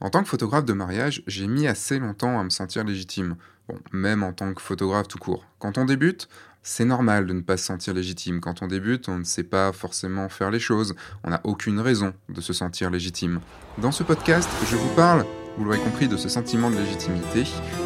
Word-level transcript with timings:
En 0.00 0.10
tant 0.10 0.22
que 0.22 0.28
photographe 0.28 0.64
de 0.64 0.72
mariage, 0.72 1.22
j'ai 1.26 1.48
mis 1.48 1.66
assez 1.66 1.98
longtemps 1.98 2.38
à 2.38 2.44
me 2.44 2.50
sentir 2.50 2.84
légitime. 2.84 3.36
Bon, 3.68 3.78
même 3.92 4.22
en 4.22 4.32
tant 4.32 4.54
que 4.54 4.62
photographe 4.62 5.08
tout 5.08 5.18
court. 5.18 5.44
Quand 5.58 5.76
on 5.76 5.84
débute, 5.84 6.28
c'est 6.62 6.84
normal 6.84 7.26
de 7.26 7.32
ne 7.32 7.40
pas 7.40 7.56
se 7.56 7.64
sentir 7.64 7.94
légitime. 7.94 8.40
Quand 8.40 8.62
on 8.62 8.66
débute, 8.66 9.08
on 9.08 9.18
ne 9.18 9.24
sait 9.24 9.42
pas 9.42 9.72
forcément 9.72 10.28
faire 10.28 10.50
les 10.50 10.60
choses. 10.60 10.94
On 11.24 11.30
n'a 11.30 11.40
aucune 11.44 11.80
raison 11.80 12.12
de 12.28 12.40
se 12.40 12.52
sentir 12.52 12.90
légitime. 12.90 13.40
Dans 13.78 13.92
ce 13.92 14.02
podcast, 14.02 14.48
je 14.70 14.76
vous 14.76 14.94
parle, 14.94 15.24
vous 15.56 15.64
l'aurez 15.64 15.78
compris, 15.78 16.08
de 16.08 16.16
ce 16.16 16.28
sentiment 16.28 16.70
de 16.70 16.76
légitimité 16.76 17.44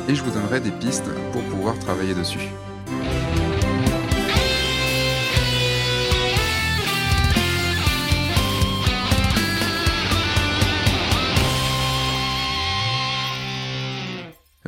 et 0.08 0.14
je 0.14 0.22
vous 0.22 0.30
donnerai 0.30 0.60
des 0.60 0.72
pistes 0.72 1.08
pour 1.32 1.42
pouvoir 1.44 1.78
travailler 1.78 2.14
dessus. 2.14 2.50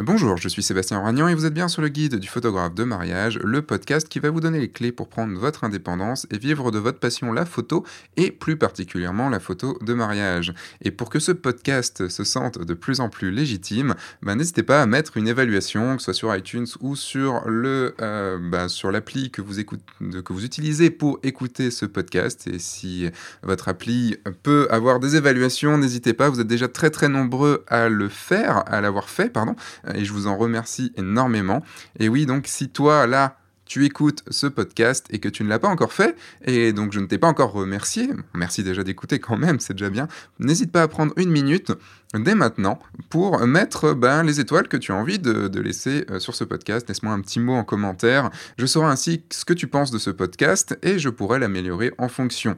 Bonjour, 0.06 0.36
je 0.36 0.50
suis 0.50 0.62
Sébastien 0.62 1.00
Ragnan 1.00 1.28
et 1.28 1.34
vous 1.34 1.46
êtes 1.46 1.54
bien 1.54 1.66
sur 1.66 1.80
le 1.80 1.88
guide 1.88 2.16
du 2.16 2.28
photographe 2.28 2.74
de 2.74 2.84
mariage, 2.84 3.38
le 3.42 3.62
podcast 3.62 4.06
qui 4.06 4.18
va 4.18 4.28
vous 4.28 4.40
donner 4.40 4.60
les 4.60 4.68
clés 4.68 4.92
pour 4.92 5.08
prendre 5.08 5.34
votre 5.38 5.64
indépendance 5.64 6.27
et 6.30 6.36
vivre 6.36 6.70
de 6.70 6.78
votre 6.78 6.98
passion 6.98 7.32
la 7.32 7.46
photo 7.46 7.86
et 8.18 8.30
plus 8.30 8.58
particulièrement 8.58 9.30
la 9.30 9.40
photo 9.40 9.78
de 9.80 9.94
mariage. 9.94 10.52
Et 10.82 10.90
pour 10.90 11.08
que 11.08 11.18
ce 11.18 11.32
podcast 11.32 12.08
se 12.08 12.22
sente 12.22 12.58
de 12.58 12.74
plus 12.74 13.00
en 13.00 13.08
plus 13.08 13.30
légitime, 13.30 13.94
bah, 14.20 14.34
n'hésitez 14.34 14.62
pas 14.62 14.82
à 14.82 14.84
mettre 14.84 15.16
une 15.16 15.27
évaluation, 15.27 15.96
que 15.96 16.02
ce 16.02 16.12
soit 16.12 16.14
sur 16.14 16.36
iTunes 16.36 16.66
ou 16.80 16.96
sur 16.96 17.48
le 17.48 17.94
euh, 18.02 18.36
bah, 18.38 18.68
sur 18.68 18.91
l'appli 18.91 19.30
que 19.30 19.41
vous 19.41 19.55
que 19.64 20.32
vous 20.34 20.44
utilisez 20.44 20.91
pour 20.91 21.18
écouter 21.22 21.70
ce 21.70 21.86
podcast. 21.86 22.46
Et 22.46 22.58
si 22.58 23.08
votre 23.42 23.68
appli 23.68 24.18
peut 24.42 24.68
avoir 24.70 25.00
des 25.00 25.16
évaluations, 25.16 25.78
n'hésitez 25.78 26.12
pas, 26.12 26.28
vous 26.28 26.41
êtes 26.41 26.46
déjà 26.46 26.68
très 26.68 26.91
très 26.91 27.08
nombreux 27.08 27.64
à 27.68 27.88
le 27.88 28.10
faire, 28.10 28.64
à 28.66 28.82
l'avoir 28.82 29.08
fait, 29.08 29.30
pardon 29.30 29.56
et 29.95 30.05
je 30.05 30.12
vous 30.12 30.27
en 30.27 30.37
remercie 30.37 30.93
énormément. 30.97 31.62
Et 31.98 32.09
oui, 32.09 32.27
donc 32.27 32.47
si 32.47 32.69
toi, 32.69 33.06
là, 33.06 33.39
tu 33.67 33.84
écoutes 33.84 34.23
ce 34.28 34.47
podcast 34.47 35.06
et 35.11 35.19
que 35.19 35.28
tu 35.28 35.42
ne 35.42 35.48
l'as 35.48 35.59
pas 35.59 35.69
encore 35.69 35.92
fait, 35.92 36.17
et 36.45 36.73
donc 36.73 36.92
je 36.92 37.01
ne 37.01 37.06
t'ai 37.06 37.19
pas 37.19 37.28
encore 37.28 37.53
remercié, 37.53 38.09
merci 38.34 38.62
déjà 38.62 38.83
d'écouter 38.83 39.19
quand 39.19 39.36
même, 39.36 39.61
c'est 39.61 39.75
déjà 39.75 39.91
bien, 39.91 40.09
n'hésite 40.39 40.70
pas 40.70 40.83
à 40.83 40.89
prendre 40.89 41.12
une 41.17 41.31
minute 41.31 41.73
dès 42.14 42.34
maintenant 42.34 42.78
pour 43.11 43.45
mettre 43.47 43.95
ben, 43.95 44.23
les 44.23 44.41
étoiles 44.41 44.69
que 44.69 44.77
tu 44.77 44.92
as 44.92 44.95
envie 44.95 45.19
de, 45.19 45.61
laisser 45.61 46.05
euh, 46.11 46.19
sur 46.19 46.34
ce 46.34 46.45
podcast. 46.45 46.86
Laisse-moi 46.89 47.12
un 47.12 47.20
petit 47.20 47.41
mot 47.41 47.55
en 47.55 47.64
commentaire, 47.64 48.31
je 48.58 48.67
saurai 48.67 48.89
ainsi 48.89 49.25
ce 49.31 49.45
que 49.45 49.55
tu 49.55 49.67
penses 49.67 49.91
de 49.91 49.98
ce 49.98 50.11
podcast 50.11 50.79
et 50.83 50.98
je 50.98 51.08
pourrai 51.08 51.39
l'améliorer 51.39 51.92
en 51.98 52.08
fonction. 52.08 52.56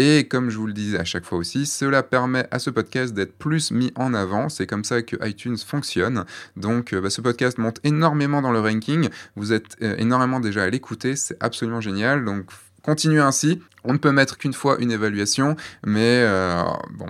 Et 0.00 0.28
comme 0.28 0.48
je 0.48 0.58
vous 0.58 0.68
le 0.68 0.72
disais 0.72 0.96
à 0.96 1.04
chaque 1.04 1.24
fois 1.24 1.38
aussi, 1.38 1.66
cela 1.66 2.04
permet 2.04 2.46
à 2.52 2.60
ce 2.60 2.70
podcast 2.70 3.14
d'être 3.14 3.36
plus 3.36 3.72
mis 3.72 3.90
en 3.96 4.14
avant. 4.14 4.48
C'est 4.48 4.64
comme 4.64 4.84
ça 4.84 5.02
que 5.02 5.16
iTunes 5.28 5.56
fonctionne. 5.56 6.24
Donc 6.56 6.92
euh, 6.92 7.00
bah, 7.00 7.10
ce 7.10 7.20
podcast 7.20 7.58
monte 7.58 7.80
énormément 7.82 8.40
dans 8.40 8.52
le 8.52 8.60
ranking. 8.60 9.08
Vous 9.34 9.52
êtes 9.52 9.74
euh, 9.82 9.96
énormément 9.98 10.38
déjà 10.38 10.62
à 10.62 10.70
l'écouter. 10.70 11.16
C'est 11.16 11.36
absolument 11.42 11.80
génial. 11.80 12.24
Donc 12.24 12.44
continuez 12.88 13.20
ainsi. 13.20 13.60
On 13.84 13.92
ne 13.92 13.98
peut 13.98 14.12
mettre 14.12 14.38
qu'une 14.38 14.54
fois 14.54 14.78
une 14.80 14.90
évaluation, 14.90 15.56
mais 15.86 16.22
euh, 16.24 16.62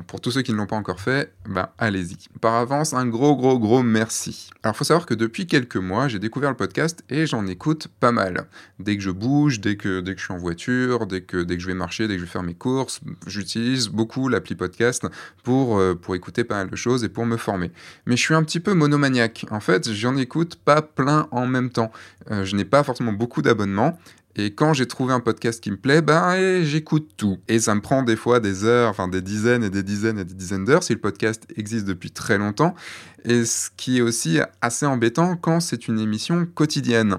pour 0.06 0.20
tous 0.20 0.32
ceux 0.32 0.42
qui 0.42 0.52
ne 0.52 0.58
l'ont 0.58 0.66
pas 0.66 0.76
encore 0.76 1.00
fait, 1.00 1.32
ben 1.48 1.68
allez-y. 1.78 2.16
Par 2.40 2.54
avance, 2.54 2.92
un 2.92 3.06
gros 3.06 3.36
gros 3.36 3.58
gros 3.58 3.82
merci. 3.82 4.50
Alors 4.62 4.76
faut 4.76 4.84
savoir 4.84 5.06
que 5.06 5.14
depuis 5.14 5.46
quelques 5.46 5.76
mois, 5.76 6.08
j'ai 6.08 6.18
découvert 6.18 6.50
le 6.50 6.56
podcast 6.56 7.04
et 7.08 7.26
j'en 7.26 7.46
écoute 7.46 7.88
pas 8.00 8.12
mal. 8.12 8.48
Dès 8.80 8.96
que 8.96 9.02
je 9.02 9.10
bouge, 9.10 9.60
dès 9.60 9.76
que, 9.76 10.04
je 10.04 10.22
suis 10.22 10.32
en 10.32 10.38
voiture, 10.38 11.06
dès 11.06 11.22
que, 11.22 11.46
je 11.48 11.66
vais 11.66 11.74
marcher, 11.74 12.06
dès 12.06 12.14
que 12.14 12.20
je 12.20 12.24
vais 12.26 12.30
faire 12.30 12.42
mes 12.42 12.54
courses, 12.54 13.00
j'utilise 13.26 13.88
beaucoup 13.88 14.28
l'appli 14.28 14.54
podcast 14.54 15.06
pour, 15.44 15.78
euh, 15.78 15.94
pour 15.94 16.16
écouter 16.16 16.44
pas 16.44 16.56
mal 16.56 16.70
de 16.70 16.76
choses 16.76 17.02
et 17.02 17.08
pour 17.08 17.24
me 17.24 17.36
former. 17.36 17.70
Mais 18.06 18.16
je 18.16 18.22
suis 18.22 18.34
un 18.34 18.42
petit 18.42 18.60
peu 18.60 18.74
monomaniaque. 18.74 19.46
En 19.50 19.60
fait, 19.60 19.90
j'en 19.92 20.16
écoute 20.16 20.56
pas 20.56 20.82
plein 20.82 21.28
en 21.30 21.46
même 21.46 21.70
temps. 21.70 21.90
Euh, 22.30 22.44
je 22.44 22.56
n'ai 22.56 22.64
pas 22.66 22.84
forcément 22.84 23.12
beaucoup 23.12 23.42
d'abonnements 23.42 23.98
et 24.38 24.52
quand 24.54 24.72
j'ai 24.72 24.86
trouvé 24.86 25.12
un 25.12 25.18
podcast 25.18 25.60
qui 25.60 25.72
me 25.72 25.76
plaît, 25.76 26.00
ben 26.00 26.62
j'écoute 26.62 27.10
tout. 27.16 27.38
Et 27.48 27.58
ça 27.58 27.74
me 27.74 27.80
prend 27.80 28.04
des 28.04 28.14
fois 28.14 28.38
des 28.38 28.64
heures, 28.64 28.88
enfin 28.88 29.08
des 29.08 29.20
dizaines 29.20 29.64
et 29.64 29.70
des 29.70 29.82
dizaines 29.82 30.16
et 30.16 30.24
des 30.24 30.34
dizaines 30.34 30.64
d'heures 30.64 30.84
si 30.84 30.92
le 30.92 31.00
podcast 31.00 31.44
existe 31.56 31.86
depuis 31.86 32.12
très 32.12 32.38
longtemps. 32.38 32.76
Et 33.24 33.44
ce 33.44 33.68
qui 33.76 33.98
est 33.98 34.00
aussi 34.00 34.38
assez 34.62 34.86
embêtant 34.86 35.36
quand 35.36 35.58
c'est 35.58 35.88
une 35.88 35.98
émission 35.98 36.46
quotidienne. 36.46 37.18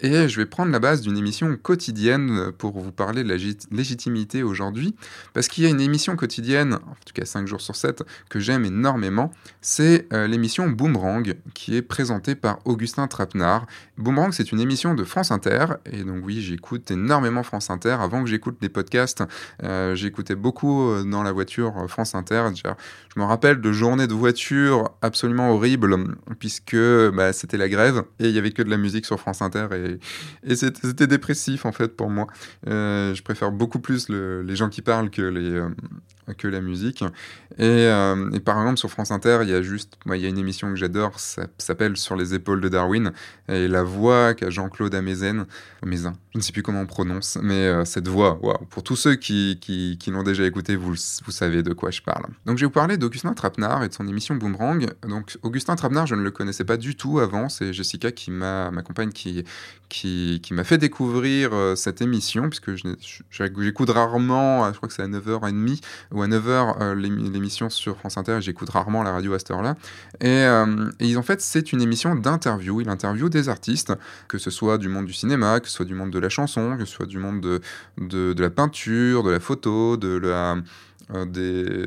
Et 0.00 0.28
je 0.28 0.36
vais 0.36 0.46
prendre 0.46 0.70
la 0.70 0.78
base 0.78 1.00
d'une 1.00 1.18
émission 1.18 1.56
quotidienne 1.56 2.52
pour 2.56 2.78
vous 2.78 2.92
parler 2.92 3.24
de 3.24 3.28
la 3.28 3.36
légitimité 3.72 4.44
aujourd'hui, 4.44 4.94
parce 5.34 5.48
qu'il 5.48 5.64
y 5.64 5.66
a 5.66 5.70
une 5.70 5.80
émission 5.80 6.14
quotidienne, 6.14 6.74
en 6.74 6.94
tout 7.04 7.12
cas 7.12 7.24
5 7.24 7.48
jours 7.48 7.60
sur 7.60 7.74
7, 7.74 8.04
que 8.28 8.38
j'aime 8.38 8.64
énormément, 8.64 9.32
c'est 9.60 10.06
euh, 10.12 10.28
l'émission 10.28 10.68
Boomerang, 10.68 11.34
qui 11.52 11.76
est 11.76 11.82
présentée 11.82 12.36
par 12.36 12.60
Augustin 12.64 13.08
Trapenard. 13.08 13.66
Boomerang, 13.96 14.32
c'est 14.32 14.52
une 14.52 14.60
émission 14.60 14.94
de 14.94 15.02
France 15.02 15.32
Inter, 15.32 15.66
et 15.84 16.04
donc 16.04 16.24
oui, 16.24 16.42
j'écoute 16.42 16.88
énormément 16.92 17.42
France 17.42 17.68
Inter. 17.68 17.96
Avant 18.00 18.22
que 18.22 18.30
j'écoute 18.30 18.58
des 18.60 18.68
podcasts, 18.68 19.24
euh, 19.64 19.96
j'écoutais 19.96 20.36
beaucoup 20.36 20.90
euh, 20.90 21.02
dans 21.02 21.24
la 21.24 21.32
voiture 21.32 21.74
France 21.88 22.14
Inter. 22.14 22.46
Je 22.54 23.20
me 23.20 23.24
rappelle 23.24 23.60
de 23.60 23.72
journées 23.72 24.06
de 24.06 24.14
voiture 24.14 24.92
absolument 25.02 25.50
horribles, 25.50 25.96
puisque 26.38 26.76
bah, 26.76 27.32
c'était 27.32 27.56
la 27.56 27.68
grève, 27.68 28.04
et 28.20 28.26
il 28.26 28.32
n'y 28.32 28.38
avait 28.38 28.52
que 28.52 28.62
de 28.62 28.70
la 28.70 28.76
musique 28.76 29.04
sur 29.04 29.18
France 29.18 29.42
Inter, 29.42 29.66
et, 30.42 30.56
c'était 30.56 31.06
dépressif 31.06 31.64
en 31.66 31.72
fait 31.72 31.96
pour 31.96 32.10
moi. 32.10 32.26
Euh, 32.66 33.14
je 33.14 33.22
préfère 33.22 33.50
beaucoup 33.50 33.80
plus 33.80 34.08
les 34.08 34.56
gens 34.56 34.68
qui 34.68 34.82
parlent 34.82 35.10
que, 35.10 35.22
les, 35.22 35.50
euh, 35.50 35.68
que 36.36 36.48
la 36.48 36.60
musique. 36.60 37.04
Euh, 37.60 38.30
et, 38.32 38.40
par 38.40 38.58
exemple 38.60 38.78
sur 38.78 38.90
France 38.90 39.10
Inter, 39.10 39.40
il 39.42 39.48
y 39.48 39.54
a 39.54 39.62
juste, 39.62 39.98
il 40.06 40.16
y 40.16 40.26
a 40.26 40.28
une 40.28 40.38
émission 40.38 40.68
que 40.70 40.76
j'adore, 40.76 41.18
ça 41.18 41.46
s'appelle 41.58 41.96
Sur 41.96 42.16
les 42.16 42.34
épaules 42.34 42.60
de 42.60 42.68
Darwin, 42.68 43.12
et 43.48 43.68
la 43.68 43.82
voix 43.82 44.34
qu'a 44.34 44.50
Jean-Claude 44.50 44.94
Amezen, 44.94 45.46
Amezen, 45.82 46.12
je 46.32 46.38
ne 46.38 46.42
sais 46.42 46.52
plus 46.52 46.62
comment 46.62 46.82
on 46.82 46.86
prononce, 46.86 47.38
mais 47.42 47.84
cette 47.84 48.08
voix, 48.08 48.38
pour 48.70 48.82
tous 48.82 48.96
ceux 48.96 49.16
qui, 49.16 49.58
qui, 49.60 50.10
l'ont 50.10 50.22
déjà 50.22 50.44
écouté, 50.44 50.76
vous, 50.76 50.94
vous 51.24 51.32
savez 51.32 51.62
de 51.62 51.72
quoi 51.72 51.90
je 51.90 52.02
parle. 52.02 52.26
Donc 52.46 52.58
je 52.58 52.62
vais 52.62 52.66
vous 52.66 52.72
parler 52.72 52.96
d'Augustin 52.96 53.34
Trapenard 53.34 53.82
et 53.82 53.88
de 53.88 53.94
son 53.94 54.06
émission 54.06 54.36
Boomerang. 54.36 54.86
Donc 55.08 55.36
Augustin 55.42 55.76
Trapenard, 55.76 56.06
je 56.06 56.14
ne 56.14 56.22
le 56.22 56.30
connaissais 56.30 56.64
pas 56.64 56.76
du 56.76 56.94
tout 56.94 57.18
avant, 57.18 57.48
c'est 57.48 57.72
Jessica 57.72 58.12
qui 58.12 58.30
m'a, 58.30 58.70
ma 58.70 58.82
qui, 59.06 59.44
qui, 59.88 60.40
m'a 60.52 60.64
fait 60.64 60.78
découvrir 60.78 61.50
euh, 61.52 61.74
cette 61.74 62.02
émission, 62.02 62.50
puisque 62.50 62.72
j'écoute 63.30 63.90
rarement, 63.90 64.70
je 64.72 64.76
crois 64.76 64.88
que 64.88 64.94
c'est 64.94 65.02
à 65.02 65.08
9h30 65.08 65.80
ou 66.12 66.22
à 66.22 66.28
9h 66.28 66.76
euh, 66.80 66.94
l'émission 66.94 67.70
sur 67.70 67.96
France 67.96 68.18
Inter, 68.18 68.38
j'écoute 68.40 68.70
rarement 68.70 69.02
la 69.02 69.12
radio 69.12 69.34
à 69.34 69.38
cette 69.38 69.50
heure-là. 69.50 69.76
Et, 70.20 70.26
euh, 70.26 70.90
et, 71.00 71.16
en 71.16 71.22
fait, 71.22 71.40
c'est 71.40 71.72
une 71.72 71.80
émission 71.80 72.14
d'interview. 72.14 72.80
Il 72.80 72.88
interview 72.88 73.28
des 73.28 73.48
artistes, 73.48 73.92
que 74.28 74.38
ce 74.38 74.50
soit 74.50 74.78
du 74.78 74.88
monde 74.88 75.06
du 75.06 75.12
cinéma, 75.12 75.60
que 75.60 75.68
ce 75.68 75.74
soit 75.74 75.86
du 75.86 75.94
monde 75.94 76.10
de 76.10 76.18
la 76.18 76.28
chanson, 76.28 76.76
que 76.76 76.84
ce 76.84 76.92
soit 76.92 77.06
du 77.06 77.18
monde 77.18 77.40
de, 77.40 77.60
de, 77.98 78.32
de 78.32 78.42
la 78.42 78.50
peinture, 78.50 79.22
de 79.22 79.30
la 79.30 79.40
photo, 79.40 79.96
de 79.96 80.16
la 80.16 80.56
euh, 81.14 81.24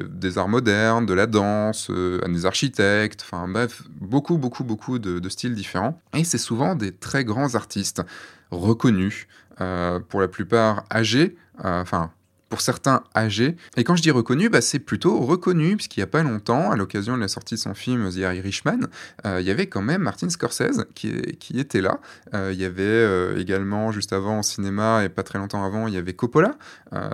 des, 0.07 0.37
arts 0.37 0.47
modernes, 0.47 1.05
de 1.05 1.13
la 1.13 1.27
danse, 1.27 1.89
euh, 1.91 2.19
des 2.27 2.45
architectes, 2.45 3.21
enfin 3.23 3.47
bref, 3.47 3.83
beaucoup, 3.99 4.37
beaucoup, 4.37 4.63
beaucoup 4.63 4.97
de, 4.97 5.29
styles 5.29 5.53
différents. 5.53 5.99
Et 6.15 6.23
c'est 6.23 6.39
souvent 6.39 6.75
des 6.75 6.91
très 6.91 7.23
grands 7.23 7.53
artistes 7.55 8.01
reconnus, 8.49 9.27
euh, 9.59 9.99
pour 9.99 10.21
la 10.21 10.27
plupart 10.27 10.85
âgés, 10.91 11.35
enfin 11.63 12.11
pour 12.51 12.59
certains 12.59 13.03
âgés. 13.15 13.55
Et 13.77 13.85
quand 13.85 13.95
je 13.95 14.01
dis 14.01 14.11
reconnu, 14.11 14.49
bah, 14.49 14.59
c'est 14.59 14.79
plutôt 14.79 15.21
reconnu, 15.21 15.77
puisqu'il 15.77 16.01
n'y 16.01 16.03
a 16.03 16.07
pas 16.07 16.21
longtemps, 16.21 16.69
à 16.69 16.75
l'occasion 16.75 17.15
de 17.15 17.21
la 17.21 17.29
sortie 17.29 17.55
de 17.55 17.59
son 17.61 17.73
film 17.73 18.09
The 18.11 18.17
Irishman, 18.17 18.89
euh, 19.25 19.39
il 19.39 19.47
y 19.47 19.49
avait 19.49 19.67
quand 19.67 19.81
même 19.81 20.01
Martin 20.01 20.29
Scorsese 20.29 20.85
qui, 20.93 21.57
était 21.57 21.79
là. 21.79 22.01
Euh, 22.33 22.51
il 22.53 22.59
y 22.59 22.65
avait 22.65 22.83
euh, 22.83 23.39
également, 23.39 23.93
juste 23.93 24.11
avant 24.11 24.39
au 24.39 24.43
cinéma, 24.43 25.05
et 25.05 25.09
pas 25.09 25.23
très 25.23 25.39
longtemps 25.39 25.63
avant, 25.63 25.87
il 25.87 25.93
y 25.93 25.97
avait 25.97 26.13
Coppola. 26.13 26.57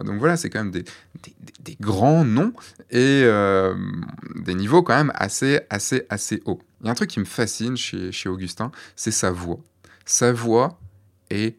donc 0.04 0.18
voilà, 0.18 0.38
c'est 0.38 0.50
quand 0.50 0.64
même 0.64 0.72
des, 0.72 0.86
grands 1.80 2.26
noms 2.26 2.54
et 2.90 3.30
des 4.44 4.56
niveaux 4.56 4.82
quand 4.82 4.96
même 4.96 5.12
assez, 5.14 5.60
assez, 5.70 6.08
assez 6.10 6.42
hauts. 6.46 6.60
Il 6.82 6.88
y 6.88 6.90
a 6.90 6.92
un 6.92 6.96
truc 6.96 7.12
qui 7.12 7.20
me 7.20 7.26
fascine 7.26 7.78
chez 7.78 8.28
Augustin, 8.28 8.72
c'est 8.96 9.12
sa 9.12 9.30
voix. 9.30 9.60
Sa 10.04 10.34
voix 10.34 10.80
est 11.30 11.58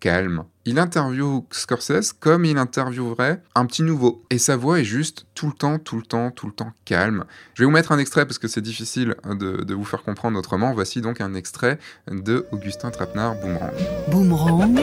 calme. 0.00 0.44
Il 0.64 0.78
interviewe 0.78 1.42
Scorsese 1.50 2.12
comme 2.12 2.44
il 2.44 2.56
interviewerait 2.56 3.42
un 3.56 3.66
petit 3.66 3.82
nouveau. 3.82 4.22
Et 4.30 4.38
sa 4.38 4.56
voix 4.56 4.78
est 4.78 4.84
juste 4.84 5.26
tout 5.34 5.48
le 5.48 5.52
temps, 5.52 5.78
tout 5.78 5.96
le 5.96 6.02
temps, 6.02 6.30
tout 6.30 6.46
le 6.46 6.52
temps 6.52 6.72
calme. 6.84 7.24
Je 7.54 7.62
vais 7.62 7.66
vous 7.66 7.72
mettre 7.72 7.90
un 7.90 7.98
extrait 7.98 8.26
parce 8.26 8.38
que 8.38 8.46
c'est 8.46 8.60
difficile 8.60 9.16
de, 9.24 9.74
vous 9.74 9.84
faire 9.84 10.04
comprendre 10.04 10.38
autrement. 10.38 10.72
Voici 10.72 11.00
donc 11.00 11.20
un 11.20 11.34
extrait 11.34 11.78
de 12.08 12.46
Augustin 12.52 12.90
Trapenard, 12.90 13.34
Boomerang. 13.40 13.72
Boomerang 14.08 14.80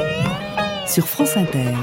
sur 0.85 1.07
France 1.07 1.37
Inter. 1.37 1.75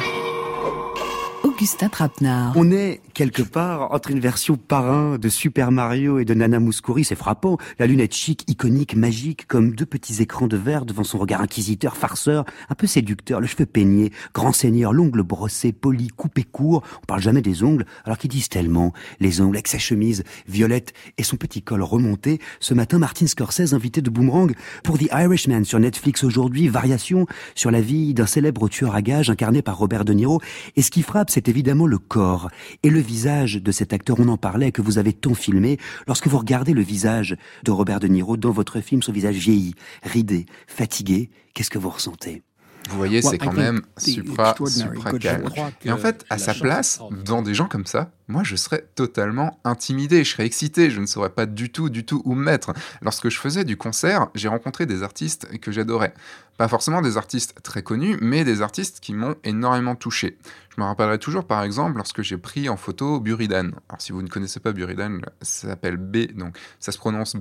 On 2.54 2.70
est 2.70 3.00
quelque 3.14 3.40
part 3.40 3.90
entre 3.92 4.10
une 4.10 4.20
version 4.20 4.58
parrain 4.58 5.16
de 5.16 5.28
Super 5.30 5.72
Mario 5.72 6.18
et 6.18 6.26
de 6.26 6.34
Nana 6.34 6.60
Mouskouri, 6.60 7.02
c'est 7.02 7.14
frappant. 7.14 7.56
La 7.78 7.86
lunette 7.86 8.14
chic, 8.14 8.44
iconique, 8.46 8.94
magique, 8.94 9.46
comme 9.46 9.74
deux 9.74 9.86
petits 9.86 10.20
écrans 10.20 10.48
de 10.48 10.58
verre 10.58 10.84
devant 10.84 11.02
son 11.02 11.16
regard 11.16 11.40
inquisiteur, 11.40 11.96
farceur, 11.96 12.44
un 12.68 12.74
peu 12.74 12.86
séducteur, 12.86 13.40
le 13.40 13.46
cheveu 13.46 13.64
peigné, 13.64 14.12
grand 14.34 14.52
seigneur, 14.52 14.92
l'ongle 14.92 15.22
brossé, 15.22 15.72
poli, 15.72 16.08
coupé 16.08 16.42
court. 16.42 16.82
On 17.02 17.06
parle 17.06 17.22
jamais 17.22 17.40
des 17.40 17.62
ongles, 17.62 17.86
alors 18.04 18.18
qu'ils 18.18 18.30
disent 18.30 18.50
tellement. 18.50 18.92
Les 19.18 19.40
ongles 19.40 19.56
avec 19.56 19.68
sa 19.68 19.78
chemise 19.78 20.24
violette 20.46 20.92
et 21.16 21.22
son 21.22 21.36
petit 21.36 21.62
col 21.62 21.82
remonté. 21.82 22.38
Ce 22.60 22.74
matin, 22.74 22.98
Martin 22.98 23.26
Scorsese, 23.26 23.72
invité 23.72 24.02
de 24.02 24.10
Boomerang 24.10 24.52
pour 24.84 24.98
The 24.98 25.08
Irishman 25.10 25.64
sur 25.64 25.80
Netflix 25.80 26.22
aujourd'hui, 26.22 26.68
variation 26.68 27.26
sur 27.54 27.70
la 27.70 27.80
vie 27.80 28.12
d'un 28.12 28.26
célèbre 28.26 28.68
tueur 28.68 28.94
à 28.94 29.00
gages 29.00 29.30
incarné 29.30 29.62
par 29.62 29.78
Robert 29.78 30.04
De 30.04 30.12
Niro. 30.12 30.42
Et 30.76 30.82
ce 30.82 30.90
qui 30.90 31.00
frappe, 31.00 31.30
c'est 31.30 31.45
évidemment 31.48 31.86
le 31.86 31.98
corps 31.98 32.50
et 32.82 32.90
le 32.90 33.00
visage 33.00 33.62
de 33.62 33.72
cet 33.72 33.92
acteur. 33.92 34.16
On 34.20 34.28
en 34.28 34.36
parlait, 34.36 34.72
que 34.72 34.82
vous 34.82 34.98
avez 34.98 35.12
tant 35.12 35.34
filmé. 35.34 35.78
Lorsque 36.06 36.28
vous 36.28 36.38
regardez 36.38 36.72
le 36.72 36.82
visage 36.82 37.36
de 37.64 37.70
Robert 37.70 38.00
De 38.00 38.08
Niro 38.08 38.36
dans 38.36 38.50
votre 38.50 38.80
film, 38.80 39.02
son 39.02 39.12
visage 39.12 39.36
vieilli, 39.36 39.74
ridé, 40.02 40.46
fatigué, 40.66 41.30
qu'est-ce 41.54 41.70
que 41.70 41.78
vous 41.78 41.90
ressentez? 41.90 42.42
Vous 42.88 42.96
voyez, 42.96 43.22
c'est 43.22 43.38
quand 43.38 43.52
même 43.52 43.82
supra, 43.96 44.54
supra 44.66 45.18
calme. 45.18 45.48
Et 45.84 45.90
en 45.90 45.96
fait, 45.96 46.24
à 46.30 46.38
sa 46.38 46.54
place, 46.54 47.00
dans 47.24 47.42
des 47.42 47.54
gens 47.54 47.68
comme 47.68 47.86
ça, 47.86 48.10
moi, 48.28 48.42
je 48.42 48.56
serais 48.56 48.88
totalement 48.94 49.60
intimidé, 49.64 50.24
je 50.24 50.32
serais 50.32 50.46
excité, 50.46 50.90
je 50.90 51.00
ne 51.00 51.06
saurais 51.06 51.30
pas 51.30 51.46
du 51.46 51.70
tout, 51.70 51.90
du 51.90 52.04
tout 52.04 52.22
où 52.24 52.34
me 52.34 52.44
mettre. 52.44 52.72
Lorsque 53.00 53.28
je 53.28 53.38
faisais 53.38 53.64
du 53.64 53.76
concert, 53.76 54.28
j'ai 54.34 54.48
rencontré 54.48 54.84
des 54.84 55.02
artistes 55.02 55.58
que 55.60 55.70
j'adorais. 55.70 56.12
Pas 56.56 56.68
forcément 56.68 57.02
des 57.02 57.16
artistes 57.16 57.62
très 57.62 57.82
connus, 57.82 58.16
mais 58.20 58.44
des 58.44 58.62
artistes 58.62 59.00
qui 59.00 59.14
m'ont 59.14 59.36
énormément 59.44 59.94
touché. 59.94 60.38
Je 60.74 60.80
me 60.80 60.86
rappellerai 60.86 61.18
toujours, 61.18 61.46
par 61.46 61.62
exemple, 61.62 61.98
lorsque 61.98 62.22
j'ai 62.22 62.36
pris 62.36 62.68
en 62.68 62.76
photo 62.76 63.20
Buridan. 63.20 63.70
Alors, 63.88 64.00
si 64.00 64.12
vous 64.12 64.22
ne 64.22 64.28
connaissez 64.28 64.60
pas 64.60 64.72
Buridan, 64.72 65.20
ça 65.42 65.68
s'appelle 65.68 65.96
B, 65.96 66.32
donc 66.34 66.58
ça 66.80 66.92
se 66.92 66.98
prononce 66.98 67.36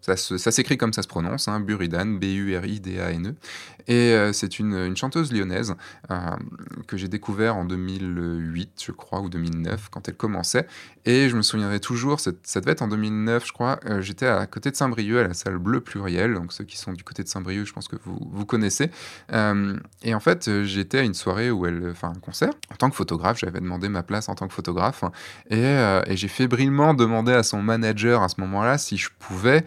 ça, 0.00 0.16
s'écrit 0.16 0.78
comme 0.78 0.92
ça 0.92 1.02
se 1.02 1.08
prononce, 1.08 1.48
hein, 1.48 1.60
Buridan, 1.60 2.18
B-U-R-I-D-A-N-E. 2.18 3.34
Et 3.86 4.12
euh, 4.12 4.32
c'est 4.32 4.58
une, 4.58 4.96
chanteuse 4.96 5.32
lyonnaise 5.32 5.74
euh, 6.10 6.16
que 6.86 6.96
j'ai 6.96 7.08
découvert 7.08 7.56
en 7.56 7.64
2008, 7.64 8.82
je 8.86 8.92
crois, 8.92 9.20
ou 9.20 9.28
2009, 9.28 9.88
quand 9.90 10.08
elle 10.08 10.14
commençait. 10.14 10.66
Et 11.06 11.28
je 11.28 11.36
me 11.36 11.42
souviendrai 11.42 11.80
toujours, 11.80 12.20
ça 12.20 12.60
devait 12.60 12.72
être 12.72 12.82
en 12.82 12.88
2009, 12.88 13.46
je 13.46 13.52
crois, 13.52 13.80
euh, 13.86 14.00
j'étais 14.00 14.26
à 14.26 14.46
côté 14.46 14.70
de 14.70 14.76
Saint-Brieuc, 14.76 15.24
à 15.24 15.28
la 15.28 15.34
salle 15.34 15.58
Bleu 15.58 15.80
Pluriel. 15.80 16.34
Donc 16.34 16.52
ceux 16.52 16.64
qui 16.64 16.76
sont 16.76 16.92
du 16.92 17.02
côté 17.02 17.22
de 17.22 17.28
Saint-Brieuc, 17.28 17.66
je 17.66 17.72
pense 17.72 17.88
que 17.88 17.96
vous, 18.04 18.18
vous 18.30 18.46
connaissez. 18.46 18.90
et 19.32 20.14
en 20.14 20.20
fait, 20.20 20.62
j'étais 20.64 20.98
à 20.98 21.02
une 21.02 21.14
soirée 21.14 21.50
où 21.50 21.66
elle, 21.66 21.88
enfin 21.90 22.12
un 22.14 22.20
concert, 22.20 22.52
en 22.72 22.76
tant 22.76 22.90
que 22.90 22.96
photographe, 22.96 23.38
j'avais 23.38 23.60
demandé 23.60 23.88
ma 23.88 24.02
place 24.02 24.28
en 24.28 24.34
tant 24.34 24.46
que 24.46 24.54
photographe. 24.54 25.04
Et 25.50 25.76
j'ai 26.10 26.28
fébrilement 26.28 26.94
demandé 26.94 27.32
à 27.32 27.42
son 27.42 27.62
manager 27.62 28.22
à 28.22 28.28
ce 28.28 28.40
moment-là 28.40 28.78
si 28.78 28.96
je 28.96 29.08
pouvais 29.18 29.64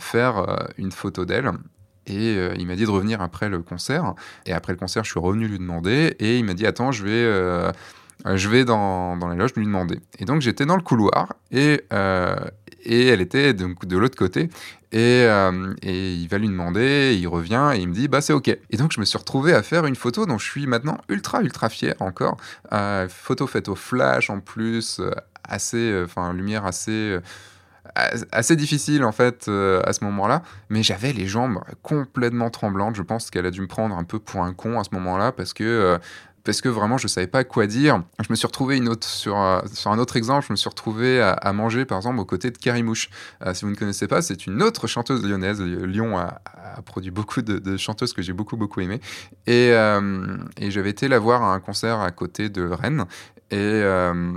faire 0.00 0.38
euh, 0.38 0.56
une 0.78 0.92
photo 0.92 1.24
d'elle. 1.24 1.50
Et 2.06 2.36
euh, 2.36 2.54
il 2.58 2.66
m'a 2.66 2.74
dit 2.74 2.84
de 2.84 2.90
revenir 2.90 3.20
après 3.20 3.48
le 3.48 3.62
concert. 3.62 4.14
Et 4.46 4.52
après 4.52 4.72
le 4.72 4.78
concert, 4.78 5.04
je 5.04 5.10
suis 5.10 5.20
revenu 5.20 5.46
lui 5.46 5.58
demander. 5.58 6.16
Et 6.18 6.38
il 6.38 6.44
m'a 6.44 6.54
dit 6.54 6.66
Attends, 6.66 6.92
je 6.92 7.04
vais, 7.04 7.10
euh, 7.10 7.70
je 8.24 8.48
vais 8.48 8.64
dans, 8.64 9.16
dans 9.16 9.28
les 9.28 9.36
loges 9.36 9.54
lui 9.54 9.64
demander. 9.64 10.00
Et 10.18 10.24
donc 10.24 10.40
j'étais 10.40 10.66
dans 10.66 10.76
le 10.76 10.82
couloir. 10.82 11.34
Et, 11.52 11.84
et 12.84 13.06
elle 13.06 13.20
était 13.20 13.54
donc 13.54 13.86
de 13.86 13.96
l'autre 13.96 14.16
côté. 14.16 14.50
Et, 14.90 15.26
et, 15.82 16.14
il 16.14 16.28
va 16.28 16.38
lui 16.38 16.48
demander, 16.48 17.16
il 17.18 17.26
revient 17.26 17.70
et 17.74 17.78
il 17.78 17.88
me 17.88 17.94
dit 17.94 18.08
bah 18.08 18.20
c'est 18.20 18.32
ok. 18.32 18.48
Et 18.48 18.76
donc 18.76 18.92
je 18.92 19.00
me 19.00 19.04
suis 19.04 19.16
retrouvé 19.16 19.54
à 19.54 19.62
faire 19.62 19.86
une 19.86 19.96
photo 19.96 20.26
dont 20.26 20.38
je 20.38 20.44
suis 20.44 20.66
maintenant 20.66 20.98
ultra 21.08 21.40
ultra 21.40 21.68
fier 21.68 21.94
encore. 22.00 22.36
photo 23.08 23.46
faite 23.46 23.68
au 23.68 23.76
flash 23.76 24.28
en 24.28 24.40
plus, 24.40 25.00
assez, 25.44 26.02
enfin 26.04 26.32
lumière 26.32 26.66
assez 26.66 27.18
assez 27.94 28.56
difficile 28.56 29.04
en 29.04 29.12
fait 29.12 29.46
euh, 29.48 29.82
à 29.84 29.92
ce 29.92 30.04
moment-là, 30.04 30.42
mais 30.70 30.82
j'avais 30.82 31.12
les 31.12 31.26
jambes 31.26 31.60
complètement 31.82 32.50
tremblantes. 32.50 32.96
Je 32.96 33.02
pense 33.02 33.30
qu'elle 33.30 33.46
a 33.46 33.50
dû 33.50 33.60
me 33.60 33.66
prendre 33.66 33.96
un 33.96 34.04
peu 34.04 34.18
pour 34.18 34.42
un 34.42 34.52
con 34.52 34.78
à 34.78 34.84
ce 34.84 34.90
moment-là 34.92 35.32
parce 35.32 35.52
que 35.52 35.64
euh, 35.64 35.98
parce 36.44 36.60
que 36.60 36.68
vraiment 36.68 36.98
je 36.98 37.06
savais 37.06 37.26
pas 37.26 37.44
quoi 37.44 37.66
dire. 37.66 38.02
Je 38.18 38.26
me 38.30 38.34
suis 38.34 38.46
retrouvé 38.46 38.76
une 38.76 38.88
autre 38.88 39.06
sur 39.06 39.38
euh, 39.38 39.60
sur 39.72 39.90
un 39.90 39.98
autre 39.98 40.16
exemple, 40.16 40.46
je 40.46 40.52
me 40.52 40.56
suis 40.56 40.68
retrouvé 40.68 41.20
à, 41.20 41.52
manger 41.52 41.84
par 41.84 41.98
exemple 41.98 42.18
aux 42.18 42.24
côtés 42.24 42.50
de 42.50 42.58
Carrie 42.58 42.82
Mouche. 42.82 43.10
si 43.52 43.64
vous 43.64 43.70
ne 43.70 43.76
connaissez 43.76 44.08
pas, 44.08 44.22
c'est 44.22 44.46
une 44.46 44.62
autre 44.62 44.86
chanteuse 44.86 45.24
lyonnaise. 45.24 45.60
Lyon 45.60 46.18
a, 46.18 46.40
produit 46.86 47.10
beaucoup 47.10 47.42
de, 47.42 47.76
chanteuses 47.76 48.14
que 48.14 48.22
j'ai 48.22 48.32
beaucoup 48.32 48.56
beaucoup 48.56 48.80
aimées 48.80 49.00
et, 49.46 49.68
et 49.68 50.70
j'avais 50.70 50.90
été 50.90 51.06
la 51.06 51.18
voir 51.18 51.42
à 51.42 51.52
un 51.52 51.60
concert 51.60 52.00
à 52.00 52.10
côté 52.10 52.48
de 52.48 52.64
Rennes 52.64 53.04
et 53.50 53.82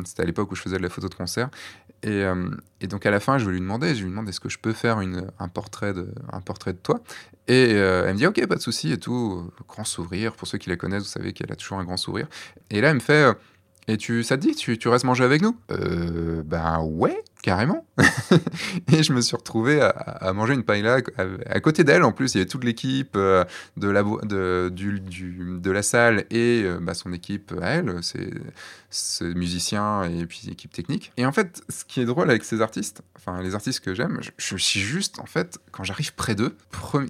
c'était 0.05 0.21
à 0.21 0.25
l'époque 0.25 0.51
où 0.51 0.55
je 0.55 0.61
faisais 0.61 0.77
de 0.77 0.83
la 0.83 0.89
photo 0.89 1.07
de 1.07 1.15
concert 1.15 1.49
euh, 2.09 2.49
et, 2.81 2.87
donc 2.87 3.05
à 3.05 3.11
la 3.11 3.19
fin, 3.19 3.37
je 3.37 3.49
lui 3.49 3.59
demander, 3.59 3.95
je 3.95 4.03
lui 4.03 4.09
demande 4.09 4.29
est-ce 4.29 4.39
que 4.39 4.49
je 4.49 4.59
peux 4.59 4.73
faire 4.73 4.97
un, 4.99 5.47
portrait 5.47 5.93
de, 5.93 6.07
un 6.31 6.41
portrait 6.41 6.73
de 6.73 6.77
toi? 6.77 6.99
Et 7.47 7.73
euh, 7.73 8.05
elle 8.05 8.13
me 8.13 8.17
dit 8.17 8.27
ok, 8.27 8.45
pas 8.47 8.55
de 8.55 8.61
souci 8.61 8.91
et 8.91 8.97
tout, 8.97 9.51
grand 9.67 9.83
sourire. 9.83 10.33
Pour 10.33 10.47
ceux 10.47 10.57
qui 10.57 10.69
la 10.69 10.77
connaissent, 10.77 11.03
vous 11.03 11.09
savez 11.09 11.33
qu'elle 11.33 11.51
a 11.51 11.55
toujours 11.55 11.79
un 11.79 11.83
grand 11.83 11.97
sourire. 11.97 12.27
Et 12.69 12.81
là, 12.81 12.89
elle 12.89 12.95
me 12.95 12.99
fait 12.99 13.23
euh, 13.23 13.33
et 13.87 13.97
tu, 13.97 14.23
ça 14.23 14.37
te 14.37 14.41
dit, 14.41 14.55
tu, 14.55 14.77
tu 14.77 14.87
restes 14.87 15.05
manger 15.05 15.23
avec 15.23 15.41
nous? 15.41 15.55
Euh, 15.71 16.41
Ben 16.43 16.79
ouais, 16.81 17.23
carrément. 17.45 17.86
et 18.92 19.03
je 19.03 19.13
me 19.13 19.21
suis 19.21 19.36
retrouvé 19.36 19.80
à, 19.80 20.33
manger 20.33 20.56
une 20.56 20.63
paella 20.63 20.97
à, 21.45 21.59
côté 21.59 21.83
d'elle. 21.83 22.03
En 22.03 22.12
plus, 22.12 22.33
il 22.33 22.38
y 22.38 22.42
avait 22.42 22.50
toute 22.50 22.63
l'équipe 22.63 23.13
euh, 23.15 23.45
de, 23.77 23.88
la, 23.88 24.01
de, 24.01 24.69
du, 24.74 25.00
de 25.00 25.71
la 25.71 25.83
salle 25.83 26.25
et 26.31 26.63
euh, 26.65 26.80
bah, 26.81 26.95
son 26.95 27.13
équipe 27.13 27.53
à 27.62 27.68
elle, 27.68 28.00
c'est 28.01 29.25
musiciens 29.36 30.06
et 30.06 30.25
puis 30.25 30.42
équipe 30.50 30.74
technique. 30.74 31.12
Et 31.18 31.25
en 31.27 31.31
fait, 31.31 31.62
ce 31.69 31.86
qui 31.86 32.01
est 32.01 32.06
drôle 32.06 32.31
avec 32.31 32.44
ces 32.44 32.62
artistes, 32.62 33.03
enfin 33.15 33.39
les 33.44 33.53
artistes 33.53 33.81
que 33.81 33.94
j'aime, 33.94 34.21
je, 34.38 34.57
suis 34.57 34.80
juste, 34.80 35.19
en 35.19 35.27
fait, 35.27 35.59
quand 35.71 35.83
j'arrive 35.83 36.15
près 36.15 36.33
d'eux, 36.33 36.57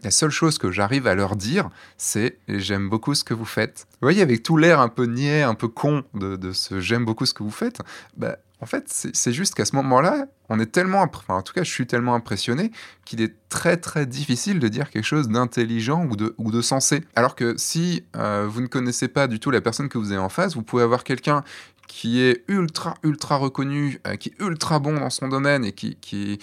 la 0.03 0.11
seule 0.11 0.31
chose 0.31 0.57
que 0.57 0.69
j'arrive 0.69 1.07
à 1.07 1.15
leur 1.15 1.37
dire, 1.37 1.69
c'est 1.97 2.39
j'aime 2.49 2.89
beaucoup 2.89 3.15
ce 3.15 3.23
que 3.23 3.33
vous 3.33 3.45
faites. 3.45 3.87
Vous 4.01 4.07
voyez, 4.07 4.21
avec 4.21 4.43
tout 4.43 4.57
l'air 4.57 4.81
un 4.81 4.89
peu 4.89 5.05
niais, 5.05 5.43
un 5.43 5.55
peu 5.55 5.69
con 5.69 6.03
de, 6.13 6.35
de 6.35 6.51
ce 6.51 6.81
j'aime 6.81 7.05
beaucoup 7.05 7.25
ce 7.25 7.33
que 7.33 7.43
vous 7.43 7.51
faites, 7.51 7.79
bah, 8.17 8.37
en 8.61 8.65
fait, 8.65 8.85
c'est 8.87 9.33
juste 9.33 9.53
qu'à 9.53 9.65
ce 9.65 9.75
moment-là, 9.75 10.27
on 10.49 10.59
est 10.59 10.71
tellement, 10.71 11.01
enfin, 11.01 11.35
en 11.35 11.41
tout 11.41 11.53
cas, 11.53 11.63
je 11.63 11.69
suis 11.69 11.87
tellement 11.87 12.15
impressionné 12.15 12.71
qu'il 13.03 13.21
est 13.21 13.35
très 13.49 13.77
très 13.77 14.05
difficile 14.05 14.59
de 14.59 14.67
dire 14.69 14.89
quelque 14.89 15.05
chose 15.05 15.27
d'intelligent 15.27 16.05
ou 16.05 16.15
de, 16.15 16.35
ou 16.37 16.51
de 16.51 16.61
sensé. 16.61 17.03
Alors 17.15 17.35
que 17.35 17.55
si 17.57 18.05
euh, 18.15 18.47
vous 18.49 18.61
ne 18.61 18.67
connaissez 18.67 19.07
pas 19.09 19.27
du 19.27 19.39
tout 19.39 19.51
la 19.51 19.61
personne 19.61 19.89
que 19.89 19.97
vous 19.97 20.11
avez 20.11 20.21
en 20.21 20.29
face, 20.29 20.55
vous 20.55 20.63
pouvez 20.63 20.83
avoir 20.83 21.03
quelqu'un 21.03 21.43
qui 21.87 22.21
est 22.21 22.43
ultra 22.47 22.95
ultra 23.03 23.35
reconnu, 23.35 23.99
euh, 24.07 24.15
qui 24.15 24.29
est 24.29 24.41
ultra 24.41 24.79
bon 24.79 24.99
dans 24.99 25.09
son 25.09 25.27
domaine 25.27 25.65
et 25.65 25.73
qui, 25.73 25.97
qui 25.97 26.39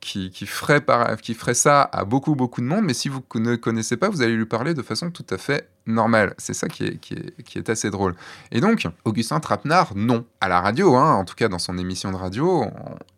qui, 0.00 0.30
ferait 0.46 0.84
qui 1.20 1.34
ferait 1.34 1.54
ça 1.54 1.82
à 1.82 2.04
beaucoup, 2.04 2.34
beaucoup 2.34 2.60
de 2.60 2.66
monde, 2.66 2.84
mais 2.84 2.94
si 2.94 3.08
vous 3.08 3.22
ne 3.36 3.56
connaissez 3.56 3.96
pas, 3.96 4.08
vous 4.08 4.22
allez 4.22 4.34
lui 4.34 4.46
parler 4.46 4.74
de 4.74 4.82
façon 4.82 5.10
tout 5.10 5.26
à 5.30 5.38
fait 5.38 5.68
normale. 5.86 6.34
C'est 6.38 6.54
ça 6.54 6.68
qui 6.68 6.84
est, 6.84 6.96
qui, 6.98 7.14
est, 7.14 7.42
qui 7.42 7.58
est, 7.58 7.68
assez 7.68 7.90
drôle. 7.90 8.14
Et 8.50 8.60
donc, 8.60 8.86
Augustin 9.04 9.40
Trapenard, 9.40 9.92
non. 9.96 10.24
À 10.40 10.48
la 10.48 10.60
radio, 10.60 10.96
hein, 10.96 11.14
en 11.14 11.24
tout 11.24 11.34
cas 11.34 11.48
dans 11.48 11.58
son 11.58 11.78
émission 11.78 12.12
de 12.12 12.16
radio, 12.16 12.66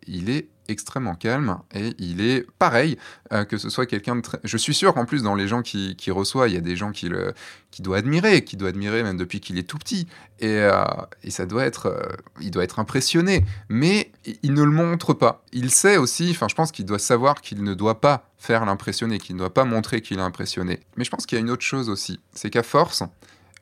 il 0.07 0.29
est 0.29 0.47
extrêmement 0.67 1.15
calme 1.15 1.57
et 1.73 1.93
il 1.97 2.21
est 2.21 2.45
pareil 2.59 2.97
euh, 3.33 3.45
que 3.45 3.57
ce 3.57 3.69
soit 3.69 3.85
quelqu'un 3.85 4.15
de 4.15 4.21
très... 4.21 4.39
Je 4.43 4.57
suis 4.57 4.73
sûr 4.73 4.93
qu'en 4.93 5.05
plus 5.05 5.23
dans 5.23 5.35
les 5.35 5.47
gens 5.47 5.61
qui, 5.61 5.95
reçoit, 6.09 6.47
il 6.47 6.53
y 6.53 6.57
a 6.57 6.61
des 6.61 6.75
gens 6.75 6.91
qui 6.91 7.09
le 7.09 7.33
qui 7.71 7.81
doit 7.81 7.97
admirer, 7.97 8.45
qui 8.45 8.55
doit 8.55 8.69
admirer 8.69 9.03
même 9.03 9.17
depuis 9.17 9.41
qu'il 9.41 9.57
est 9.57 9.63
tout 9.63 9.77
petit 9.77 10.07
et, 10.39 10.59
euh, 10.59 10.83
et 11.23 11.31
ça 11.31 11.45
doit 11.45 11.65
être 11.65 11.87
euh, 11.87 12.15
il 12.39 12.51
doit 12.51 12.63
être 12.63 12.79
impressionné, 12.79 13.43
mais 13.67 14.11
il 14.43 14.53
ne 14.53 14.63
le 14.63 14.71
montre 14.71 15.13
pas. 15.13 15.43
Il 15.51 15.71
sait 15.71 15.97
aussi, 15.97 16.29
enfin 16.31 16.47
je 16.49 16.55
pense 16.55 16.71
qu'il 16.71 16.85
doit 16.85 16.99
savoir 16.99 17.41
qu'il 17.41 17.63
ne 17.63 17.73
doit 17.73 17.99
pas 17.99 18.29
faire 18.37 18.65
l'impressionner, 18.65 19.17
qu'il 19.17 19.35
ne 19.35 19.39
doit 19.39 19.53
pas 19.53 19.65
montrer 19.65 20.01
qu'il 20.01 20.19
est 20.19 20.21
impressionné. 20.21 20.79
Mais 20.95 21.03
je 21.03 21.09
pense 21.09 21.25
qu'il 21.25 21.37
y 21.37 21.39
a 21.39 21.41
une 21.41 21.49
autre 21.49 21.63
chose 21.63 21.89
aussi, 21.89 22.19
c'est 22.33 22.49
qu'à 22.49 22.63
force 22.63 23.03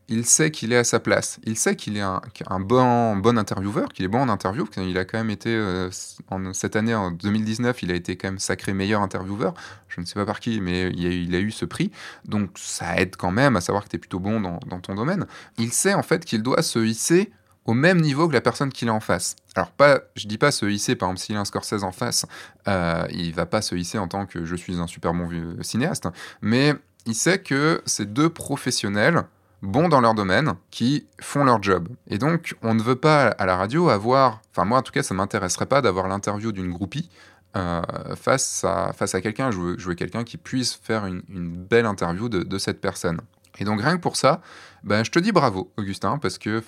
il 0.09 0.25
sait 0.25 0.51
qu'il 0.51 0.73
est 0.73 0.77
à 0.77 0.83
sa 0.83 0.99
place. 0.99 1.39
Il 1.45 1.57
sait 1.57 1.75
qu'il 1.75 1.97
est 1.97 2.01
un, 2.01 2.21
bon, 2.59 3.37
intervieweur, 3.37 3.89
qu'il 3.89 4.05
est 4.05 4.09
bon 4.09 4.21
en 4.21 4.29
interview. 4.29 4.67
Il 4.77 4.97
a 4.97 5.05
quand 5.05 5.17
même 5.17 5.29
été, 5.29 5.49
euh, 5.49 5.89
en, 6.29 6.53
cette 6.53 6.75
année, 6.75 6.93
en 6.93 7.11
2019, 7.11 7.83
il 7.83 7.91
a 7.91 7.95
été 7.95 8.17
quand 8.17 8.27
même 8.27 8.39
sacré 8.39 8.73
meilleur 8.73 9.01
intervieweur. 9.01 9.53
Je 9.87 10.01
ne 10.01 10.05
sais 10.05 10.15
pas 10.15 10.25
par 10.25 10.39
qui, 10.39 10.59
mais 10.59 10.89
il 10.91 11.35
a, 11.35 11.39
eu 11.39 11.51
ce 11.51 11.65
prix. 11.65 11.91
Donc 12.25 12.51
ça 12.55 12.97
aide 12.97 13.15
quand 13.15 13.31
même 13.31 13.55
à 13.55 13.61
savoir 13.61 13.85
que 13.85 13.89
tu 13.89 13.95
es 13.95 13.99
plutôt 13.99 14.19
bon 14.19 14.41
dans, 14.41 14.59
ton 14.79 14.95
domaine. 14.95 15.25
Il 15.57 15.71
sait 15.71 15.93
en 15.93 16.03
fait 16.03 16.25
qu'il 16.25 16.43
doit 16.43 16.61
se 16.61 16.79
hisser 16.79 17.31
au 17.65 17.73
même 17.73 18.01
niveau 18.01 18.27
que 18.27 18.33
la 18.33 18.41
personne 18.41 18.73
qu'il 18.73 18.89
a 18.89 18.93
en 18.93 18.99
face. 18.99 19.37
Alors 19.55 19.71
pas, 19.71 20.01
je 20.17 20.27
dis 20.27 20.37
pas 20.37 20.51
se 20.51 20.65
hisser, 20.65 20.95
par 20.95 21.07
exemple 21.09 21.25
s'il 21.25 21.37
a 21.37 21.39
un 21.39 21.45
Scorsese 21.45 21.83
en 21.83 21.93
face, 21.93 22.25
euh, 22.67 23.05
il 23.11 23.33
va 23.33 23.45
pas 23.45 23.61
se 23.61 23.75
hisser 23.75 23.97
en 23.97 24.09
tant 24.09 24.25
que 24.25 24.43
je 24.43 24.55
suis 24.55 24.81
un 24.81 24.87
super 24.87 25.13
bon 25.13 25.29
cinéaste, 25.61 26.09
mais 26.41 26.73
il 27.05 27.15
sait 27.15 27.39
que 27.39 27.81
ces 27.85 28.05
deux 28.05 28.29
professionnels 28.29 29.23
bons 29.63 29.87
dans 29.87 30.01
leur 30.01 30.13
domaine, 30.13 30.53
qui 30.69 31.07
font 31.19 31.45
leur 31.45 31.63
job. 31.63 31.87
Et 32.07 32.17
donc, 32.17 32.55
on 32.61 32.75
ne 32.75 32.83
veut 32.83 32.97
pas 32.97 33.27
à 33.27 33.45
la 33.45 33.55
radio 33.55 33.89
avoir, 33.89 34.41
enfin 34.51 34.65
moi 34.65 34.77
en 34.77 34.81
tout 34.81 34.91
cas, 34.91 35.01
ça 35.01 35.15
m'intéresserait 35.15 35.65
pas 35.65 35.81
d'avoir 35.81 36.07
l'interview 36.07 36.51
d'une 36.51 36.71
groupie 36.71 37.09
euh, 37.55 37.81
face 38.15 38.63
à, 38.65 38.91
face 38.93 39.15
à 39.15 39.21
quelqu'un. 39.21 39.51
Je 39.51 39.59
veux, 39.59 39.79
je 39.79 39.87
veux 39.87 39.95
quelqu'un 39.95 40.23
qui 40.23 40.37
puisse 40.37 40.75
faire 40.75 41.05
une, 41.05 41.23
belle 41.29 41.85
interview 41.85 42.27
de, 42.27 42.57
cette 42.57 42.81
personne. 42.81 43.21
Et 43.59 43.65
donc 43.65 43.81
rien 43.81 43.95
que 43.95 44.01
pour 44.01 44.15
ça, 44.15 44.41
ben, 44.83 45.05
je 45.05 45.11
te 45.11 45.19
dis 45.19 45.31
bravo, 45.31 45.71
Augustin, 45.77 46.17
parce 46.17 46.37
que, 46.37 46.61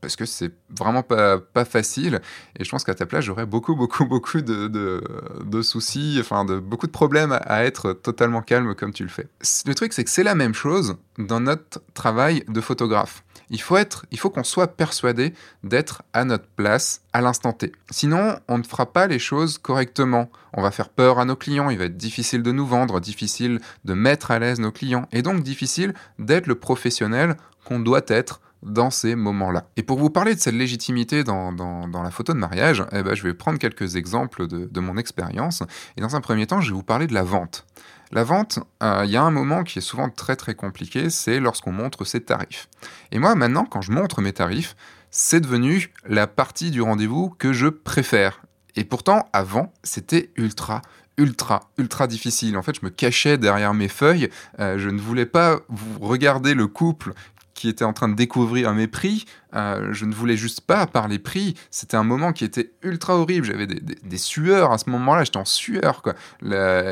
parce 0.00 0.16
que 0.16 0.26
c'est 0.26 0.52
vraiment 0.68 1.02
pas, 1.02 1.40
facile. 1.64 2.20
Et 2.58 2.64
je 2.64 2.70
pense 2.70 2.84
qu'à 2.84 2.94
ta 2.94 3.06
place, 3.06 3.24
j'aurais 3.24 3.46
beaucoup, 3.46 3.74
beaucoup, 3.74 4.04
beaucoup 4.04 4.42
de, 4.42 4.68
de, 4.68 5.62
soucis, 5.62 6.18
enfin, 6.20 6.44
de, 6.44 6.58
beaucoup 6.58 6.86
de 6.86 6.92
problèmes 6.92 7.32
à, 7.32 7.64
être 7.64 7.92
totalement 7.92 8.42
calme 8.42 8.74
comme 8.74 8.92
tu 8.92 9.04
le 9.04 9.08
fais. 9.08 9.28
Le 9.66 9.74
truc, 9.74 9.92
c'est 9.92 10.04
que 10.04 10.10
c'est 10.10 10.22
la 10.22 10.34
même 10.34 10.54
chose 10.54 10.96
dans 11.18 11.40
notre 11.40 11.80
travail 11.94 12.44
de 12.48 12.60
photographe. 12.60 13.24
Il 13.50 13.60
faut 13.60 13.76
être, 13.76 14.06
il 14.10 14.18
faut 14.18 14.30
qu'on 14.30 14.44
soit 14.44 14.76
persuadé 14.76 15.34
d'être 15.64 16.02
à 16.12 16.24
notre 16.24 16.46
place 16.46 17.02
à 17.12 17.20
l'instant 17.20 17.52
T. 17.52 17.72
Sinon, 17.90 18.38
on 18.48 18.58
ne 18.58 18.62
fera 18.62 18.92
pas 18.92 19.08
les 19.08 19.18
choses 19.18 19.58
correctement. 19.58 20.30
On 20.52 20.62
va 20.62 20.70
faire 20.70 20.88
peur 20.88 21.18
à 21.18 21.24
nos 21.24 21.36
clients, 21.36 21.68
il 21.68 21.78
va 21.78 21.84
être 21.84 21.96
difficile 21.96 22.42
de 22.42 22.52
nous 22.52 22.66
vendre, 22.66 23.00
difficile 23.00 23.60
de 23.84 23.94
mettre 23.94 24.30
à 24.30 24.38
l'aise 24.38 24.60
nos 24.60 24.72
clients, 24.72 25.08
et 25.12 25.22
donc 25.22 25.42
difficile 25.42 25.94
d'être 26.18 26.46
le 26.46 26.54
professionnel 26.54 27.36
qu'on 27.64 27.80
doit 27.80 28.02
être 28.06 28.40
dans 28.62 28.90
ces 28.90 29.14
moments-là. 29.14 29.66
Et 29.76 29.82
pour 29.82 29.98
vous 29.98 30.10
parler 30.10 30.34
de 30.34 30.40
cette 30.40 30.54
légitimité 30.54 31.24
dans, 31.24 31.50
la 31.50 32.10
photo 32.10 32.32
de 32.32 32.38
mariage, 32.38 32.84
eh 32.92 33.02
ben, 33.02 33.14
je 33.14 33.22
vais 33.22 33.34
prendre 33.34 33.58
quelques 33.58 33.96
exemples 33.96 34.46
de, 34.46 34.66
de 34.66 34.80
mon 34.80 34.96
expérience. 34.96 35.62
Et 35.96 36.00
dans 36.00 36.14
un 36.14 36.20
premier 36.20 36.46
temps, 36.46 36.60
je 36.60 36.70
vais 36.70 36.76
vous 36.76 36.82
parler 36.82 37.06
de 37.06 37.14
la 37.14 37.22
vente. 37.22 37.66
La 38.12 38.24
vente, 38.24 38.58
euh, 38.82 39.02
il 39.04 39.10
y 39.10 39.16
a 39.16 39.22
un 39.22 39.30
moment 39.30 39.62
qui 39.62 39.78
est 39.78 39.82
souvent 39.82 40.10
très 40.10 40.34
très 40.34 40.54
compliqué, 40.54 41.10
c'est 41.10 41.38
lorsqu'on 41.38 41.70
montre 41.70 42.04
ses 42.04 42.20
tarifs. 42.20 42.68
Et 43.12 43.20
moi 43.20 43.36
maintenant, 43.36 43.64
quand 43.64 43.82
je 43.82 43.92
montre 43.92 44.20
mes 44.20 44.32
tarifs, 44.32 44.74
c'est 45.10 45.40
devenu 45.40 45.92
la 46.08 46.26
partie 46.26 46.72
du 46.72 46.82
rendez-vous 46.82 47.30
que 47.30 47.52
je 47.52 47.68
préfère. 47.68 48.42
Et 48.74 48.82
pourtant, 48.82 49.28
avant, 49.32 49.72
c'était 49.84 50.30
ultra, 50.36 50.82
ultra, 51.18 51.70
ultra 51.78 52.08
difficile. 52.08 52.56
En 52.56 52.62
fait, 52.62 52.76
je 52.80 52.84
me 52.84 52.90
cachais 52.90 53.38
derrière 53.38 53.74
mes 53.74 53.88
feuilles. 53.88 54.28
Euh, 54.58 54.78
je 54.78 54.88
ne 54.88 55.00
voulais 55.00 55.26
pas 55.26 55.60
vous 55.68 56.04
regarder 56.04 56.54
le 56.54 56.66
couple 56.66 57.12
qui 57.60 57.68
était 57.68 57.84
en 57.84 57.92
train 57.92 58.08
de 58.08 58.14
découvrir 58.14 58.72
mes 58.72 58.86
prix. 58.86 59.26
Euh, 59.54 59.92
je 59.92 60.06
ne 60.06 60.14
voulais 60.14 60.38
juste 60.38 60.62
pas 60.62 60.86
parler 60.86 61.18
prix. 61.18 61.54
C'était 61.70 61.98
un 61.98 62.04
moment 62.04 62.32
qui 62.32 62.46
était 62.46 62.72
ultra 62.82 63.18
horrible. 63.18 63.44
J'avais 63.44 63.66
des, 63.66 64.16
sueurs 64.16 64.72
à 64.72 64.78
ce 64.78 64.88
moment-là. 64.88 65.24
J'étais 65.24 65.36
en 65.36 65.44
sueur. 65.44 66.00
Quoi. 66.00 66.14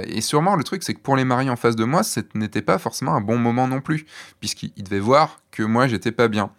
Et 0.04 0.20
sûrement, 0.20 0.56
le 0.56 0.64
truc, 0.64 0.82
c'est 0.82 0.92
que 0.92 1.00
pour 1.00 1.16
les 1.16 1.24
mariés 1.24 1.48
en 1.48 1.56
face 1.56 1.74
de 1.74 1.84
moi, 1.84 2.02
ce 2.02 2.20
n'était 2.34 2.60
pas 2.60 2.76
forcément 2.76 3.14
un 3.14 3.22
bon 3.22 3.38
moment 3.38 3.66
non 3.66 3.80
plus, 3.80 4.04
puisqu'ils 4.40 4.82
devaient 4.82 4.98
voir 4.98 5.40
que 5.52 5.62
moi, 5.62 5.88
j'étais 5.88 6.12
pas 6.12 6.28
bien. 6.28 6.50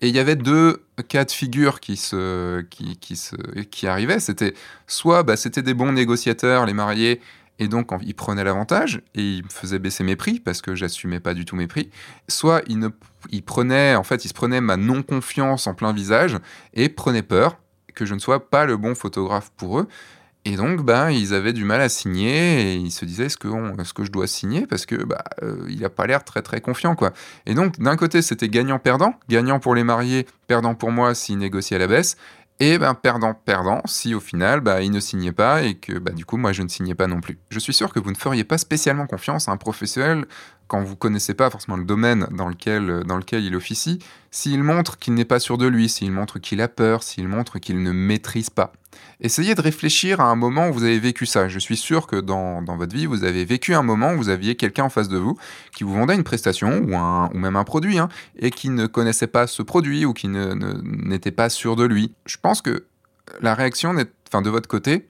Et 0.00 0.08
il 0.08 0.14
y 0.14 0.18
avait 0.18 0.36
deux 0.36 0.84
cas 1.08 1.24
de 1.24 1.30
figure 1.30 1.80
qui, 1.80 1.96
se, 1.96 2.60
qui, 2.60 3.16
se, 3.16 3.34
qui 3.62 3.86
arrivaient. 3.86 4.20
C'était 4.20 4.52
soit 4.86 5.22
bah, 5.22 5.38
c'était 5.38 5.62
des 5.62 5.72
bons 5.72 5.92
négociateurs, 5.92 6.66
les 6.66 6.74
mariés, 6.74 7.22
et 7.58 7.68
donc, 7.68 7.90
ils 8.02 8.14
prenaient 8.14 8.44
l'avantage 8.44 9.00
et 9.14 9.22
ils 9.22 9.44
me 9.44 9.48
faisaient 9.48 9.78
baisser 9.78 10.02
mes 10.02 10.16
prix 10.16 10.40
parce 10.40 10.60
que 10.60 10.74
j'assumais 10.74 11.20
pas 11.20 11.34
du 11.34 11.44
tout 11.44 11.54
mes 11.54 11.68
prix. 11.68 11.90
Soit 12.28 12.62
ils, 12.66 12.78
ne, 12.78 12.88
en 13.96 14.02
fait, 14.02 14.24
ils 14.24 14.28
se 14.28 14.34
prenaient 14.34 14.60
ma 14.60 14.76
non-confiance 14.76 15.66
en 15.66 15.74
plein 15.74 15.92
visage 15.92 16.38
et 16.74 16.88
prenaient 16.88 17.22
peur 17.22 17.58
que 17.94 18.06
je 18.06 18.14
ne 18.14 18.18
sois 18.18 18.50
pas 18.50 18.66
le 18.66 18.76
bon 18.76 18.96
photographe 18.96 19.52
pour 19.56 19.78
eux. 19.78 19.88
Et 20.46 20.56
donc, 20.56 20.84
ben, 20.84 21.10
ils 21.10 21.32
avaient 21.32 21.54
du 21.54 21.64
mal 21.64 21.80
à 21.80 21.88
signer 21.88 22.72
et 22.72 22.74
ils 22.74 22.90
se 22.90 23.06
disaient 23.06 23.26
est-ce 23.26 23.38
que, 23.38 23.48
est 23.48 23.92
que 23.94 24.04
je 24.04 24.10
dois 24.10 24.26
signer 24.26 24.66
parce 24.66 24.84
que 24.84 24.96
bah, 24.96 25.24
euh, 25.42 25.64
il 25.70 25.80
n'a 25.80 25.88
pas 25.88 26.06
l'air 26.06 26.22
très 26.22 26.42
très 26.42 26.60
confiant 26.60 26.94
quoi. 26.96 27.14
Et 27.46 27.54
donc, 27.54 27.78
d'un 27.78 27.96
côté, 27.96 28.20
c'était 28.20 28.48
gagnant-perdant, 28.48 29.14
gagnant 29.30 29.58
pour 29.58 29.74
les 29.74 29.84
mariés, 29.84 30.26
perdant 30.46 30.74
pour 30.74 30.90
moi 30.90 31.14
s'ils 31.14 31.38
négociaient 31.38 31.76
à 31.76 31.78
la 31.78 31.86
baisse. 31.86 32.18
Et 32.60 32.78
ben 32.78 32.94
perdant, 32.94 33.34
perdant, 33.34 33.82
si 33.84 34.14
au 34.14 34.20
final 34.20 34.60
bah, 34.60 34.80
il 34.80 34.92
ne 34.92 35.00
signait 35.00 35.32
pas 35.32 35.62
et 35.62 35.74
que 35.74 35.98
bah, 35.98 36.12
du 36.12 36.24
coup 36.24 36.36
moi 36.36 36.52
je 36.52 36.62
ne 36.62 36.68
signais 36.68 36.94
pas 36.94 37.08
non 37.08 37.20
plus. 37.20 37.38
Je 37.50 37.58
suis 37.58 37.74
sûr 37.74 37.92
que 37.92 37.98
vous 37.98 38.10
ne 38.10 38.16
feriez 38.16 38.44
pas 38.44 38.58
spécialement 38.58 39.06
confiance 39.06 39.48
à 39.48 39.52
un 39.52 39.56
professionnel 39.56 40.24
quand 40.66 40.82
vous 40.82 40.96
connaissez 40.96 41.34
pas 41.34 41.50
forcément 41.50 41.76
le 41.76 41.84
domaine 41.84 42.26
dans 42.30 42.48
lequel, 42.48 43.04
dans 43.06 43.16
lequel 43.16 43.44
il 43.44 43.54
officie, 43.54 43.98
s'il 44.30 44.62
montre 44.62 44.98
qu'il 44.98 45.14
n'est 45.14 45.24
pas 45.24 45.38
sûr 45.38 45.58
de 45.58 45.66
lui, 45.66 45.88
s'il 45.88 46.10
montre 46.10 46.38
qu'il 46.38 46.60
a 46.60 46.68
peur, 46.68 47.02
s'il 47.02 47.28
montre 47.28 47.58
qu'il 47.58 47.82
ne 47.82 47.92
maîtrise 47.92 48.50
pas. 48.50 48.72
Essayez 49.20 49.54
de 49.54 49.60
réfléchir 49.60 50.20
à 50.20 50.24
un 50.24 50.34
moment 50.34 50.68
où 50.68 50.72
vous 50.72 50.84
avez 50.84 50.98
vécu 50.98 51.26
ça. 51.26 51.48
Je 51.48 51.58
suis 51.58 51.76
sûr 51.76 52.06
que 52.06 52.16
dans, 52.16 52.62
votre 52.64 52.94
vie, 52.94 53.06
vous 53.06 53.24
avez 53.24 53.44
vécu 53.44 53.74
un 53.74 53.82
moment 53.82 54.12
où 54.12 54.16
vous 54.16 54.28
aviez 54.28 54.56
quelqu'un 54.56 54.84
en 54.84 54.88
face 54.88 55.08
de 55.08 55.18
vous 55.18 55.36
qui 55.74 55.84
vous 55.84 55.94
vendait 55.94 56.14
une 56.14 56.24
prestation 56.24 56.78
ou, 56.88 56.96
un, 56.96 57.30
ou 57.32 57.38
même 57.38 57.56
un 57.56 57.64
produit 57.64 57.98
hein, 57.98 58.08
et 58.38 58.50
qui 58.50 58.70
ne 58.70 58.86
connaissait 58.86 59.26
pas 59.26 59.46
ce 59.46 59.62
produit 59.62 60.04
ou 60.04 60.12
qui 60.12 60.28
n'était 60.28 61.30
pas 61.30 61.48
sûr 61.48 61.76
de 61.76 61.84
lui. 61.84 62.12
Je 62.26 62.36
pense 62.40 62.62
que 62.62 62.86
la 63.40 63.54
réaction 63.54 63.94
enfin, 64.28 64.42
de 64.42 64.50
votre 64.50 64.68
côté, 64.68 65.08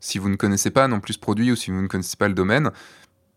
si 0.00 0.18
vous 0.18 0.28
ne 0.28 0.36
connaissez 0.36 0.70
pas 0.70 0.88
non 0.88 1.00
plus 1.00 1.14
ce 1.14 1.18
produit 1.18 1.50
ou 1.50 1.56
si 1.56 1.70
vous 1.70 1.80
ne 1.80 1.86
connaissez 1.86 2.16
pas 2.16 2.28
le 2.28 2.34
domaine, 2.34 2.70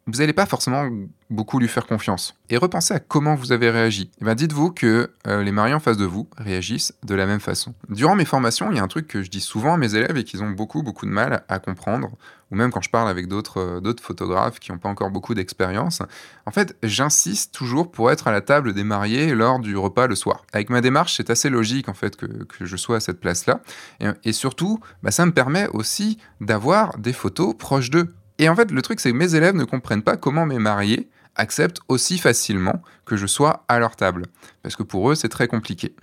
vous 0.07 0.19
n'allez 0.19 0.33
pas 0.33 0.45
forcément 0.45 0.89
beaucoup 1.29 1.59
lui 1.59 1.67
faire 1.67 1.85
confiance. 1.85 2.35
Et 2.49 2.57
repensez 2.57 2.93
à 2.93 2.99
comment 2.99 3.35
vous 3.35 3.51
avez 3.51 3.69
réagi. 3.69 4.09
Eh 4.21 4.25
ben 4.25 4.35
dites-vous 4.35 4.71
que 4.71 5.11
euh, 5.27 5.43
les 5.43 5.51
mariés 5.51 5.73
en 5.73 5.81
face 5.81 5.97
de 5.97 6.05
vous 6.05 6.29
réagissent 6.37 6.93
de 7.03 7.13
la 7.13 7.25
même 7.25 7.41
façon. 7.41 7.73
Durant 7.89 8.15
mes 8.15 8.23
formations, 8.23 8.71
il 8.71 8.77
y 8.77 8.79
a 8.79 8.83
un 8.83 8.87
truc 8.87 9.07
que 9.07 9.21
je 9.21 9.29
dis 9.29 9.41
souvent 9.41 9.73
à 9.73 9.77
mes 9.77 9.95
élèves 9.95 10.15
et 10.15 10.23
qu'ils 10.23 10.41
ont 10.43 10.49
beaucoup 10.49 10.81
beaucoup 10.81 11.05
de 11.05 11.11
mal 11.11 11.43
à 11.49 11.59
comprendre, 11.59 12.11
ou 12.51 12.55
même 12.55 12.71
quand 12.71 12.81
je 12.81 12.89
parle 12.89 13.09
avec 13.09 13.27
d'autres 13.27 13.59
euh, 13.59 13.93
photographes 14.01 14.59
qui 14.59 14.71
n'ont 14.71 14.77
pas 14.77 14.87
encore 14.87 15.11
beaucoup 15.11 15.33
d'expérience. 15.33 16.01
En 16.45 16.51
fait, 16.51 16.77
j'insiste 16.83 17.53
toujours 17.53 17.91
pour 17.91 18.09
être 18.09 18.29
à 18.29 18.31
la 18.31 18.39
table 18.39 18.73
des 18.73 18.85
mariés 18.85 19.35
lors 19.35 19.59
du 19.59 19.75
repas 19.75 20.07
le 20.07 20.15
soir. 20.15 20.45
Avec 20.53 20.69
ma 20.69 20.79
démarche, 20.79 21.17
c'est 21.17 21.29
assez 21.29 21.49
logique 21.49 21.89
en 21.89 21.93
fait 21.93 22.15
que, 22.15 22.25
que, 22.25 22.65
je 22.65 22.77
sois 22.77 22.97
à 22.97 22.99
cette 23.01 23.19
place-là. 23.19 23.59
Et, 24.23 24.31
surtout, 24.31 24.79
bah, 25.03 25.11
ça 25.11 25.25
me 25.25 25.33
permet 25.33 25.67
aussi 25.67 26.17
d'avoir 26.39 26.97
des 26.97 27.13
photos 27.13 27.55
proches 27.57 27.89
d'eux 27.89 28.13
et 28.39 28.49
en 28.49 28.55
fait, 28.55 28.71
le 28.71 28.81
truc, 28.81 28.99
c'est 28.99 29.11
que 29.11 29.17
mes 29.17 29.35
élèves 29.35 29.55
ne 29.55 29.63
comprennent 29.63 30.03
pas 30.03 30.17
comment 30.17 30.45
mes 30.45 30.59
mariés 30.59 31.09
acceptent 31.35 31.81
aussi 31.87 32.17
facilement 32.17 32.81
que 33.05 33.15
je 33.15 33.27
sois 33.27 33.63
à 33.67 33.79
leur 33.79 33.95
table. 33.95 34.25
Parce 34.63 34.75
que 34.75 34.83
pour 34.83 35.11
eux, 35.11 35.15
c'est 35.15 35.29
très 35.29 35.47
compliqué. 35.47 35.95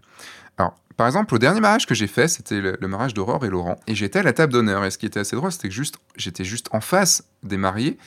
Alors, 0.58 0.76
par 0.96 1.06
exemple, 1.06 1.34
au 1.34 1.38
dernier 1.38 1.60
mariage 1.60 1.86
que 1.86 1.94
j'ai 1.94 2.06
fait, 2.06 2.28
c'était 2.28 2.60
le, 2.60 2.88
mariage 2.88 3.14
d'Aurore 3.14 3.44
et 3.44 3.50
Laurent, 3.50 3.76
et 3.86 3.94
j'étais 3.94 4.20
à 4.20 4.22
la 4.22 4.32
table 4.32 4.52
d'honneur. 4.52 4.84
Et 4.84 4.90
ce 4.90 4.98
qui 4.98 5.06
était 5.06 5.20
assez 5.20 5.34
drôle, 5.34 5.50
c'était 5.50 5.68
que 5.68 5.74
juste, 5.74 5.96
j'étais 6.16 6.44
juste 6.44 6.68
en 6.72 6.80
face 6.80 7.24
des 7.42 7.56
mariés, 7.56 7.98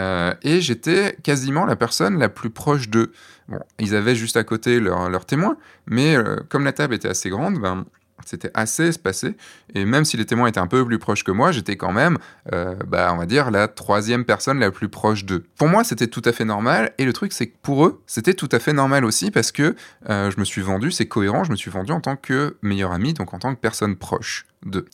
euh, 0.00 0.34
et 0.42 0.60
j'étais 0.60 1.16
quasiment 1.22 1.64
la 1.64 1.76
personne 1.76 2.18
la 2.18 2.28
plus 2.28 2.50
proche 2.50 2.88
d'eux. 2.88 3.12
Bon, 3.48 3.60
ils 3.78 3.94
avaient 3.94 4.16
juste 4.16 4.36
à 4.36 4.42
côté 4.42 4.80
leur, 4.80 5.24
témoin, 5.26 5.56
mais 5.86 6.16
euh, 6.16 6.36
comme 6.48 6.64
la 6.64 6.72
table 6.72 6.94
était 6.94 7.08
assez 7.08 7.30
grande, 7.30 7.60
ben, 7.60 7.84
c'était 8.24 8.50
assez 8.54 8.88
espacé. 8.88 9.36
Et 9.74 9.84
même 9.84 10.04
si 10.04 10.16
les 10.16 10.24
témoins 10.24 10.48
étaient 10.48 10.60
un 10.60 10.66
peu 10.66 10.84
plus 10.84 10.98
proches 10.98 11.24
que 11.24 11.30
moi, 11.30 11.52
j'étais 11.52 11.76
quand 11.76 11.92
même, 11.92 12.18
euh, 12.52 12.74
bah, 12.86 13.10
on 13.14 13.16
va 13.16 13.26
dire, 13.26 13.50
la 13.50 13.68
troisième 13.68 14.24
personne 14.24 14.58
la 14.58 14.70
plus 14.70 14.88
proche 14.88 15.24
d'eux. 15.24 15.44
Pour 15.56 15.68
moi, 15.68 15.84
c'était 15.84 16.06
tout 16.06 16.22
à 16.24 16.32
fait 16.32 16.44
normal. 16.44 16.92
Et 16.98 17.04
le 17.04 17.12
truc, 17.12 17.32
c'est 17.32 17.46
que 17.46 17.56
pour 17.62 17.86
eux, 17.86 18.02
c'était 18.06 18.34
tout 18.34 18.48
à 18.52 18.58
fait 18.58 18.72
normal 18.72 19.04
aussi 19.04 19.30
parce 19.30 19.52
que 19.52 19.74
euh, 20.08 20.30
je 20.30 20.38
me 20.38 20.44
suis 20.44 20.62
vendu, 20.62 20.90
c'est 20.90 21.06
cohérent, 21.06 21.44
je 21.44 21.50
me 21.50 21.56
suis 21.56 21.70
vendu 21.70 21.92
en 21.92 22.00
tant 22.00 22.16
que 22.16 22.56
meilleur 22.62 22.92
ami, 22.92 23.14
donc 23.14 23.34
en 23.34 23.38
tant 23.38 23.54
que 23.54 23.60
personne 23.60 23.96
proche. 23.96 24.46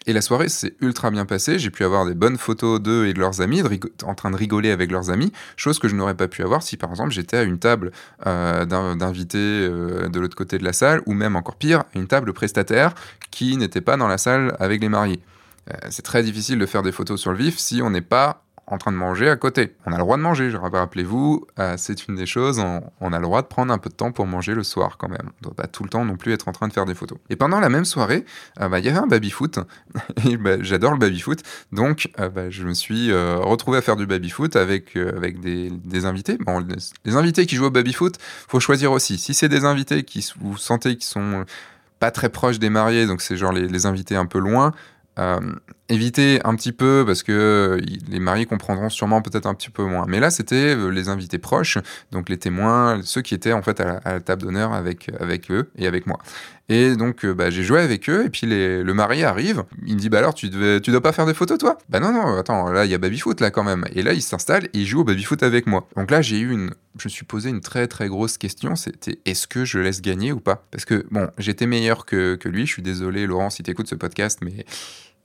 Et 0.06 0.12
la 0.12 0.22
soirée 0.22 0.48
s'est 0.48 0.74
ultra 0.80 1.10
bien 1.10 1.26
passée. 1.26 1.58
J'ai 1.58 1.70
pu 1.70 1.84
avoir 1.84 2.06
des 2.06 2.14
bonnes 2.14 2.38
photos 2.38 2.80
d'eux 2.80 3.06
et 3.06 3.12
de 3.12 3.20
leurs 3.20 3.40
amis, 3.40 3.62
en 4.02 4.14
train 4.14 4.30
de 4.30 4.36
rigoler 4.36 4.70
avec 4.70 4.90
leurs 4.90 5.10
amis, 5.10 5.32
chose 5.56 5.78
que 5.78 5.88
je 5.88 5.94
n'aurais 5.94 6.14
pas 6.14 6.28
pu 6.28 6.42
avoir 6.42 6.62
si 6.62 6.76
par 6.76 6.90
exemple 6.90 7.10
j'étais 7.10 7.36
à 7.36 7.42
une 7.42 7.58
table 7.58 7.92
euh, 8.26 8.64
d'invités 8.64 9.38
euh, 9.38 10.08
de 10.08 10.20
l'autre 10.20 10.36
côté 10.36 10.58
de 10.58 10.64
la 10.64 10.72
salle, 10.72 11.02
ou 11.06 11.12
même 11.12 11.36
encore 11.36 11.56
pire, 11.56 11.84
une 11.94 12.06
table 12.06 12.26
de 12.26 12.32
prestataires 12.32 12.94
qui 13.30 13.56
n'était 13.56 13.82
pas 13.82 13.96
dans 13.96 14.08
la 14.08 14.18
salle 14.18 14.56
avec 14.58 14.80
les 14.80 14.88
mariés. 14.88 15.20
Euh, 15.70 15.74
c'est 15.90 16.02
très 16.02 16.22
difficile 16.22 16.58
de 16.58 16.66
faire 16.66 16.82
des 16.82 16.92
photos 16.92 17.20
sur 17.20 17.32
le 17.32 17.38
vif 17.38 17.58
si 17.58 17.82
on 17.82 17.90
n'est 17.90 18.00
pas 18.00 18.44
en 18.70 18.78
train 18.78 18.92
de 18.92 18.96
manger 18.96 19.28
à 19.28 19.36
côté. 19.36 19.74
On 19.86 19.92
a 19.92 19.96
le 19.96 20.02
droit 20.02 20.16
de 20.16 20.22
manger, 20.22 20.50
rappelez-vous, 20.54 21.46
euh, 21.58 21.74
c'est 21.78 22.06
une 22.06 22.16
des 22.16 22.26
choses, 22.26 22.58
on, 23.00 23.12
a 23.12 23.16
le 23.16 23.22
droit 23.22 23.42
de 23.42 23.46
prendre 23.46 23.72
un 23.72 23.78
peu 23.78 23.88
de 23.88 23.94
temps 23.94 24.12
pour 24.12 24.26
manger 24.26 24.54
le 24.54 24.62
soir 24.62 24.96
quand 24.98 25.08
même. 25.08 25.30
On 25.40 25.48
doit 25.48 25.54
pas 25.54 25.66
tout 25.66 25.82
le 25.82 25.88
temps 25.88 26.04
non 26.04 26.16
plus 26.16 26.32
être 26.32 26.48
en 26.48 26.52
train 26.52 26.68
de 26.68 26.72
faire 26.72 26.84
des 26.84 26.94
photos. 26.94 27.18
Et 27.30 27.36
pendant 27.36 27.60
la 27.60 27.68
même 27.68 27.84
soirée, 27.84 28.24
euh, 28.60 28.68
bah, 28.68 28.78
il 28.78 28.84
y 28.84 28.88
avait 28.88 28.98
un 28.98 29.06
baby-foot, 29.06 29.60
et 30.28 30.36
bah, 30.36 30.56
j'adore 30.60 30.92
le 30.92 30.98
baby-foot, 30.98 31.40
donc 31.72 32.10
euh, 32.20 32.28
bah, 32.28 32.50
je 32.50 32.64
me 32.64 32.74
suis 32.74 33.12
retrouvé 33.12 33.78
à 33.78 33.82
faire 33.82 33.96
du 33.96 34.06
baby-foot 34.06 34.56
avec, 34.56 34.96
avec 34.96 35.40
des, 35.40 36.04
invités. 36.04 36.36
Bon, 36.38 36.64
les, 37.04 37.16
invités 37.16 37.46
qui 37.46 37.56
jouent 37.56 37.66
au 37.66 37.70
baby-foot, 37.70 38.16
faut 38.48 38.60
choisir 38.60 38.92
aussi. 38.92 39.18
Si 39.18 39.34
c'est 39.34 39.48
des 39.48 39.64
invités 39.64 40.04
qui 40.04 40.26
vous 40.38 40.56
sentez 40.56 40.96
qui 40.96 41.06
sont 41.06 41.44
pas 41.98 42.10
très 42.10 42.28
proches 42.28 42.58
des 42.58 42.70
mariés, 42.70 43.06
donc 43.06 43.22
c'est 43.22 43.36
genre 43.36 43.52
les, 43.52 43.66
les 43.66 43.86
invités 43.86 44.14
un 44.14 44.26
peu 44.26 44.38
loin, 44.38 44.72
éviter 45.88 46.40
un 46.44 46.54
petit 46.54 46.72
peu 46.72 47.04
parce 47.06 47.22
que 47.22 47.32
euh, 47.32 47.80
les 48.08 48.18
mariés 48.18 48.46
comprendront 48.46 48.90
sûrement 48.90 49.22
peut-être 49.22 49.46
un 49.46 49.54
petit 49.54 49.70
peu 49.70 49.84
moins. 49.84 50.04
Mais 50.06 50.20
là, 50.20 50.30
c'était 50.30 50.76
euh, 50.76 50.88
les 50.88 51.08
invités 51.08 51.38
proches, 51.38 51.78
donc 52.12 52.28
les 52.28 52.38
témoins, 52.38 53.00
ceux 53.02 53.22
qui 53.22 53.34
étaient 53.34 53.52
en 53.52 53.62
fait 53.62 53.80
à 53.80 54.00
la, 54.04 54.20
table 54.20 54.42
d'honneur 54.42 54.72
avec, 54.72 55.10
avec 55.20 55.50
eux 55.50 55.70
et 55.76 55.86
avec 55.86 56.06
moi. 56.06 56.18
Et 56.70 56.96
donc, 56.96 57.24
bah, 57.24 57.48
j'ai 57.48 57.62
joué 57.62 57.80
avec 57.80 58.10
eux, 58.10 58.26
et 58.26 58.28
puis 58.28 58.46
le 58.46 58.92
mari 58.92 59.24
arrive, 59.24 59.64
il 59.86 59.94
me 59.94 59.98
dit, 59.98 60.10
bah 60.10 60.18
alors, 60.18 60.34
tu, 60.34 60.50
devais, 60.50 60.80
dois 60.80 61.00
pas 61.00 61.12
faire 61.12 61.24
des 61.24 61.32
photos, 61.32 61.56
toi? 61.56 61.78
Bah 61.88 61.98
non, 61.98 62.12
non, 62.12 62.36
attends, 62.36 62.70
là, 62.70 62.84
il 62.84 62.90
y 62.90 62.94
a 62.94 62.98
baby-foot, 62.98 63.40
là, 63.40 63.50
quand 63.50 63.64
même. 63.64 63.86
Et 63.94 64.02
là, 64.02 64.12
il 64.12 64.20
s'installe, 64.20 64.64
et 64.66 64.70
il 64.74 64.84
joue 64.84 65.00
au 65.00 65.04
baby-foot 65.04 65.42
avec 65.42 65.66
moi. 65.66 65.88
Donc 65.96 66.10
là, 66.10 66.20
j'ai 66.20 66.38
eu 66.38 66.52
une... 66.52 66.74
Je 66.98 67.06
me 67.06 67.10
suis 67.10 67.24
posé 67.24 67.48
une 67.48 67.60
très, 67.60 67.86
très 67.86 68.08
grosse 68.08 68.36
question, 68.36 68.76
c'était, 68.76 69.18
est-ce 69.24 69.46
que 69.46 69.64
je 69.64 69.78
laisse 69.78 70.02
gagner 70.02 70.30
ou 70.30 70.40
pas? 70.40 70.66
Parce 70.70 70.84
que, 70.84 71.06
bon, 71.10 71.30
j'étais 71.38 71.66
meilleur 71.66 72.04
que, 72.04 72.34
que 72.34 72.50
lui, 72.50 72.66
je 72.66 72.72
suis 72.72 72.82
désolé, 72.82 73.26
Laurent, 73.26 73.48
si 73.48 73.62
tu 73.62 73.70
écoutes 73.70 73.88
ce 73.88 73.94
podcast, 73.94 74.40
mais 74.42 74.66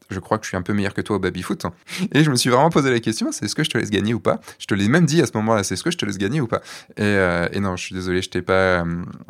je 0.10 0.20
crois 0.20 0.38
que 0.38 0.46
je 0.46 0.50
suis 0.50 0.58
un 0.58 0.62
peu 0.62 0.74
meilleur 0.74 0.94
que 0.94 1.02
toi 1.02 1.16
au 1.16 1.20
baby-foot. 1.20 1.66
Et 2.14 2.24
je 2.24 2.30
me 2.30 2.36
suis 2.36 2.50
vraiment 2.50 2.70
posé 2.70 2.92
la 2.92 3.00
question, 3.00 3.32
c'est 3.32 3.46
est-ce 3.46 3.56
que 3.56 3.64
je 3.64 3.70
te 3.70 3.78
laisse 3.78 3.90
gagner 3.90 4.14
ou 4.14 4.20
pas? 4.20 4.40
Je 4.60 4.66
te 4.66 4.74
l'ai 4.74 4.88
même 4.88 5.06
dit 5.06 5.22
à 5.22 5.26
ce 5.26 5.32
moment-là, 5.36 5.64
c'est 5.64 5.76
est-ce 5.76 5.84
que 5.84 5.92
je 5.92 5.98
te 5.98 6.06
laisse 6.06 6.18
gagner 6.18 6.42
ou 6.42 6.48
pas? 6.48 6.62
Et, 6.98 7.02
euh, 7.02 7.48
non, 7.60 7.76
je 7.76 7.86
suis 7.86 7.96
désolé, 7.96 8.22
je 8.22 8.30
t'ai 8.30 8.42
pas, 8.42 8.84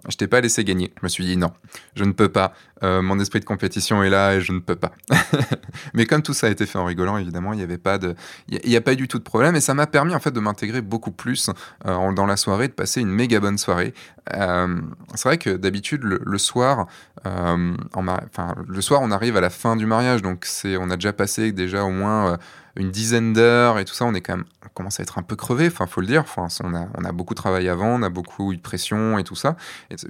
je 0.10 0.18
t'ai 0.18 0.27
pas 0.27 0.42
laissé 0.42 0.63
gagner. 0.63 0.94
Je 1.00 1.06
me 1.06 1.10
suis 1.10 1.25
dit 1.25 1.38
non, 1.38 1.51
je 1.96 2.03
ne 2.03 2.12
peux 2.12 2.30
pas. 2.30 2.53
Euh, 2.84 3.01
mon 3.01 3.20
esprit 3.20 3.39
de 3.39 3.46
compétition 3.46 4.03
est 4.03 4.10
là 4.10 4.36
et 4.36 4.42
je 4.42 4.51
ne 4.51 4.60
peux 4.60 4.75
pas. 4.75 4.92
Mais 5.94 6.06
comme 6.06 6.22
tout 6.22 6.34
ça 6.34 6.48
a 6.48 6.50
été 6.50 6.65
fait 6.65 6.77
en 6.77 6.86
rigolant, 6.86 7.18
évidemment, 7.18 7.53
il 7.53 7.58
n'y 7.58 7.63
avait 7.63 7.77
pas 7.77 7.98
de, 7.98 8.13
il 8.50 8.70
n'y 8.70 8.75
a, 8.75 8.82
pas 8.82 8.94
eu 8.94 8.98
du 8.98 9.08
tout 9.08 9.20
de 9.20 9.24
problème 9.24 9.56
et 9.56 9.62
ça 9.62 9.74
m'a 9.74 9.88
permis 9.88 10.13
en 10.13 10.20
fait 10.20 10.32
de 10.32 10.39
m'intégrer 10.39 10.82
beaucoup 10.82 11.12
plus 11.12 11.50
euh, 11.86 12.12
dans 12.12 12.25
la 12.25 12.36
soirée, 12.36 12.68
de 12.68 12.74
passer 12.74 13.00
une 13.00 13.10
méga 13.10 13.39
bonne 13.39 13.58
soirée. 13.58 13.94
Euh, 14.34 14.82
c'est 15.15 15.30
vrai 15.30 15.38
que 15.38 15.51
d'habitude 15.51 16.03
le, 16.03 16.38
soir, 16.38 16.88
enfin 17.24 18.56
le 18.68 18.82
soir, 18.82 19.01
on 19.01 19.12
arrive 19.12 19.38
à 19.38 19.42
la 19.42 19.50
fin 19.50 19.75
du 19.75 19.86
mariage, 19.86 20.22
donc 20.22 20.46
on 20.65 20.89
a 20.89 20.96
déjà 20.96 21.13
passé 21.13 21.51
déjà 21.51 21.84
au 21.84 21.91
moins 21.91 22.38
une 22.75 22.89
dizaine 22.89 23.34
d'heures 23.34 23.77
et 23.77 23.86
tout 23.86 23.93
ça, 23.93 24.05
on 24.05 24.13
est 24.13 24.22
quand 24.22 24.38
même, 24.38 24.46
on 24.65 24.70
commence 24.70 25.00
à 25.00 25.03
être 25.03 25.20
un 25.20 25.22
peu 25.22 25.36
crevé, 25.36 25.67
enfin, 25.67 25.86
faut 25.86 26.01
le 26.01 26.08
dire. 26.08 26.22
Enfin, 26.22 26.48
on 26.63 26.74
a, 26.74 26.88
on 26.98 27.05
a 27.05 27.12
beaucoup 27.12 27.36
travaillé 27.36 27.70
avant, 27.70 27.88
on 27.88 28.01
a 28.01 28.10
beaucoup 28.10 28.51
eu 28.51 28.58
de 28.58 28.62
pression 28.62 29.20
et 29.20 29.24
tout 29.24 29.36
ça. 29.36 29.55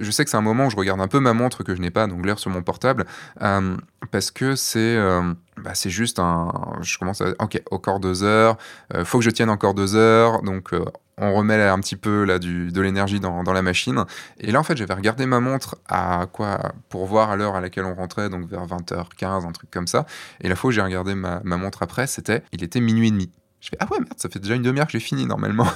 Je 0.00 0.10
sais 0.10 0.24
que 0.24 0.30
c'est 0.30 0.36
un 0.36 0.42
moment 0.42 0.66
où 0.66 0.70
je 0.70 0.76
regarde 0.76 1.00
un 1.00 1.08
peu 1.08 1.20
ma 1.20 1.34
montre 1.34 1.62
que 1.62 1.74
je 1.74 1.80
n'ai 1.80 1.90
pas, 1.90 2.06
donc 2.06 2.24
l'heure 2.24 2.38
sur 2.38 2.50
mon 2.50 2.62
portable, 2.62 3.04
euh, 3.42 3.76
parce 4.10 4.30
que 4.30 4.56
c'est, 4.56 4.96
euh, 4.96 5.34
bah, 5.58 5.74
c'est 5.74 5.90
juste 5.90 6.18
un, 6.18 6.52
je 6.80 6.98
commence 6.98 7.20
à, 7.20 7.32
ok, 7.38 7.60
encore 7.70 8.00
deux 8.00 8.22
heures, 8.22 8.56
euh, 8.94 9.04
faut 9.04 9.18
que 9.18 9.24
je 9.24 9.30
tienne 9.30 9.50
encore 9.50 9.74
deux 9.74 9.94
heures, 9.94 10.42
donc 10.42 10.72
on 11.18 11.32
remet 11.34 11.62
un 11.62 11.78
petit 11.80 11.96
peu 11.96 12.24
là, 12.24 12.38
du, 12.38 12.72
de 12.72 12.80
l'énergie 12.80 13.20
dans, 13.20 13.44
dans, 13.44 13.52
la 13.52 13.62
machine. 13.62 14.04
Et 14.38 14.50
là, 14.50 14.60
en 14.60 14.64
fait, 14.64 14.76
j'avais 14.76 14.94
regardé 14.94 15.26
ma 15.26 15.40
montre 15.40 15.76
à 15.88 16.26
quoi 16.32 16.72
pour 16.88 17.06
voir 17.06 17.30
à 17.30 17.36
l'heure 17.36 17.54
à 17.54 17.60
laquelle 17.60 17.84
on 17.84 17.94
rentrait, 17.94 18.28
donc 18.28 18.48
vers 18.48 18.66
20h15, 18.66 19.46
un 19.46 19.52
truc 19.52 19.70
comme 19.70 19.86
ça. 19.86 20.06
Et 20.40 20.48
la 20.48 20.56
fois 20.56 20.68
où 20.68 20.72
j'ai 20.72 20.82
regardé 20.82 21.14
ma, 21.14 21.40
ma, 21.44 21.56
montre 21.56 21.82
après, 21.82 22.06
c'était, 22.06 22.42
il 22.52 22.62
était 22.62 22.80
minuit 22.80 23.08
et 23.08 23.10
demi. 23.12 23.30
Je 23.60 23.68
fais, 23.68 23.76
ah 23.80 23.86
ouais, 23.90 23.98
merde, 23.98 24.14
ça 24.16 24.28
fait 24.28 24.40
déjà 24.40 24.54
une 24.54 24.62
demi-heure 24.62 24.86
que 24.86 24.92
j'ai 24.92 25.00
fini 25.00 25.24
normalement. 25.24 25.66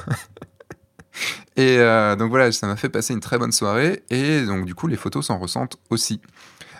et 1.56 1.78
euh, 1.78 2.16
donc 2.16 2.30
voilà, 2.30 2.52
ça 2.52 2.66
m'a 2.66 2.76
fait 2.76 2.88
passer 2.88 3.14
une 3.14 3.20
très 3.20 3.38
bonne 3.38 3.52
soirée. 3.52 4.02
Et 4.10 4.44
donc, 4.44 4.64
du 4.64 4.74
coup, 4.74 4.88
les 4.88 4.96
photos 4.96 5.26
s'en 5.26 5.38
ressentent 5.38 5.78
aussi. 5.90 6.20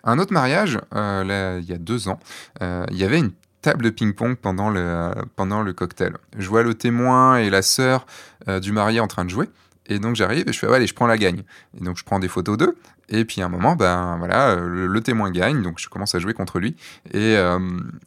Un 0.05 0.19
autre 0.19 0.33
mariage, 0.33 0.79
euh, 0.95 1.25
là, 1.25 1.59
il 1.59 1.65
y 1.65 1.73
a 1.73 1.79
deux 1.79 2.09
ans, 2.09 2.19
euh, 2.63 2.85
il 2.91 2.97
y 2.97 3.05
avait 3.05 3.19
une 3.19 3.33
table 3.63 3.85
de 3.85 3.91
ping-pong 3.91 4.37
pendant 4.37 4.71
le, 4.71 5.11
pendant 5.37 5.63
le 5.63 5.73
cocktail. 5.73 6.17
Je 6.37 6.49
vois 6.49 6.63
le 6.63 6.75
témoin 6.75 7.39
et 7.39 7.51
la 7.51 7.63
sœur 7.63 8.07
euh, 8.49 8.61
du 8.61 8.73
marié 8.73 9.01
en 9.01 9.07
train 9.07 9.25
de 9.25 9.31
jouer. 9.31 9.49
Et 9.87 9.99
donc 9.99 10.17
j'arrive 10.17 10.49
et 10.49 10.53
je 10.53 10.59
fais, 10.59 10.67
ouais, 10.67 10.77
allez, 10.77 10.87
je 10.87 10.95
prends 10.95 11.07
la 11.07 11.19
gagne. 11.19 11.43
Et 11.79 11.85
donc 11.85 11.97
je 11.97 12.05
prends 12.05 12.19
des 12.19 12.29
photos 12.29 12.59
d'eux. 12.59 12.77
Et 13.09 13.25
puis 13.25 13.41
à 13.41 13.47
un 13.47 13.49
moment, 13.49 13.75
ben 13.75 14.17
voilà, 14.19 14.57
le, 14.57 15.01
témoin 15.01 15.31
gagne, 15.31 15.63
donc 15.63 15.79
je 15.79 15.89
commence 15.89 16.15
à 16.15 16.19
jouer 16.19 16.35
contre 16.35 16.59
lui. 16.59 16.77
Et, 17.13 17.37
euh, 17.37 17.59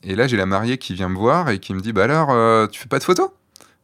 et 0.03 0.15
là, 0.15 0.27
j'ai 0.27 0.37
la 0.37 0.45
mariée 0.45 0.77
qui 0.77 0.93
vient 0.93 1.09
me 1.09 1.17
voir 1.17 1.49
et 1.49 1.59
qui 1.59 1.73
me 1.73 1.81
dit, 1.81 1.91
bah 1.91 2.03
alors, 2.03 2.29
euh, 2.31 2.67
tu 2.67 2.79
fais 2.79 2.87
pas 2.87 2.99
de 2.99 3.03
photos? 3.03 3.31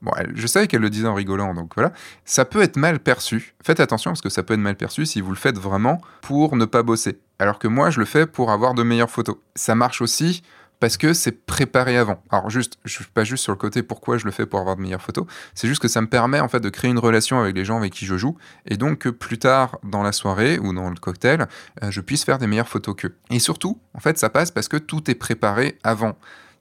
Bon, 0.04 0.12
je 0.36 0.46
savais 0.46 0.68
qu'elle 0.68 0.82
le 0.82 0.92
disait 0.92 1.08
en 1.08 1.16
rigolant, 1.16 1.56
donc 1.56 1.72
voilà. 1.74 1.92
Ça 2.24 2.46
peut 2.46 2.62
être 2.62 2.78
mal 2.78 3.00
perçu. 3.00 3.56
Faites 3.64 3.80
attention 3.80 4.12
parce 4.12 4.22
que 4.22 4.30
ça 4.30 4.44
peut 4.44 4.54
être 4.54 4.60
mal 4.60 4.76
perçu 4.76 5.08
si 5.08 5.22
vous 5.22 5.32
le 5.32 5.38
faites 5.38 5.58
vraiment 5.58 6.00
pour 6.22 6.56
ne 6.56 6.66
pas 6.66 6.84
bosser. 6.84 7.20
Alors 7.40 7.58
que 7.58 7.68
moi, 7.68 7.90
je 7.90 8.00
le 8.00 8.06
fais 8.06 8.28
pour 8.28 8.52
avoir 8.52 8.76
de 8.76 8.84
meilleures 8.84 9.10
photos. 9.10 9.38
Ça 9.56 9.74
marche 9.74 10.02
aussi 10.02 10.44
parce 10.80 10.98
que 10.98 11.14
c'est 11.14 11.46
préparé 11.46 11.98
avant. 11.98 12.22
Alors 12.30 12.50
juste, 12.50 12.78
je 12.86 12.94
suis 12.94 13.06
pas 13.06 13.24
juste 13.24 13.44
sur 13.44 13.52
le 13.52 13.58
côté 13.58 13.84
pourquoi 13.84 14.18
je 14.18 14.26
le 14.26 14.32
fais 14.32 14.46
pour 14.46 14.60
avoir 14.60 14.76
de 14.76 14.82
meilleures 14.82 15.02
photos, 15.02 15.26
c'est 15.56 15.68
juste 15.68 15.82
que 15.82 15.88
ça 15.88 16.02
me 16.02 16.08
permet 16.08 16.40
en 16.40 16.48
fait 16.48 16.60
de 16.60 16.70
créer 16.70 16.92
une 16.92 17.00
relation 17.00 17.40
avec 17.40 17.56
les 17.56 17.66
gens 17.66 17.78
avec 17.78 17.94
qui 17.94 18.06
je 18.06 18.18
joue 18.18 18.38
et 18.66 18.78
donc 18.78 19.00
que 19.00 19.10
plus 19.10 19.40
tard 19.40 19.80
dans 19.84 20.04
la 20.04 20.12
soirée 20.12 20.60
ou 20.60 20.74
dans 20.74 20.90
le 20.90 20.96
cocktail, 20.96 21.48
euh, 21.84 21.92
je 21.92 22.02
puisse 22.02 22.24
faire 22.24 22.38
des 22.38 22.48
meilleures 22.48 22.68
photos 22.68 22.96
qu'eux. 22.96 23.16
Et 23.30 23.40
surtout, 23.40 23.80
en 23.94 24.00
fait, 24.00 24.18
ça 24.18 24.30
passe 24.30 24.52
parce 24.52 24.68
que 24.68 24.78
tout 24.78 25.10
est 25.10 25.16
préparé 25.16 25.78
avant. 25.84 26.16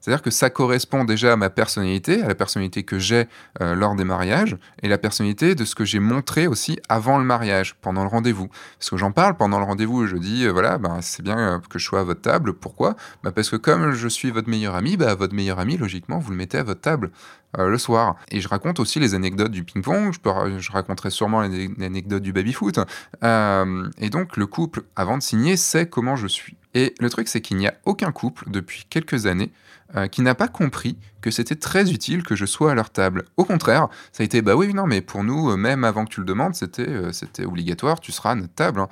C'est-à-dire 0.07 0.23
que 0.23 0.31
ça 0.31 0.49
correspond 0.49 1.03
déjà 1.03 1.33
à 1.33 1.35
ma 1.35 1.49
personnalité, 1.49 2.21
à 2.21 2.29
la 2.29 2.35
personnalité 2.35 2.83
que 2.83 2.97
j'ai 2.97 3.27
euh, 3.59 3.75
lors 3.75 3.93
des 3.93 4.05
mariages, 4.05 4.55
et 4.81 4.87
la 4.87 4.97
personnalité 4.97 5.53
de 5.53 5.65
ce 5.65 5.75
que 5.75 5.83
j'ai 5.83 5.99
montré 5.99 6.47
aussi 6.47 6.79
avant 6.87 7.17
le 7.17 7.25
mariage, 7.25 7.75
pendant 7.81 8.03
le 8.03 8.07
rendez-vous. 8.07 8.47
Parce 8.79 8.89
que 8.89 8.95
j'en 8.95 9.11
parle 9.11 9.35
pendant 9.35 9.59
le 9.59 9.65
rendez-vous, 9.65 10.07
je 10.07 10.15
dis, 10.15 10.45
euh, 10.45 10.53
voilà, 10.53 10.77
ben, 10.77 10.99
c'est 11.01 11.23
bien 11.23 11.37
euh, 11.37 11.59
que 11.69 11.77
je 11.77 11.83
sois 11.83 11.99
à 11.99 12.03
votre 12.03 12.21
table. 12.21 12.53
Pourquoi? 12.53 12.95
Ben, 13.21 13.33
Parce 13.33 13.49
que 13.49 13.57
comme 13.57 13.91
je 13.91 14.07
suis 14.07 14.31
votre 14.31 14.47
meilleur 14.47 14.75
ami, 14.75 14.95
ben, 14.95 15.13
votre 15.13 15.35
meilleur 15.35 15.59
ami, 15.59 15.75
logiquement, 15.75 16.19
vous 16.19 16.31
le 16.31 16.37
mettez 16.37 16.57
à 16.57 16.63
votre 16.63 16.79
table 16.79 17.11
le 17.57 17.77
soir. 17.77 18.15
Et 18.29 18.39
je 18.39 18.47
raconte 18.47 18.79
aussi 18.79 18.99
les 18.99 19.15
anecdotes 19.15 19.51
du 19.51 19.63
ping-pong, 19.63 20.13
je, 20.13 20.71
raconterai 20.71 21.09
sûrement 21.09 21.41
les 21.41 21.69
anecdotes 21.81 22.21
du 22.21 22.33
baby-foot. 22.33 22.79
et 23.23 24.09
donc, 24.09 24.37
le 24.37 24.45
couple, 24.45 24.83
avant 24.95 25.17
de 25.17 25.23
signer, 25.23 25.57
sait 25.57 25.87
comment 25.87 26.15
je 26.15 26.27
suis. 26.27 26.57
Et 26.73 26.93
le 26.99 27.09
truc, 27.09 27.27
c'est 27.27 27.41
qu'il 27.41 27.57
n'y 27.57 27.67
a 27.67 27.73
aucun 27.85 28.11
couple 28.11 28.45
depuis 28.51 28.85
quelques 28.89 29.25
années 29.25 29.51
euh, 29.95 30.07
qui 30.07 30.21
n'a 30.21 30.35
pas 30.35 30.49
compris 30.49 30.97
que 31.21 31.31
c'était 31.31 31.55
très 31.55 31.91
utile 31.91 32.21
que 32.21 32.35
je 32.35 32.45
sois 32.45 32.71
à 32.71 32.75
leur 32.75 32.89
table. 32.89 33.23
Au 33.37 33.45
contraire, 33.45 33.87
ça 34.11 34.21
a 34.21 34.25
été 34.25 34.41
bah 34.41 34.53
oui, 34.53 34.73
non, 34.73 34.85
mais 34.85 34.99
pour 34.99 35.23
nous, 35.23 35.49
euh, 35.49 35.55
même 35.55 35.85
avant 35.85 36.03
que 36.03 36.11
tu 36.11 36.19
le 36.19 36.25
demandes, 36.25 36.55
c'était 36.55 36.87
euh, 36.87 37.13
c'était 37.13 37.45
obligatoire, 37.45 38.01
tu 38.01 38.11
seras 38.11 38.31
à 38.31 38.35
notre 38.35 38.53
table. 38.53 38.85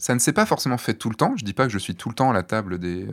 Ça 0.00 0.14
ne 0.14 0.18
s'est 0.18 0.32
pas 0.32 0.46
forcément 0.46 0.78
fait 0.78 0.94
tout 0.94 1.10
le 1.10 1.14
temps. 1.14 1.34
Je 1.36 1.44
dis 1.44 1.52
pas 1.52 1.66
que 1.66 1.72
je 1.72 1.78
suis 1.78 1.94
tout 1.94 2.08
le 2.08 2.14
temps 2.14 2.30
à 2.30 2.32
la 2.32 2.42
table 2.42 2.78
des, 2.78 3.06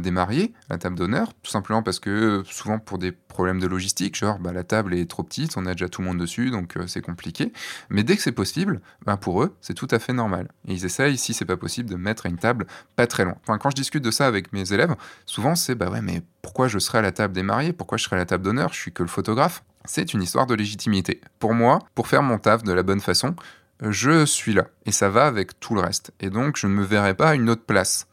des 0.00 0.10
mariés, 0.10 0.54
à 0.68 0.74
la 0.74 0.78
table 0.78 0.96
d'honneur, 0.96 1.32
tout 1.42 1.50
simplement 1.50 1.82
parce 1.82 2.00
que 2.00 2.42
souvent 2.46 2.78
pour 2.78 2.98
des 2.98 3.12
problèmes 3.12 3.60
de 3.60 3.66
logistique, 3.66 4.16
genre 4.16 4.38
bah, 4.38 4.52
la 4.52 4.64
table 4.64 4.94
est 4.94 5.08
trop 5.08 5.22
petite, 5.22 5.56
on 5.56 5.66
a 5.66 5.72
déjà 5.72 5.88
tout 5.88 6.00
le 6.00 6.08
monde 6.08 6.18
dessus, 6.18 6.50
donc 6.50 6.74
c'est 6.86 7.02
compliqué. 7.02 7.52
Mais 7.90 8.02
dès 8.02 8.16
que 8.16 8.22
c'est 8.22 8.32
possible, 8.32 8.80
bah, 9.04 9.16
pour 9.16 9.42
eux, 9.42 9.54
c'est 9.60 9.74
tout 9.74 9.88
à 9.90 9.98
fait 9.98 10.12
normal. 10.14 10.48
Et 10.66 10.72
ils 10.72 10.84
essayent, 10.84 11.18
si 11.18 11.34
c'est 11.34 11.44
pas 11.44 11.58
possible, 11.58 11.90
de 11.90 11.96
mettre 11.96 12.26
une 12.26 12.38
table 12.38 12.66
pas 12.96 13.06
très 13.06 13.24
loin. 13.24 13.36
Enfin, 13.42 13.58
quand 13.58 13.70
je 13.70 13.76
discute 13.76 14.02
de 14.02 14.10
ça 14.10 14.26
avec 14.26 14.52
mes 14.52 14.72
élèves, 14.72 14.96
souvent 15.26 15.54
c'est 15.54 15.74
bah 15.74 15.90
ouais, 15.90 16.00
mais 16.00 16.22
pourquoi 16.42 16.68
je 16.68 16.78
serais 16.78 16.98
à 16.98 17.02
la 17.02 17.12
table 17.12 17.34
des 17.34 17.42
mariés? 17.42 17.72
Pourquoi 17.72 17.98
je 17.98 18.04
serais 18.04 18.16
à 18.16 18.20
la 18.20 18.26
table 18.26 18.44
d'honneur? 18.44 18.72
Je 18.72 18.78
suis 18.80 18.92
que 18.92 19.02
le 19.02 19.08
photographe. 19.08 19.62
C'est 19.84 20.14
une 20.14 20.22
histoire 20.22 20.46
de 20.46 20.54
légitimité. 20.54 21.20
Pour 21.38 21.54
moi, 21.54 21.78
pour 21.94 22.08
faire 22.08 22.22
mon 22.22 22.38
taf 22.38 22.62
de 22.62 22.72
la 22.72 22.82
bonne 22.82 23.00
façon, 23.00 23.36
je 23.80 24.24
suis 24.24 24.52
là. 24.52 24.66
Et 24.86 24.92
ça 24.92 25.08
va 25.08 25.26
avec 25.26 25.58
tout 25.60 25.74
le 25.74 25.80
reste. 25.80 26.12
Et 26.20 26.30
donc, 26.30 26.56
je 26.56 26.66
ne 26.66 26.72
me 26.72 26.84
verrai 26.84 27.14
pas 27.14 27.30
à 27.30 27.34
une 27.34 27.50
autre 27.50 27.64
place. 27.64 28.06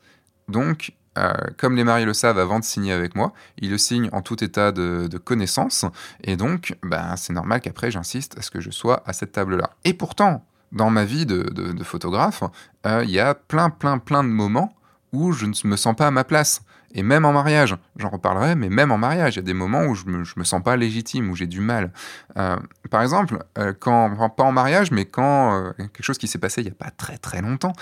Donc, 0.48 0.94
euh, 1.18 1.34
comme 1.58 1.76
les 1.76 1.84
mariés 1.84 2.06
le 2.06 2.14
savent 2.14 2.40
avant 2.40 2.60
de 2.60 2.64
signer 2.64 2.92
avec 2.92 3.16
moi, 3.16 3.34
ils 3.58 3.70
le 3.70 3.78
signent 3.78 4.10
en 4.12 4.22
tout 4.22 4.44
état 4.44 4.72
de, 4.72 5.18
connaissance. 5.18 5.86
Et 6.24 6.36
donc, 6.36 6.76
ben, 6.84 7.16
c'est 7.16 7.34
normal 7.34 7.62
qu'après, 7.62 7.92
j'insiste 7.92 8.38
à 8.38 8.42
ce 8.42 8.52
que 8.52 8.60
je 8.60 8.70
sois 8.70 9.04
à 9.06 9.14
cette 9.14 9.32
table-là. 9.32 9.72
Et 9.86 9.94
pourtant, 9.94 10.46
dans 10.72 10.90
ma 10.90 11.06
vie 11.06 11.26
de, 11.26 11.84
photographe, 11.84 12.44
euh, 12.86 13.04
il 13.04 13.12
y 13.12 13.20
a 13.20 13.34
plein, 13.34 13.70
plein, 13.70 13.98
plein 13.98 14.24
de 14.24 14.30
moments 14.30 14.76
où 15.14 15.32
je 15.32 15.46
ne 15.46 15.54
me 15.68 15.78
sens 15.78 15.96
pas 15.96 16.08
à 16.08 16.12
ma 16.12 16.24
place. 16.24 16.62
Et 16.96 17.04
même 17.04 17.26
en 17.26 17.34
mariage, 17.34 17.76
j'en 17.98 18.10
reparlerai, 18.10 18.56
mais 18.56 18.70
même 18.70 18.92
en 18.92 18.98
mariage, 18.98 19.36
il 19.36 19.38
y 19.38 19.40
a 19.40 19.44
des 19.44 19.54
moments 19.54 19.84
où 19.84 19.96
je 19.96 20.06
me, 20.06 20.24
me 20.38 20.44
sens 20.46 20.64
pas 20.64 20.78
légitime, 20.78 21.30
où 21.30 21.36
j'ai 21.36 21.46
du 21.46 21.60
mal. 21.60 21.92
Euh, 22.38 22.56
par 22.90 23.02
exemple, 23.02 23.44
euh, 23.58 23.74
quand, 23.78 24.30
pas 24.30 24.44
en 24.44 24.54
mariage, 24.54 24.92
mais 24.92 25.04
quand 25.04 25.54
euh, 25.54 25.72
quelque 25.78 26.04
chose 26.04 26.18
qui 26.18 26.30
s'est 26.30 26.40
passé 26.40 26.62
il 26.62 26.68
y 26.68 26.72
a 26.72 26.74
pas 26.74 26.92
très 26.92 27.18
très 27.18 27.42
longtemps, 27.42 27.74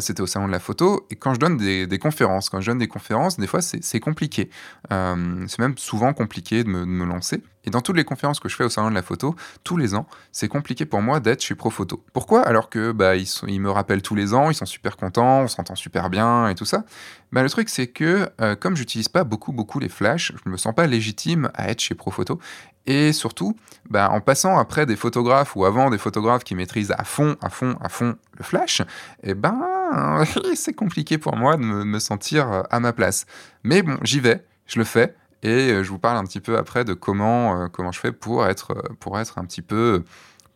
c'était 0.00 0.20
au 0.20 0.26
salon 0.26 0.46
de 0.46 0.52
la 0.52 0.60
photo, 0.60 1.06
et 1.10 1.16
quand 1.16 1.34
je 1.34 1.40
donne 1.40 1.56
des, 1.56 1.98
conférences, 1.98 2.48
quand 2.48 2.60
je 2.60 2.70
donne 2.70 2.78
des 2.78 2.88
conférences, 2.88 3.38
des 3.38 3.48
fois 3.48 3.60
c'est 3.60 4.00
compliqué. 4.00 4.50
c'est 4.88 5.58
même 5.58 5.76
souvent 5.76 6.12
compliqué 6.12 6.62
de 6.62 6.68
me, 6.68 6.80
de 6.80 6.84
me 6.84 7.04
lancer. 7.04 7.42
Et 7.64 7.70
dans 7.70 7.80
toutes 7.80 7.96
les 7.96 8.04
conférences 8.04 8.40
que 8.40 8.48
je 8.48 8.56
fais 8.56 8.64
au 8.64 8.70
salon 8.70 8.90
de 8.90 8.94
la 8.94 9.02
photo, 9.02 9.34
tous 9.64 9.76
les 9.76 9.94
ans, 9.94 10.06
c'est 10.32 10.48
compliqué 10.48 10.86
pour 10.86 11.02
moi 11.02 11.20
d'être 11.20 11.42
chez 11.42 11.54
Profoto. 11.54 12.02
Pourquoi? 12.12 12.42
Alors 12.42 12.70
que 12.70 12.92
bah, 12.92 13.16
ils, 13.16 13.60
me 13.60 13.70
rappellent 13.70 14.02
tous 14.02 14.14
les 14.14 14.32
ans, 14.32 14.50
ils 14.50 14.54
sont 14.54 14.66
super 14.66 14.96
contents, 14.96 15.42
on 15.42 15.48
s'entend 15.48 15.74
super 15.74 16.08
bien 16.08 16.48
et 16.48 16.54
tout 16.54 16.64
ça. 16.64 16.84
Bah, 17.32 17.42
le 17.42 17.50
truc, 17.50 17.68
c'est 17.68 17.88
que 17.88 18.30
euh, 18.40 18.56
comme 18.56 18.76
j'utilise 18.76 19.08
pas 19.08 19.24
beaucoup, 19.24 19.52
beaucoup 19.52 19.78
les 19.78 19.88
flashs, 19.88 20.32
je 20.44 20.50
me 20.50 20.56
sens 20.56 20.74
pas 20.74 20.86
légitime 20.86 21.50
à 21.54 21.70
être 21.70 21.80
chez 21.80 21.94
Profoto. 21.94 22.40
Et 22.86 23.12
surtout, 23.12 23.54
bah, 23.88 24.10
en 24.10 24.20
passant 24.20 24.58
après 24.58 24.86
des 24.86 24.96
photographes 24.96 25.54
ou 25.54 25.66
avant 25.66 25.90
des 25.90 25.98
photographes 25.98 26.44
qui 26.44 26.54
maîtrisent 26.54 26.92
à 26.92 27.04
fond, 27.04 27.36
à 27.42 27.50
fond, 27.50 27.76
à 27.82 27.90
fond 27.90 28.16
le 28.38 28.42
flash, 28.44 28.80
eh 29.22 29.34
ben, 29.34 30.24
c'est 30.54 30.72
compliqué 30.72 31.18
pour 31.18 31.36
moi 31.36 31.56
de 31.56 31.62
me, 31.62 31.84
me 31.84 31.98
sentir 31.98 32.50
euh, 32.50 32.62
à 32.70 32.80
ma 32.80 32.94
place. 32.94 33.26
Mais 33.64 33.82
bon, 33.82 33.98
j'y 34.02 34.20
vais, 34.20 34.44
je 34.66 34.78
le 34.78 34.84
fais. 34.84 35.14
Et 35.42 35.70
euh, 35.70 35.82
je 35.82 35.88
vous 35.90 35.98
parle 35.98 36.16
un 36.16 36.24
petit 36.24 36.40
peu 36.40 36.58
après 36.58 36.84
de 36.84 36.94
comment, 36.94 37.68
comment 37.68 37.92
je 37.92 38.00
fais 38.00 38.12
pour 38.12 38.46
être, 38.46 38.74
pour 39.00 39.18
être 39.18 39.38
un 39.38 39.44
petit 39.44 39.62
peu 39.62 40.04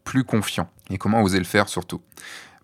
plus 0.05 0.25
confiant 0.25 0.69
et 0.91 0.99
comment 0.99 1.23
oser 1.23 1.39
le 1.39 1.45
faire 1.45 1.69
surtout. 1.69 2.01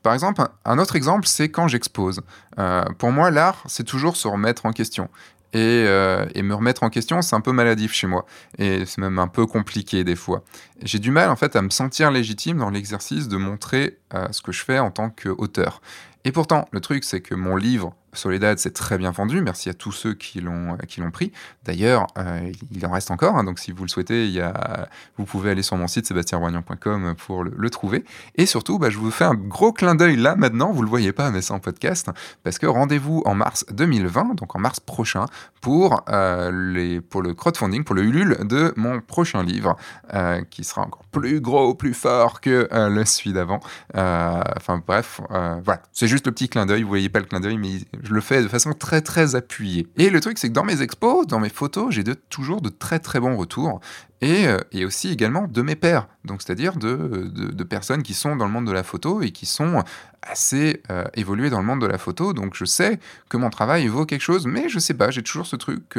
Par 0.03 0.15
exemple, 0.15 0.43
un 0.65 0.79
autre 0.79 0.97
exemple, 0.97 1.27
c'est 1.27 1.51
quand 1.51 1.69
j'expose. 1.69 2.23
Euh, 2.59 2.85
pour 2.99 3.13
moi, 3.13 3.31
l'art, 3.31 3.63
c'est 3.67 3.85
toujours 3.85 4.17
se 4.17 4.29
remettre 4.29 4.65
en 4.65 4.73
question. 4.73 5.09
Et, 5.53 5.85
euh, 5.87 6.27
me 6.37 6.55
remettre 6.55 6.85
en 6.85 6.91
question, 6.91 7.21
c'est 7.23 7.37
un 7.37 7.41
peu 7.41 7.53
maladif 7.53 7.93
chez 7.93 8.07
moi. 8.07 8.25
Et 8.57 8.87
c'est 8.87 8.99
même 8.99 9.19
un 9.19 9.29
peu 9.29 9.47
compliqué 9.47 10.05
des 10.05 10.17
fois. 10.17 10.43
J'ai 10.83 11.01
du 11.01 11.11
mal 11.11 11.29
en 11.29 11.37
fait 11.37 11.55
à 11.57 11.63
me 11.63 11.71
sentir 11.71 12.11
légitime 12.11 12.59
dans 12.59 12.71
l'exercice 12.71 13.29
de 13.29 13.37
montrer 13.37 13.99
euh, 14.15 14.29
ce 14.31 14.43
que 14.43 14.53
je 14.53 14.65
fais 14.65 14.79
en 14.79 14.91
tant 14.91 15.11
qu'auteur. 15.11 15.83
Et 16.25 16.33
pourtant, 16.33 16.67
le 16.71 16.81
truc, 16.81 17.05
c'est 17.05 17.21
que 17.21 17.35
mon 17.35 17.57
livre 17.57 17.95
Soledad, 18.13 18.59
c'est 18.59 18.73
très 18.73 18.99
bien 18.99 19.11
vendu. 19.13 19.41
Merci 19.41 19.69
à 19.69 19.75
tous 19.75 19.93
ceux 19.93 20.15
qui 20.15 20.41
l'ont 20.41 20.77
pris. 21.13 21.33
D'ailleurs, 21.65 22.07
euh, 22.19 22.51
il 22.73 22.85
en 22.85 22.91
reste 22.91 23.11
encore. 23.11 23.37
hein, 23.37 23.45
donc, 23.45 23.59
si 23.59 23.71
vous 23.73 23.85
le 23.85 23.89
souhaitez, 23.89 24.27
il 24.27 24.33
y 24.33 24.41
a, 24.41 24.89
vous 25.17 25.25
pouvez 25.25 25.51
aller 25.51 25.63
sur 25.63 25.77
mon 25.77 25.87
site 25.87 26.07
sébastienroignan.com 26.07 27.15
pour 27.27 27.45
le, 27.45 27.71
trouver. 27.71 28.05
Et 28.35 28.47
surtout, 28.47 28.79
bah, 28.79 28.91
je 28.91 28.99
vous 28.99 29.13
fais 29.13 29.25
un 29.25 29.35
gros 29.35 29.73
clin 29.73 29.95
d'œil 29.95 30.17
là 30.17 30.35
maintenant. 30.35 30.73
Vous 30.73 30.83
le 30.83 30.89
voyez 30.89 31.13
pas, 31.13 31.31
mais 31.31 31.41
c'est 31.41 31.53
en 31.53 31.61
podcast, 31.61 32.11
parce 32.43 32.59
que 32.59 32.67
rendez-vous 32.67 33.23
en 33.27 33.35
mars 33.35 33.65
2020, 33.71 34.35
donc 34.35 34.57
en 34.57 34.59
mars 34.59 34.81
prochain, 34.81 35.27
pour 35.61 36.05
euh, 36.09 36.51
les 36.73 37.01
pour 37.01 37.23
le 37.23 37.35
crowdfunding, 37.35 37.85
pour 37.85 37.95
le 37.95 38.03
Ulule 38.03 38.39
de 38.43 38.73
mon 38.77 39.01
prochain 39.01 39.45
livre, 39.45 39.77
euh, 40.15 40.43
qui 40.51 40.65
sera 40.65 40.83
encore 40.83 41.05
plus 41.13 41.41
gros, 41.41 41.75
plus 41.75 41.95
fort 41.95 42.41
que 42.41 42.69
le 42.73 43.05
celui 43.05 43.33
d'avant. 43.33 43.61
Enfin 43.95 44.83
bref, 44.85 45.21
voilà. 45.31 45.83
C'est 45.93 46.09
juste 46.09 46.27
le 46.27 46.33
petit 46.33 46.49
clin 46.49 46.67
d'œil. 46.67 46.83
Vous 46.83 46.89
voyez 46.89 47.09
pas 47.09 47.21
le 47.21 47.27
clin 47.27 47.41
d'œil, 47.41 47.57
mais 47.57 47.79
je 48.03 48.15
le 48.15 48.21
fais 48.21 48.43
de 48.43 48.49
façon 48.49 48.73
très 48.73 49.01
très 49.01 49.35
appuyée. 49.35 49.87
Et 49.97 50.11
le 50.11 50.21
truc, 50.21 50.39
c'est 50.39 50.49
que 50.49 50.55
dans 50.55 50.65
mes 50.65 50.83
expos, 50.83 51.27
dans 51.27 51.41
mes 51.41 51.49
photos, 51.49 51.93
j'ai 51.93 52.03
de, 52.03 52.15
toujours 52.15 52.61
de 52.61 52.69
très 52.69 52.99
très 52.99 53.21
bons 53.21 53.37
retours. 53.37 53.81
Et, 54.21 54.47
euh, 54.47 54.87
aussi 54.87 55.09
également 55.09 55.47
de 55.47 55.63
mes 55.63 55.77
pairs, 55.77 56.09
donc 56.25 56.43
c'est-à-dire 56.43 56.77
de, 56.77 57.65
personnes 57.65 58.03
qui 58.03 58.13
sont 58.13 58.37
dans 58.37 58.45
le 58.45 58.51
monde 58.51 58.67
de 58.67 58.73
la 58.73 58.83
photo 58.83 59.23
et 59.23 59.31
qui 59.31 59.47
sont 59.47 59.83
assez 60.23 60.83
euh, 60.91 61.05
évoluées 61.15 61.49
dans 61.49 61.61
le 61.61 61.67
monde 61.67 61.81
de 61.81 61.87
la 61.87 61.99
photo. 61.99 62.33
Donc 62.33 62.55
je 62.55 62.65
sais 62.65 63.01
que 63.29 63.37
mon 63.37 63.49
travail 63.49 63.87
vaut 63.89 64.05
quelque 64.05 64.23
chose, 64.23 64.47
mais 64.47 64.69
je 64.69 64.79
sais 64.79 64.95
pas, 64.95 65.11
j'ai 65.11 65.23
toujours 65.23 65.47
ce 65.47 65.57
truc. 65.57 65.99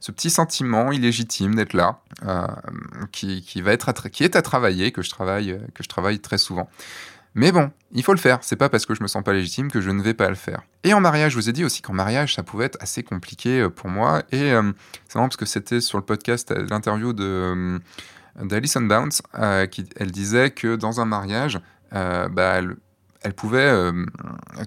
ce 0.00 0.12
petit 0.12 0.30
sentiment 0.30 0.92
illégitime 0.92 1.54
d'être 1.54 1.74
là, 1.74 2.00
euh, 2.24 2.46
qui, 3.12 3.42
qui 3.42 3.60
va 3.60 3.72
être 3.72 3.92
qui 4.08 4.24
est 4.24 4.36
à 4.36 4.42
travailler, 4.42 4.90
que 4.92 5.02
je 5.02 5.10
travaille, 5.10 5.60
que 5.74 5.82
je 5.82 5.88
travaille 5.88 6.20
très 6.20 6.38
souvent. 6.38 6.70
Mais 7.34 7.50
bon, 7.50 7.70
il 7.92 8.02
faut 8.02 8.12
le 8.12 8.18
faire. 8.18 8.38
C'est 8.42 8.56
pas 8.56 8.68
parce 8.68 8.86
que 8.86 8.94
je 8.94 9.02
me 9.02 9.08
sens 9.08 9.22
pas 9.22 9.32
légitime 9.32 9.70
que 9.70 9.80
je 9.80 9.90
ne 9.90 10.02
vais 10.02 10.14
pas 10.14 10.28
le 10.28 10.34
faire. 10.34 10.62
Et 10.84 10.92
en 10.92 11.00
mariage, 11.00 11.32
je 11.32 11.36
vous 11.36 11.48
ai 11.48 11.52
dit 11.52 11.64
aussi 11.64 11.80
qu'en 11.80 11.94
mariage, 11.94 12.34
ça 12.34 12.42
pouvait 12.42 12.66
être 12.66 12.78
assez 12.80 13.02
compliqué 13.02 13.60
euh, 13.60 13.70
pour 13.70 13.88
moi. 13.88 14.22
Et 14.32 14.52
euh, 14.52 14.72
c'est 15.08 15.16
marrant 15.16 15.28
parce 15.28 15.36
que 15.36 15.46
c'était 15.46 15.80
sur 15.80 15.98
le 15.98 16.04
podcast, 16.04 16.50
euh, 16.50 16.66
l'interview 16.68 17.12
d'Alison 17.12 18.82
Bounce, 18.82 19.22
qui 19.70 19.88
elle 19.96 20.10
disait 20.10 20.50
que 20.50 20.76
dans 20.76 21.00
un 21.00 21.04
mariage, 21.06 21.60
bah, 21.90 22.54
elle, 22.56 22.76
elle 23.22 23.34
pouvait 23.34 23.92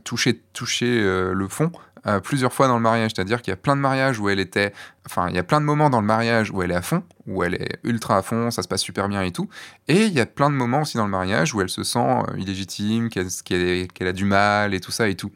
toucher 0.04 0.42
toucher 0.54 1.02
le 1.02 1.48
fond 1.50 1.72
euh, 2.08 2.20
plusieurs 2.20 2.54
fois 2.54 2.68
dans 2.68 2.76
le 2.76 2.82
mariage. 2.82 3.12
C'est-à-dire 3.16 3.42
qu'il 3.42 3.52
y 3.52 3.54
a 3.54 3.58
plein 3.58 3.76
de 3.76 3.82
mariages 3.82 4.20
où 4.20 4.30
elle 4.30 4.40
était, 4.40 4.74
enfin, 5.06 5.28
il 5.30 5.36
y 5.36 5.40
a 5.40 5.44
plein 5.44 5.60
de 5.60 5.66
moments 5.66 5.90
dans 5.90 6.02
le 6.02 6.08
mariage 6.08 6.52
où 6.52 6.62
elle 6.62 6.72
est 6.72 6.76
à 6.76 6.82
fond, 6.82 7.04
où 7.28 7.44
elle 7.44 7.56
est 7.56 7.80
ultra 7.84 8.18
à 8.18 8.22
fond, 8.22 8.52
ça 8.52 8.64
se 8.64 8.68
passe 8.68 8.82
super 8.82 9.08
bien 9.08 9.22
et 9.22 9.32
tout. 9.32 9.50
Et 9.88 10.06
il 10.06 10.14
y 10.14 10.20
a 10.20 10.26
plein 10.26 10.50
de 10.50 10.56
moments 10.56 10.82
aussi 10.82 10.98
dans 10.98 11.06
le 11.06 11.12
mariage 11.12 11.54
où 11.54 11.62
elle 11.62 11.70
se 11.70 11.84
sent 11.84 12.00
euh, 12.00 12.38
illégitime, 12.38 13.10
qu'elle 13.10 14.08
a 14.08 14.14
du 14.14 14.26
mal 14.26 14.74
et 14.74 14.80
tout 14.80 14.92
ça 14.92 15.08
et 15.08 15.16
tout. 15.16 15.32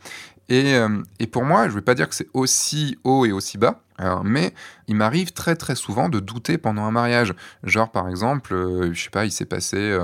Et, 0.49 0.73
euh, 0.73 0.89
pour 1.31 1.45
moi, 1.45 1.65
je 1.65 1.69
ne 1.69 1.75
vais 1.75 1.81
pas 1.81 1.93
dire 1.93 2.09
que 2.09 2.15
c'est 2.15 2.29
aussi 2.33 2.97
haut 3.03 3.25
et 3.25 3.31
aussi 3.31 3.57
bas, 3.59 3.81
euh, 4.01 4.17
mais 4.23 4.53
il 4.87 4.95
m'arrive 4.95 5.31
très 5.31 5.55
très 5.55 5.75
souvent 5.75 6.09
de 6.09 6.19
douter 6.19 6.57
pendant 6.57 6.83
un 6.83 6.91
mariage. 6.91 7.35
Genre 7.63 7.91
par 7.91 8.09
exemple, 8.09 8.53
euh, 8.53 8.91
je 8.91 9.03
sais 9.03 9.11
pas, 9.11 9.25
il 9.25 9.31
s'est 9.31 9.45
passé, 9.45 9.97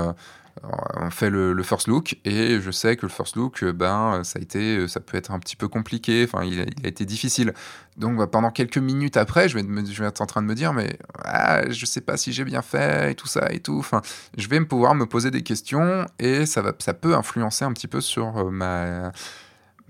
on 0.62 1.10
fait 1.10 1.30
le, 1.30 1.62
first 1.62 1.86
look 1.86 2.16
et 2.24 2.60
je 2.60 2.70
sais 2.70 2.96
que 2.96 3.06
le 3.06 3.10
first 3.10 3.36
look, 3.36 3.62
euh, 3.62 3.72
ben 3.72 4.22
ça 4.24 4.38
a 4.38 4.42
été, 4.42 4.88
ça 4.88 5.00
peut 5.00 5.16
être 5.16 5.30
un 5.30 5.38
petit 5.38 5.56
peu 5.56 5.68
compliqué. 5.68 6.24
Enfin, 6.24 6.44
il 6.44 6.60
a, 6.60 6.64
été 6.86 7.04
difficile. 7.04 7.52
Donc 7.96 8.16
bah, 8.16 8.26
pendant 8.26 8.50
quelques 8.50 8.78
minutes 8.78 9.16
après, 9.16 9.48
je 9.48 9.58
vais, 9.58 9.64
je 9.64 10.02
vais 10.02 10.08
être 10.08 10.20
en 10.20 10.26
train 10.26 10.42
de 10.42 10.46
me 10.46 10.54
dire, 10.54 10.72
mais 10.72 10.98
ah, 11.24 11.68
je 11.68 11.86
sais 11.86 12.00
pas 12.00 12.16
si 12.16 12.32
j'ai 12.32 12.44
bien 12.44 12.62
fait 12.62 13.12
et 13.12 13.14
tout 13.14 13.26
ça 13.26 13.52
et 13.52 13.60
tout. 13.60 13.78
Enfin, 13.78 14.02
je 14.36 14.48
vais 14.48 14.60
pouvoir 14.64 14.94
me 14.94 15.06
poser 15.06 15.30
des 15.30 15.42
questions 15.42 16.06
et 16.18 16.46
ça 16.46 16.62
va, 16.62 16.72
ça 16.78 16.94
peut 16.94 17.14
influencer 17.14 17.64
un 17.64 17.72
petit 17.72 17.88
peu 17.88 18.00
sur 18.00 18.38
euh, 18.38 18.50
ma 18.50 19.12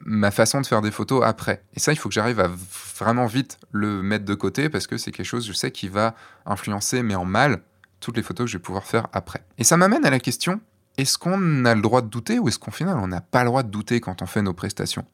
ma 0.04 0.30
façon 0.30 0.60
de 0.60 0.66
faire 0.66 0.82
des 0.82 0.90
photos 0.90 1.22
après. 1.24 1.62
Et 1.74 1.80
ça, 1.80 1.92
il 1.92 1.96
faut 1.96 2.08
que 2.08 2.14
j'arrive 2.14 2.40
à 2.40 2.50
vraiment 2.98 3.26
vite 3.26 3.58
le 3.72 4.02
mettre 4.02 4.24
de 4.24 4.34
côté 4.34 4.68
parce 4.68 4.86
que 4.86 4.98
c'est 4.98 5.10
quelque 5.10 5.26
chose, 5.26 5.46
je 5.46 5.52
sais, 5.52 5.70
qui 5.70 5.88
va 5.88 6.14
influencer, 6.44 7.02
mais 7.02 7.14
en 7.14 7.24
mal, 7.24 7.60
toutes 8.00 8.16
les 8.16 8.22
photos 8.22 8.46
que 8.46 8.50
je 8.50 8.58
vais 8.58 8.62
pouvoir 8.62 8.84
faire 8.84 9.08
après. 9.12 9.42
Et 9.58 9.64
ça 9.64 9.76
m'amène 9.76 10.04
à 10.04 10.10
la 10.10 10.20
question, 10.20 10.60
est-ce 10.98 11.18
qu'on 11.18 11.64
a 11.64 11.74
le 11.74 11.82
droit 11.82 12.00
de 12.00 12.08
douter 12.08 12.38
ou 12.38 12.48
est-ce 12.48 12.58
qu'au 12.58 12.70
final, 12.70 12.96
on 12.98 13.08
n'a 13.08 13.20
pas 13.20 13.42
le 13.42 13.50
droit 13.50 13.62
de 13.62 13.68
douter 13.68 14.00
quand 14.00 14.22
on 14.22 14.26
fait 14.26 14.42
nos 14.42 14.54
prestations? 14.54 15.04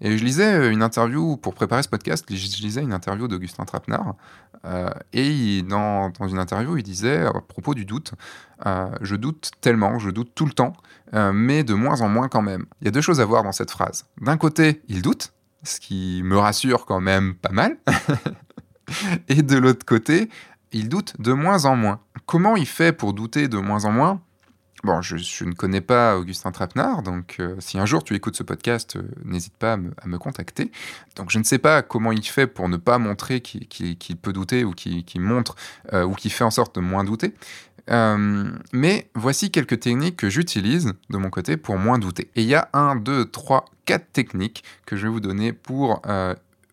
Et 0.00 0.18
je 0.18 0.24
lisais 0.24 0.54
euh, 0.54 0.70
une 0.70 0.82
interview, 0.82 1.36
pour 1.36 1.54
préparer 1.54 1.82
ce 1.82 1.88
podcast, 1.88 2.26
je 2.28 2.62
lisais 2.62 2.82
une 2.82 2.92
interview 2.92 3.28
d'Augustin 3.28 3.64
Trapenard, 3.64 4.14
euh, 4.64 4.90
et 5.12 5.62
dans, 5.62 6.12
une 6.20 6.38
interview, 6.38 6.76
il 6.76 6.82
disait, 6.82 7.24
à 7.24 7.32
propos 7.32 7.74
du 7.74 7.84
doute, 7.84 8.12
euh, 8.66 8.90
je 9.00 9.16
doute 9.16 9.52
tellement, 9.60 9.98
je 9.98 10.10
doute 10.10 10.32
tout 10.34 10.46
le 10.46 10.52
temps, 10.52 10.74
mais 11.12 11.62
de 11.62 11.74
moins 11.74 12.00
en 12.00 12.08
moins 12.08 12.28
quand 12.28 12.40
même. 12.40 12.64
Il 12.80 12.86
y 12.86 12.88
a 12.88 12.90
deux 12.90 13.02
choses 13.02 13.20
à 13.20 13.26
voir 13.26 13.42
dans 13.42 13.52
cette 13.52 13.70
phrase. 13.70 14.06
D'un 14.22 14.38
côté, 14.38 14.80
il 14.88 15.02
doute, 15.02 15.34
ce 15.62 15.78
qui 15.78 16.22
me 16.24 16.38
rassure 16.38 16.86
quand 16.86 17.00
même 17.00 17.34
pas 17.34 17.52
mal. 17.52 17.76
Et 19.28 19.42
de 19.42 19.56
l'autre 19.58 19.84
côté, 19.84 20.30
il 20.72 20.88
doute 20.88 21.20
de 21.20 21.32
moins 21.32 21.64
en 21.64 21.76
moins. 21.76 22.00
Comment 22.26 22.56
il 22.56 22.66
fait 22.66 22.92
pour 22.92 23.12
douter 23.12 23.48
de 23.48 23.58
moins 23.58 23.84
en 23.84 23.92
moins? 23.92 24.20
Bon, 24.84 25.00
je, 25.00 25.44
ne 25.44 25.52
connais 25.52 25.80
pas 25.80 26.18
Augustin 26.18 26.50
Trapenard, 26.50 27.04
donc 27.04 27.36
euh, 27.38 27.54
si 27.60 27.78
un 27.78 27.86
jour 27.86 28.02
tu 28.02 28.16
écoutes 28.16 28.34
ce 28.34 28.42
podcast, 28.42 28.96
euh, 28.96 29.02
n'hésite 29.24 29.56
pas 29.56 29.74
à 29.74 29.76
me, 29.76 30.18
contacter. 30.18 30.72
Donc 31.14 31.30
je 31.30 31.38
ne 31.38 31.44
sais 31.44 31.58
pas 31.58 31.82
comment 31.82 32.10
il 32.10 32.24
fait 32.24 32.48
pour 32.48 32.68
ne 32.68 32.76
pas 32.76 32.98
montrer 32.98 33.40
qu'il 33.40 34.16
peut 34.20 34.32
douter 34.32 34.64
ou 34.64 34.72
qu'il 34.72 35.20
montre 35.20 35.54
euh, 35.92 36.02
ou 36.02 36.14
qu'il 36.14 36.32
fait 36.32 36.42
en 36.42 36.50
sorte 36.50 36.74
de 36.74 36.80
moins 36.80 37.04
douter. 37.04 37.32
Mais 37.88 39.08
voici 39.14 39.52
quelques 39.52 39.78
techniques 39.78 40.16
que 40.16 40.28
j'utilise 40.28 40.94
de 41.10 41.16
mon 41.16 41.30
côté 41.30 41.56
pour 41.56 41.76
moins 41.78 41.98
douter. 42.00 42.30
Et 42.34 42.42
il 42.42 42.48
y 42.48 42.54
a 42.56 42.68
un, 42.72 42.96
deux, 42.96 43.24
trois, 43.26 43.66
quatre 43.84 44.10
techniques 44.12 44.64
que 44.84 44.96
je 44.96 45.02
vais 45.02 45.12
vous 45.12 45.20
donner 45.20 45.52
pour 45.52 46.02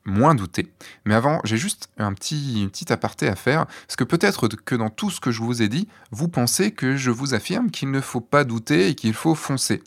moins 0.06 0.36
douter. 0.36 0.72
Mais 1.06 1.14
avant, 1.14 1.40
j'ai 1.44 1.58
juste 1.58 1.90
un 1.98 2.14
petit, 2.14 2.62
une 2.62 2.70
petite 2.70 2.92
aparté 2.92 3.28
à 3.28 3.36
faire, 3.36 3.66
parce 3.66 3.96
que 3.96 4.04
peut-être 4.04 4.48
que 4.48 4.76
dans 4.76 4.90
tout 4.90 5.10
ce 5.10 5.20
que 5.20 5.32
je 5.32 5.42
vous 5.42 5.62
ai 5.62 5.68
dit, 5.68 5.88
vous 6.12 6.28
pensez 6.28 6.72
que 6.72 6.96
je 6.96 7.12
vous 7.12 7.34
affirme 7.34 7.72
qu'il 7.72 7.92
ne 7.92 8.02
faut 8.02 8.22
pas 8.22 8.44
douter 8.44 8.90
et 8.90 8.96
qu'il 8.96 9.14
faut 9.14 9.36
foncer. 9.36 9.82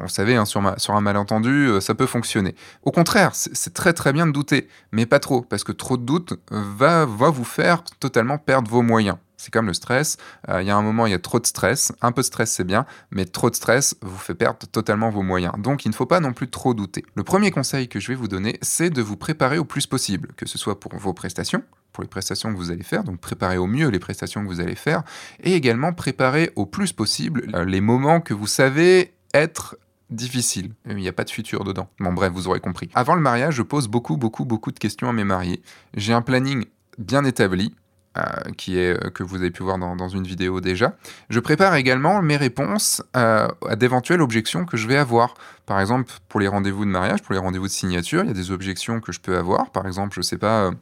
Vous 0.00 0.08
savez, 0.08 0.36
hein, 0.36 0.44
sur, 0.44 0.60
un 0.60 1.00
malentendu, 1.00 1.68
euh, 1.68 1.80
ça 1.80 1.94
peut 1.94 2.06
fonctionner. 2.06 2.54
Au 2.82 2.90
contraire, 2.90 3.32
c'est 3.34 3.74
très 3.74 3.92
très 3.92 4.12
bien 4.12 4.26
de 4.26 4.32
douter, 4.32 4.68
mais 4.90 5.06
pas 5.06 5.18
trop, 5.18 5.42
parce 5.42 5.64
que 5.64 5.72
trop 5.72 5.96
de 5.96 6.04
doute 6.04 6.34
va, 6.50 7.04
va 7.04 7.30
vous 7.30 7.44
faire 7.44 7.82
totalement 8.00 8.38
perdre 8.38 8.70
vos 8.70 8.82
moyens. 8.82 9.16
C'est 9.42 9.50
comme 9.50 9.66
le 9.66 9.74
stress. 9.74 10.18
Euh, 10.48 10.62
Il 10.62 10.68
y 10.68 10.70
a 10.70 10.76
un 10.76 10.82
moment, 10.82 11.04
il 11.06 11.10
y 11.10 11.14
a 11.14 11.18
trop 11.18 11.40
de 11.40 11.46
stress. 11.46 11.92
Un 12.00 12.12
peu 12.12 12.20
de 12.20 12.26
stress, 12.26 12.52
c'est 12.52 12.62
bien, 12.62 12.86
mais 13.10 13.24
trop 13.24 13.50
de 13.50 13.56
stress 13.56 13.96
vous 14.00 14.16
fait 14.16 14.36
perdre 14.36 14.60
totalement 14.68 15.10
vos 15.10 15.22
moyens. 15.22 15.54
Donc, 15.58 15.84
il 15.84 15.88
ne 15.88 15.94
faut 15.94 16.06
pas 16.06 16.20
non 16.20 16.32
plus 16.32 16.48
trop 16.48 16.74
douter. 16.74 17.04
Le 17.16 17.24
premier 17.24 17.50
conseil 17.50 17.88
que 17.88 17.98
je 17.98 18.06
vais 18.06 18.14
vous 18.14 18.28
donner, 18.28 18.60
c'est 18.62 18.88
de 18.88 19.02
vous 19.02 19.16
préparer 19.16 19.58
au 19.58 19.64
plus 19.64 19.88
possible, 19.88 20.28
que 20.36 20.46
ce 20.46 20.58
soit 20.58 20.78
pour 20.78 20.94
vos 20.94 21.12
prestations, 21.12 21.64
pour 21.92 22.04
les 22.04 22.08
prestations 22.08 22.52
que 22.52 22.56
vous 22.56 22.70
allez 22.70 22.84
faire, 22.84 23.02
donc 23.02 23.18
préparer 23.18 23.58
au 23.58 23.66
mieux 23.66 23.88
les 23.88 23.98
prestations 23.98 24.44
que 24.44 24.46
vous 24.46 24.60
allez 24.60 24.76
faire, 24.76 25.02
et 25.42 25.54
également 25.54 25.92
préparer 25.92 26.52
au 26.54 26.64
plus 26.64 26.92
possible 26.92 27.50
euh, 27.56 27.64
les 27.64 27.80
moments 27.80 28.20
que 28.20 28.34
vous 28.34 28.46
savez 28.46 29.12
être 29.34 29.76
difficiles. 30.08 30.72
Il 30.88 30.94
n'y 30.94 31.08
a 31.08 31.12
pas 31.12 31.24
de 31.24 31.30
futur 31.30 31.64
dedans. 31.64 31.88
Bon, 31.98 32.12
bref, 32.12 32.32
vous 32.32 32.46
aurez 32.46 32.60
compris. 32.60 32.90
Avant 32.94 33.16
le 33.16 33.20
mariage, 33.20 33.54
je 33.56 33.62
pose 33.62 33.88
beaucoup, 33.88 34.16
beaucoup, 34.16 34.44
beaucoup 34.44 34.70
de 34.70 34.78
questions 34.78 35.08
à 35.08 35.12
mes 35.12 35.24
mariés. 35.24 35.62
J'ai 35.94 36.12
un 36.12 36.22
planning 36.22 36.64
bien 36.96 37.24
établi. 37.24 37.74
Euh, 38.18 38.50
qui 38.58 38.78
est 38.78 38.92
euh, 38.92 39.08
que 39.08 39.22
vous 39.22 39.36
avez 39.36 39.50
pu 39.50 39.62
voir 39.62 39.78
dans, 39.78 40.08
une 40.08 40.24
vidéo 40.24 40.60
déjà. 40.60 40.94
Je 41.30 41.40
prépare 41.40 41.76
également 41.76 42.20
mes 42.20 42.36
réponses 42.36 43.02
euh, 43.16 43.48
à 43.66 43.74
d'éventuelles 43.74 44.20
objections 44.20 44.66
que 44.66 44.76
je 44.76 44.86
vais 44.86 44.98
avoir. 44.98 45.32
Par 45.64 45.80
exemple, 45.80 46.12
pour 46.28 46.38
les 46.38 46.46
rendez-vous 46.46 46.84
de 46.84 46.90
mariage, 46.90 47.22
pour 47.22 47.32
les 47.32 47.38
rendez-vous 47.38 47.68
de 47.68 47.72
signature, 47.72 48.22
il 48.22 48.26
y 48.26 48.30
a 48.30 48.34
des 48.34 48.50
objections 48.50 49.00
que 49.00 49.12
je 49.12 49.20
peux 49.20 49.38
avoir. 49.38 49.70
Par 49.70 49.86
exemple, 49.86 50.14
je 50.14 50.20
sais 50.20 50.36
pas. 50.36 50.72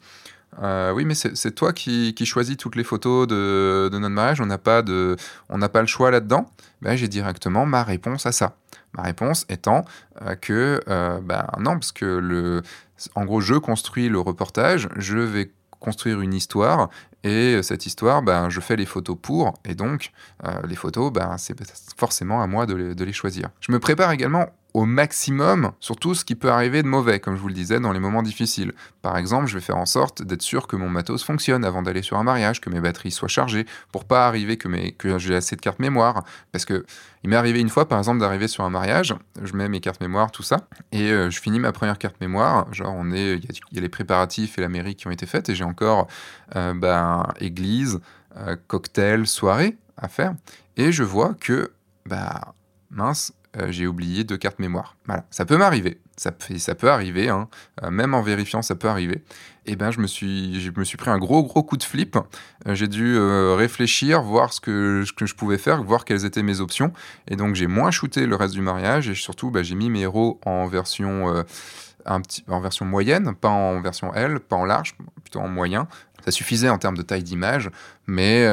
oui, 0.92 1.04
mais 1.04 1.14
c'est 1.14 1.54
toi 1.54 1.72
qui, 1.72 2.14
qui 2.14 2.26
choisis 2.26 2.56
toutes 2.56 2.74
les 2.74 2.82
photos 2.82 3.28
de, 3.28 3.88
notre 3.92 4.08
mariage. 4.08 4.40
On 4.40 4.46
n'a 4.46 4.58
pas 4.58 4.82
de, 4.82 5.14
on 5.50 5.60
pas 5.60 5.82
le 5.82 5.86
choix 5.86 6.10
là-dedans. 6.10 6.50
Ben, 6.82 6.96
j'ai 6.96 7.06
directement 7.06 7.64
ma 7.64 7.84
réponse 7.84 8.26
à 8.26 8.32
ça. 8.32 8.56
Ma 8.94 9.04
réponse 9.04 9.46
étant 9.48 9.84
que, 10.40 10.80
ben 11.22 11.46
non, 11.60 11.74
parce 11.74 11.92
que 11.92 12.06
le, 12.06 12.62
en 13.14 13.24
gros, 13.24 13.40
je 13.40 13.54
construis 13.54 14.08
le 14.08 14.18
reportage, 14.18 14.88
je 14.96 15.18
vais 15.18 15.52
construire 15.80 16.20
une 16.20 16.34
histoire 16.34 16.90
et 17.22 17.62
cette 17.62 17.86
histoire, 17.86 18.22
ben, 18.22 18.48
je 18.48 18.60
fais 18.60 18.76
les 18.76 18.86
photos 18.86 19.16
pour 19.20 19.54
et 19.64 19.74
donc 19.74 20.12
euh, 20.44 20.60
les 20.66 20.76
photos, 20.76 21.12
ben, 21.12 21.36
c'est 21.38 21.56
forcément 21.96 22.42
à 22.42 22.46
moi 22.46 22.66
de 22.66 23.04
les 23.04 23.12
choisir. 23.12 23.50
Je 23.60 23.72
me 23.72 23.78
prépare 23.78 24.10
également 24.12 24.46
au 24.74 24.84
maximum 24.84 25.72
sur 25.80 25.96
tout 25.96 26.14
ce 26.14 26.24
qui 26.24 26.34
peut 26.34 26.50
arriver 26.50 26.82
de 26.82 26.88
mauvais, 26.88 27.20
comme 27.20 27.36
je 27.36 27.40
vous 27.40 27.48
le 27.48 27.54
disais, 27.54 27.80
dans 27.80 27.92
les 27.92 28.00
moments 28.00 28.22
difficiles. 28.22 28.72
Par 29.02 29.16
exemple, 29.16 29.46
je 29.46 29.54
vais 29.54 29.60
faire 29.60 29.76
en 29.76 29.86
sorte 29.86 30.22
d'être 30.22 30.42
sûr 30.42 30.66
que 30.66 30.76
mon 30.76 30.88
matos 30.88 31.24
fonctionne 31.24 31.64
avant 31.64 31.82
d'aller 31.82 32.02
sur 32.02 32.16
un 32.18 32.22
mariage, 32.22 32.60
que 32.60 32.70
mes 32.70 32.80
batteries 32.80 33.10
soient 33.10 33.28
chargées, 33.28 33.66
pour 33.92 34.04
pas 34.04 34.26
arriver 34.26 34.56
que, 34.56 34.68
mes, 34.68 34.92
que 34.92 35.18
j'ai 35.18 35.34
assez 35.34 35.56
de 35.56 35.60
cartes 35.60 35.78
mémoire. 35.78 36.24
Parce 36.52 36.64
que 36.64 36.84
il 37.22 37.30
m'est 37.30 37.36
arrivé 37.36 37.60
une 37.60 37.68
fois, 37.68 37.88
par 37.88 37.98
exemple, 37.98 38.20
d'arriver 38.20 38.48
sur 38.48 38.64
un 38.64 38.70
mariage, 38.70 39.14
je 39.42 39.52
mets 39.54 39.68
mes 39.68 39.80
cartes 39.80 40.00
mémoire, 40.00 40.30
tout 40.30 40.42
ça, 40.42 40.68
et 40.92 41.10
euh, 41.10 41.30
je 41.30 41.40
finis 41.40 41.60
ma 41.60 41.72
première 41.72 41.98
carte 41.98 42.20
mémoire. 42.20 42.72
Genre, 42.72 42.94
on 42.96 43.10
est, 43.12 43.34
il 43.34 43.44
y, 43.44 43.78
a- 43.78 43.80
les 43.80 43.88
préparatifs 43.88 44.58
et 44.58 44.60
la 44.60 44.68
mairie 44.68 44.94
qui 44.94 45.06
ont 45.06 45.10
été 45.10 45.26
faites, 45.26 45.48
et 45.48 45.54
j'ai 45.54 45.64
encore 45.64 46.06
euh, 46.56 46.74
ben, 46.74 47.26
église, 47.40 48.00
euh, 48.36 48.56
cocktail, 48.68 49.26
soirée 49.26 49.76
à 49.96 50.08
faire. 50.08 50.34
Et 50.76 50.92
je 50.92 51.02
vois 51.02 51.34
que, 51.34 51.72
bah, 52.06 52.54
mince, 52.90 53.32
euh, 53.56 53.72
j'ai 53.72 53.86
oublié 53.86 54.22
deux 54.22 54.36
cartes 54.36 54.60
mémoire. 54.60 54.96
Voilà, 55.06 55.24
ça 55.30 55.44
peut 55.44 55.56
m'arriver. 55.56 55.98
ça, 56.16 56.30
peut 56.30 56.90
arriver, 56.90 57.28
hein. 57.28 57.48
euh, 57.82 57.90
même 57.90 58.14
en 58.14 58.22
vérifiant, 58.22 58.62
ça 58.62 58.76
peut 58.76 58.88
arriver. 58.88 59.24
Et 59.66 59.72
eh 59.72 59.76
ben, 59.76 59.90
je 59.90 60.00
me 60.00 60.06
suis, 60.06 60.60
je 60.60 60.70
me 60.74 60.84
suis 60.84 60.96
pris 60.96 61.10
un 61.10 61.18
gros, 61.18 61.42
gros 61.42 61.62
coup 61.62 61.76
de 61.76 61.82
flip. 61.82 62.16
Euh, 62.66 62.74
j'ai 62.74 62.86
dû 62.86 63.18
réfléchir, 63.18 64.22
voir 64.22 64.52
ce 64.52 64.60
que, 64.60 65.04
que, 65.16 65.26
je 65.26 65.34
pouvais 65.34 65.58
faire, 65.58 65.82
voir 65.82 66.04
quelles 66.04 66.24
étaient 66.24 66.42
mes 66.42 66.60
options. 66.60 66.92
Et 67.28 67.36
donc, 67.36 67.56
j'ai 67.56 67.66
moins 67.66 67.90
shooté 67.90 68.26
le 68.26 68.36
reste 68.36 68.54
du 68.54 68.62
mariage 68.62 69.08
et 69.08 69.14
surtout, 69.14 69.50
bah, 69.50 69.62
j'ai 69.62 69.74
mis 69.74 69.90
mes 69.90 70.02
héros 70.02 70.40
en 70.46 70.66
version, 70.66 71.44
un 72.06 72.20
petit, 72.20 72.44
en 72.48 72.60
version 72.60 72.86
moyenne, 72.86 73.34
pas 73.34 73.48
en 73.48 73.80
version 73.80 74.14
L, 74.14 74.40
pas 74.40 74.56
en 74.56 74.64
large, 74.64 74.96
plutôt 75.22 75.40
en 75.40 75.48
moyen. 75.48 75.88
Ça 76.24 76.30
suffisait 76.30 76.68
en 76.68 76.78
termes 76.78 76.96
de 76.96 77.02
taille 77.02 77.22
d'image, 77.22 77.70
mais, 78.06 78.46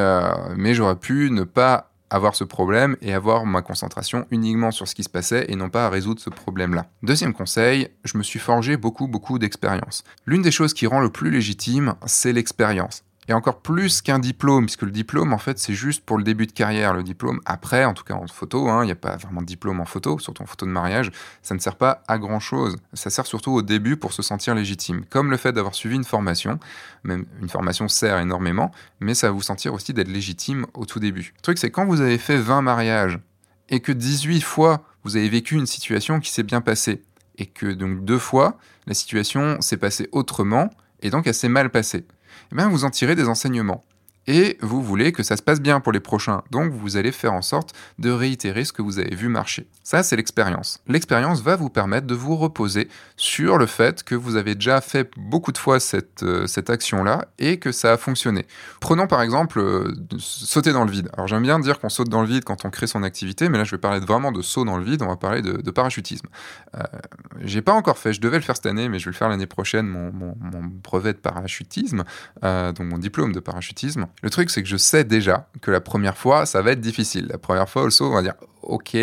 mais 0.56 0.74
j'aurais 0.74 0.96
pu 0.96 1.30
ne 1.30 1.44
pas 1.44 1.87
avoir 2.10 2.34
ce 2.34 2.44
problème 2.44 2.96
et 3.00 3.12
avoir 3.12 3.46
ma 3.46 3.62
concentration 3.62 4.26
uniquement 4.30 4.70
sur 4.70 4.88
ce 4.88 4.94
qui 4.94 5.04
se 5.04 5.08
passait 5.08 5.46
et 5.48 5.56
non 5.56 5.70
pas 5.70 5.86
à 5.86 5.90
résoudre 5.90 6.20
ce 6.20 6.30
problème-là. 6.30 6.86
Deuxième 7.02 7.34
conseil, 7.34 7.88
je 8.04 8.18
me 8.18 8.22
suis 8.22 8.38
forgé 8.38 8.76
beaucoup 8.76 9.08
beaucoup 9.08 9.38
d'expérience. 9.38 10.04
L'une 10.26 10.42
des 10.42 10.50
choses 10.50 10.74
qui 10.74 10.86
rend 10.86 11.00
le 11.00 11.10
plus 11.10 11.30
légitime, 11.30 11.94
c'est 12.06 12.32
l'expérience 12.32 13.04
et 13.28 13.34
encore 13.34 13.60
plus 13.60 14.00
qu'un 14.00 14.18
diplôme, 14.18 14.64
puisque 14.64 14.82
le 14.82 14.90
diplôme, 14.90 15.34
en 15.34 15.38
fait, 15.38 15.58
c'est 15.58 15.74
juste 15.74 16.02
pour 16.04 16.16
le 16.16 16.24
début 16.24 16.46
de 16.46 16.52
carrière. 16.52 16.94
Le 16.94 17.02
diplôme, 17.02 17.40
après, 17.44 17.84
en 17.84 17.92
tout 17.92 18.02
cas 18.02 18.14
en 18.14 18.26
photo, 18.26 18.70
hein, 18.70 18.82
il 18.82 18.86
n'y 18.86 18.92
a 18.92 18.96
pas 18.96 19.16
vraiment 19.16 19.42
de 19.42 19.46
diplôme 19.46 19.80
en 19.80 19.84
photo, 19.84 20.18
surtout 20.18 20.42
en 20.42 20.46
photo 20.46 20.64
de 20.64 20.70
mariage, 20.70 21.10
ça 21.42 21.54
ne 21.54 21.60
sert 21.60 21.76
pas 21.76 22.02
à 22.08 22.18
grand-chose. 22.18 22.76
Ça 22.94 23.10
sert 23.10 23.26
surtout 23.26 23.52
au 23.52 23.60
début 23.60 23.98
pour 23.98 24.14
se 24.14 24.22
sentir 24.22 24.54
légitime. 24.54 25.04
Comme 25.10 25.30
le 25.30 25.36
fait 25.36 25.52
d'avoir 25.52 25.74
suivi 25.74 25.96
une 25.96 26.04
formation, 26.04 26.58
même 27.04 27.26
une 27.42 27.50
formation 27.50 27.86
sert 27.86 28.18
énormément, 28.18 28.72
mais 29.00 29.12
ça 29.12 29.26
va 29.26 29.32
vous 29.34 29.42
sentir 29.42 29.74
aussi 29.74 29.92
d'être 29.92 30.08
légitime 30.08 30.64
au 30.72 30.86
tout 30.86 30.98
début. 30.98 31.34
Le 31.36 31.42
truc, 31.42 31.58
c'est 31.58 31.70
quand 31.70 31.84
vous 31.84 32.00
avez 32.00 32.16
fait 32.16 32.38
20 32.38 32.62
mariages, 32.62 33.18
et 33.68 33.80
que 33.80 33.92
18 33.92 34.40
fois, 34.40 34.82
vous 35.04 35.16
avez 35.16 35.28
vécu 35.28 35.54
une 35.54 35.66
situation 35.66 36.18
qui 36.20 36.32
s'est 36.32 36.42
bien 36.42 36.62
passée, 36.62 37.02
et 37.36 37.44
que 37.44 37.66
donc 37.66 38.06
deux 38.06 38.18
fois, 38.18 38.56
la 38.86 38.94
situation 38.94 39.60
s'est 39.60 39.76
passée 39.76 40.08
autrement, 40.12 40.70
et 41.02 41.10
donc 41.10 41.26
elle 41.26 41.34
s'est 41.34 41.50
mal 41.50 41.68
passée 41.68 42.06
eh 42.52 42.54
bien, 42.54 42.68
vous 42.68 42.84
en 42.84 42.90
tirez 42.90 43.14
des 43.14 43.28
enseignements 43.28 43.84
et 44.28 44.58
vous 44.60 44.82
voulez 44.82 45.10
que 45.10 45.22
ça 45.22 45.38
se 45.38 45.42
passe 45.42 45.60
bien 45.60 45.80
pour 45.80 45.90
les 45.90 46.00
prochains. 46.00 46.42
Donc 46.50 46.70
vous 46.72 46.98
allez 46.98 47.12
faire 47.12 47.32
en 47.32 47.40
sorte 47.40 47.74
de 47.98 48.10
réitérer 48.10 48.66
ce 48.66 48.74
que 48.74 48.82
vous 48.82 48.98
avez 48.98 49.14
vu 49.14 49.28
marcher. 49.28 49.66
Ça, 49.82 50.02
c'est 50.02 50.16
l'expérience. 50.16 50.82
L'expérience 50.86 51.40
va 51.40 51.56
vous 51.56 51.70
permettre 51.70 52.06
de 52.06 52.14
vous 52.14 52.36
reposer 52.36 52.88
sur 53.16 53.56
le 53.56 53.64
fait 53.64 54.04
que 54.04 54.14
vous 54.14 54.36
avez 54.36 54.54
déjà 54.54 54.82
fait 54.82 55.10
beaucoup 55.16 55.50
de 55.50 55.56
fois 55.56 55.80
cette, 55.80 56.22
euh, 56.22 56.46
cette 56.46 56.68
action-là 56.68 57.24
et 57.38 57.58
que 57.58 57.72
ça 57.72 57.94
a 57.94 57.96
fonctionné. 57.96 58.46
Prenons 58.80 59.06
par 59.06 59.22
exemple 59.22 59.60
euh, 59.60 59.94
sauter 60.18 60.72
dans 60.74 60.84
le 60.84 60.90
vide. 60.90 61.08
Alors 61.14 61.26
j'aime 61.26 61.42
bien 61.42 61.58
dire 61.58 61.80
qu'on 61.80 61.88
saute 61.88 62.10
dans 62.10 62.20
le 62.20 62.28
vide 62.28 62.44
quand 62.44 62.66
on 62.66 62.70
crée 62.70 62.86
son 62.86 63.02
activité, 63.02 63.48
mais 63.48 63.56
là 63.56 63.64
je 63.64 63.70
vais 63.70 63.80
parler 63.80 64.00
vraiment 64.00 64.30
de 64.30 64.42
saut 64.42 64.66
dans 64.66 64.76
le 64.76 64.84
vide, 64.84 65.00
on 65.00 65.08
va 65.08 65.16
parler 65.16 65.40
de, 65.40 65.70
parachutisme. 65.70 66.28
Euh, 66.74 66.82
j'ai 67.40 67.62
pas 67.62 67.72
encore 67.72 67.96
fait, 67.96 68.12
je 68.12 68.20
devais 68.20 68.36
le 68.36 68.42
faire 68.42 68.56
cette 68.56 68.66
année, 68.66 68.90
mais 68.90 68.98
je 68.98 69.06
vais 69.06 69.12
le 69.12 69.16
faire 69.16 69.30
l'année 69.30 69.46
prochaine, 69.46 69.86
mon, 69.86 70.12
mon, 70.12 70.34
brevet 70.64 71.14
de 71.14 71.18
parachutisme, 71.18 72.04
donc 72.42 72.80
mon 72.80 72.98
diplôme 72.98 73.32
de 73.32 73.40
parachutisme. 73.40 74.06
Le 74.22 74.30
truc, 74.30 74.50
c'est 74.50 74.62
que 74.62 74.68
je 74.68 74.76
sais 74.76 75.04
déjà 75.04 75.48
que 75.60 75.70
la 75.70 75.80
première 75.80 76.16
fois, 76.16 76.44
ça 76.44 76.60
va 76.62 76.72
être 76.72 76.80
difficile. 76.80 77.28
La 77.30 77.38
première 77.38 77.68
fois, 77.68 77.84
le 77.84 77.90
saut, 77.90 78.06
on 78.06 78.14
va 78.14 78.22
dire, 78.22 78.34
ok, 78.62 78.96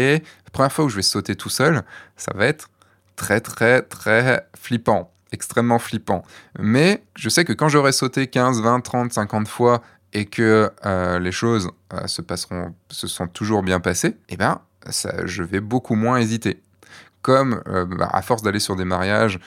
première 0.56 0.72
fois 0.72 0.86
où 0.86 0.90
je 0.90 0.96
vais 0.96 1.02
sauter 1.02 1.36
tout 1.36 1.50
seul, 1.50 1.84
ça 2.16 2.32
va 2.34 2.46
être 2.46 2.70
très, 3.18 3.42
très, 3.42 3.82
très 3.82 4.48
flippant, 4.58 5.12
extrêmement 5.34 5.80
flippant. 5.80 6.24
Mais 6.58 7.04
je 7.16 7.28
sais 7.30 7.44
que 7.44 7.54
quand 7.54 7.68
j'aurai 7.68 7.92
sauté 7.92 8.28
15, 8.28 8.62
20, 8.62 8.80
30, 8.80 9.14
50 9.14 9.48
fois 9.50 9.82
et 10.14 10.26
que 10.26 10.72
euh, 10.86 11.20
les 11.20 11.34
choses 11.34 11.70
euh, 11.94 12.08
se 12.08 12.22
passeront, 12.22 12.74
se 12.90 13.08
sont 13.08 13.28
toujours 13.28 13.64
bien 13.64 13.82
passées, 13.82 14.16
eh 14.30 14.38
ben, 14.38 14.62
je 15.26 15.44
vais 15.44 15.60
beaucoup 15.60 15.96
moins 15.96 16.18
hésiter. 16.18 16.62
Comme 17.22 17.62
euh, 17.68 17.86
bah, 17.86 18.10
à 18.14 18.22
force 18.22 18.42
d'aller 18.44 18.60
sur 18.60 18.78
des 18.78 18.86
mariages, 18.86 19.40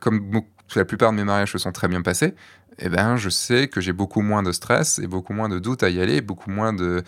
comme 0.00 0.42
la 0.78 0.84
plupart 0.84 1.12
de 1.12 1.16
mes 1.16 1.24
mariages 1.24 1.52
se 1.52 1.58
sont 1.58 1.72
très 1.72 1.88
bien 1.88 2.02
passés, 2.02 2.34
eh 2.78 2.88
ben, 2.88 3.16
je 3.16 3.28
sais 3.28 3.68
que 3.68 3.80
j'ai 3.80 3.92
beaucoup 3.92 4.22
moins 4.22 4.42
de 4.42 4.52
stress 4.52 4.98
et 4.98 5.06
beaucoup 5.06 5.32
moins 5.32 5.48
de 5.48 5.58
doutes 5.58 5.82
à 5.82 5.90
y 5.90 6.00
aller, 6.00 6.20
beaucoup 6.20 6.50
moins 6.50 6.72
de, 6.72 7.04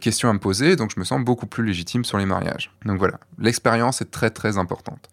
questions 0.00 0.28
à 0.28 0.32
me 0.32 0.38
poser, 0.38 0.76
donc 0.76 0.92
je 0.94 1.00
me 1.00 1.04
sens 1.04 1.22
beaucoup 1.22 1.46
plus 1.46 1.64
légitime 1.64 2.04
sur 2.04 2.18
les 2.18 2.26
mariages. 2.26 2.72
Donc 2.84 2.98
voilà, 2.98 3.18
l'expérience 3.38 4.00
est 4.00 4.10
très 4.10 4.30
très 4.30 4.58
importante. 4.58 5.08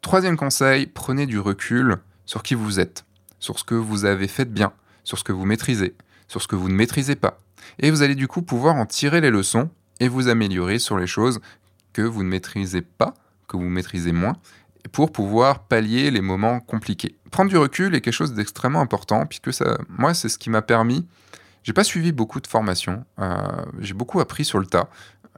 Troisième 0.00 0.36
conseil, 0.36 0.86
prenez 0.86 1.26
du 1.26 1.38
recul 1.38 1.96
sur 2.24 2.42
qui 2.42 2.54
vous 2.54 2.78
êtes, 2.78 3.04
sur 3.40 3.58
ce 3.58 3.64
que 3.64 3.74
vous 3.74 4.04
avez 4.04 4.28
fait 4.28 4.44
de 4.44 4.50
bien, 4.50 4.72
sur 5.04 5.18
ce 5.18 5.24
que 5.24 5.32
vous 5.32 5.44
maîtrisez, 5.44 5.94
sur 6.28 6.40
ce 6.42 6.48
que 6.48 6.56
vous 6.56 6.68
ne 6.68 6.74
maîtrisez 6.74 7.16
pas. 7.16 7.38
Et 7.80 7.90
vous 7.90 8.02
allez 8.02 8.14
du 8.14 8.28
coup 8.28 8.42
pouvoir 8.42 8.76
en 8.76 8.86
tirer 8.86 9.20
les 9.20 9.30
leçons 9.30 9.70
et 10.00 10.08
vous 10.08 10.28
améliorer 10.28 10.78
sur 10.78 10.98
les 10.98 11.06
choses 11.06 11.40
que 11.92 12.02
vous 12.02 12.22
ne 12.22 12.28
maîtrisez 12.28 12.82
pas, 12.82 13.14
que 13.48 13.56
vous 13.56 13.68
maîtrisez 13.68 14.12
moins, 14.12 14.36
pour 14.92 15.12
pouvoir 15.12 15.64
pallier 15.64 16.10
les 16.10 16.20
moments 16.20 16.60
compliqués. 16.60 17.16
Prendre 17.30 17.50
du 17.50 17.56
recul 17.56 17.94
est 17.94 18.00
quelque 18.00 18.14
chose 18.14 18.34
d'extrêmement 18.34 18.80
important, 18.80 19.26
puisque 19.26 19.52
ça, 19.52 19.78
moi, 19.88 20.14
c'est 20.14 20.28
ce 20.28 20.38
qui 20.38 20.50
m'a 20.50 20.62
permis. 20.62 21.06
J'ai 21.62 21.72
pas 21.72 21.84
suivi 21.84 22.12
beaucoup 22.12 22.40
de 22.40 22.46
formations, 22.46 23.04
euh, 23.18 23.36
j'ai 23.80 23.92
beaucoup 23.92 24.20
appris 24.20 24.44
sur 24.44 24.58
le 24.58 24.66
tas. 24.66 24.88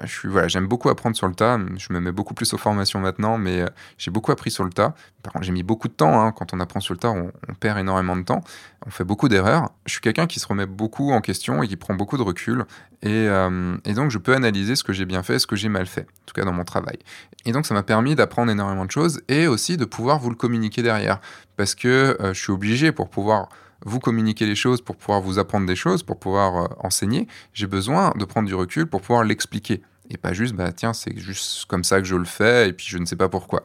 Je 0.03 0.07
suis, 0.07 0.29
voilà, 0.29 0.49
j'aime 0.49 0.67
beaucoup 0.67 0.89
apprendre 0.89 1.17
sur 1.17 1.29
le 1.29 1.35
tas. 1.35 1.59
Je 1.77 1.93
me 1.93 2.01
mets 2.01 2.13
beaucoup 2.13 2.35
plus 2.35 2.53
aux 2.55 2.59
formations 2.59 3.01
maintenant, 3.01 3.39
mais 3.39 3.61
euh, 3.61 3.67
j'ai 3.99 4.11
beaucoup 4.11 4.33
appris 4.33 4.51
sur 4.51 4.65
le 4.65 4.71
tas. 4.71 4.95
Par 5.23 5.33
contre, 5.33 5.45
j'ai 5.45 5.53
mis 5.53 5.63
beaucoup 5.63 5.89
de 5.89 5.93
temps. 5.93 6.21
Hein. 6.21 6.33
Quand 6.33 6.55
on 6.55 6.61
apprend 6.61 6.81
sur 6.81 6.95
le 6.95 6.99
tas, 6.99 7.11
on, 7.11 7.31
perd 7.61 7.79
énormément 7.79 8.17
de 8.17 8.23
temps. 8.23 8.41
On 8.87 8.91
fait 8.91 9.05
beaucoup 9.05 9.29
d'erreurs. 9.29 9.71
Je 9.87 9.93
suis 9.93 10.01
quelqu'un 10.01 10.27
qui 10.27 10.41
se 10.41 10.47
remet 10.47 10.67
beaucoup 10.67 11.13
en 11.13 11.21
question 11.21 11.63
et 11.63 11.69
qui 11.69 11.77
prend 11.77 11.95
beaucoup 11.95 12.17
de 12.17 12.23
recul. 12.23 12.65
Et, 13.03 13.09
euh, 13.29 13.77
et 13.85 13.93
donc, 13.93 14.11
je 14.11 14.19
peux 14.19 14.35
analyser 14.35 14.77
ce 14.77 14.85
que 14.85 14.93
j'ai 14.93 15.05
bien 15.05 15.23
fait, 15.23 15.39
ce 15.39 15.47
que 15.47 15.57
j'ai 15.57 15.69
mal 15.69 15.87
fait, 15.87 16.03
en 16.03 16.25
tout 16.27 16.35
cas 16.35 16.45
dans 16.45 16.53
mon 16.53 16.65
travail. 16.65 16.99
Et 17.45 17.53
donc, 17.53 17.67
ça 17.67 17.75
m'a 17.75 17.83
permis 17.83 18.15
d'apprendre 18.15 18.51
énormément 18.51 18.87
de 18.87 18.91
choses 18.91 19.21
et 19.29 19.47
aussi 19.47 19.77
de 19.77 19.85
pouvoir 19.85 20.19
vous 20.19 20.31
le 20.31 20.37
communiquer 20.37 20.83
derrière. 20.83 21.21
Parce 21.57 21.75
que 21.75 22.17
euh, 22.21 22.33
je 22.33 22.41
suis 22.41 22.53
obligé 22.53 22.93
pour 22.93 23.11
pouvoir 23.11 23.49
vous 23.85 24.01
communiquer 24.01 24.47
les 24.47 24.55
choses, 24.55 24.81
pour 24.83 24.97
pouvoir 24.97 25.21
vous 25.21 25.39
apprendre 25.39 25.67
des 25.67 25.77
choses, 25.77 26.03
pour 26.03 26.19
pouvoir 26.19 26.77
enseigner, 26.85 27.27
j'ai 27.53 27.67
besoin 27.67 28.13
de 28.17 28.25
prendre 28.25 28.49
du 28.49 28.55
recul 28.55 28.87
pour 28.87 29.01
pouvoir 29.01 29.25
l'expliquer 29.25 29.83
et 30.11 30.17
pas 30.17 30.33
juste, 30.33 30.55
bah 30.55 30.73
tiens, 30.73 30.93
c'est 30.93 31.17
juste 31.17 31.65
comme 31.67 31.85
ça 31.85 32.01
que 32.01 32.07
je 32.07 32.17
le 32.17 32.25
fais 32.25 32.69
et 32.69 32.73
puis 32.73 32.87
je 32.89 32.99
ne 32.99 33.07
sais 33.07 33.17
pas 33.17 33.29
pourquoi. 33.29 33.63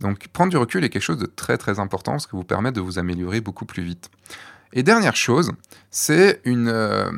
Donc 0.00 0.26
prendre 0.28 0.50
du 0.50 0.56
recul 0.56 0.84
est 0.84 0.90
quelque 0.90 1.02
chose 1.02 1.18
de 1.18 1.26
très 1.26 1.56
très 1.56 1.78
important, 1.78 2.18
ce 2.18 2.26
qui 2.26 2.34
vous 2.34 2.44
permet 2.44 2.72
de 2.72 2.80
vous 2.80 2.98
améliorer 2.98 3.40
beaucoup 3.40 3.64
plus 3.64 3.84
vite. 3.84 4.10
Et 4.72 4.82
dernière 4.82 5.14
chose, 5.14 5.52
c'est 5.92 6.40
une, 6.44 6.68
euh, 6.68 7.10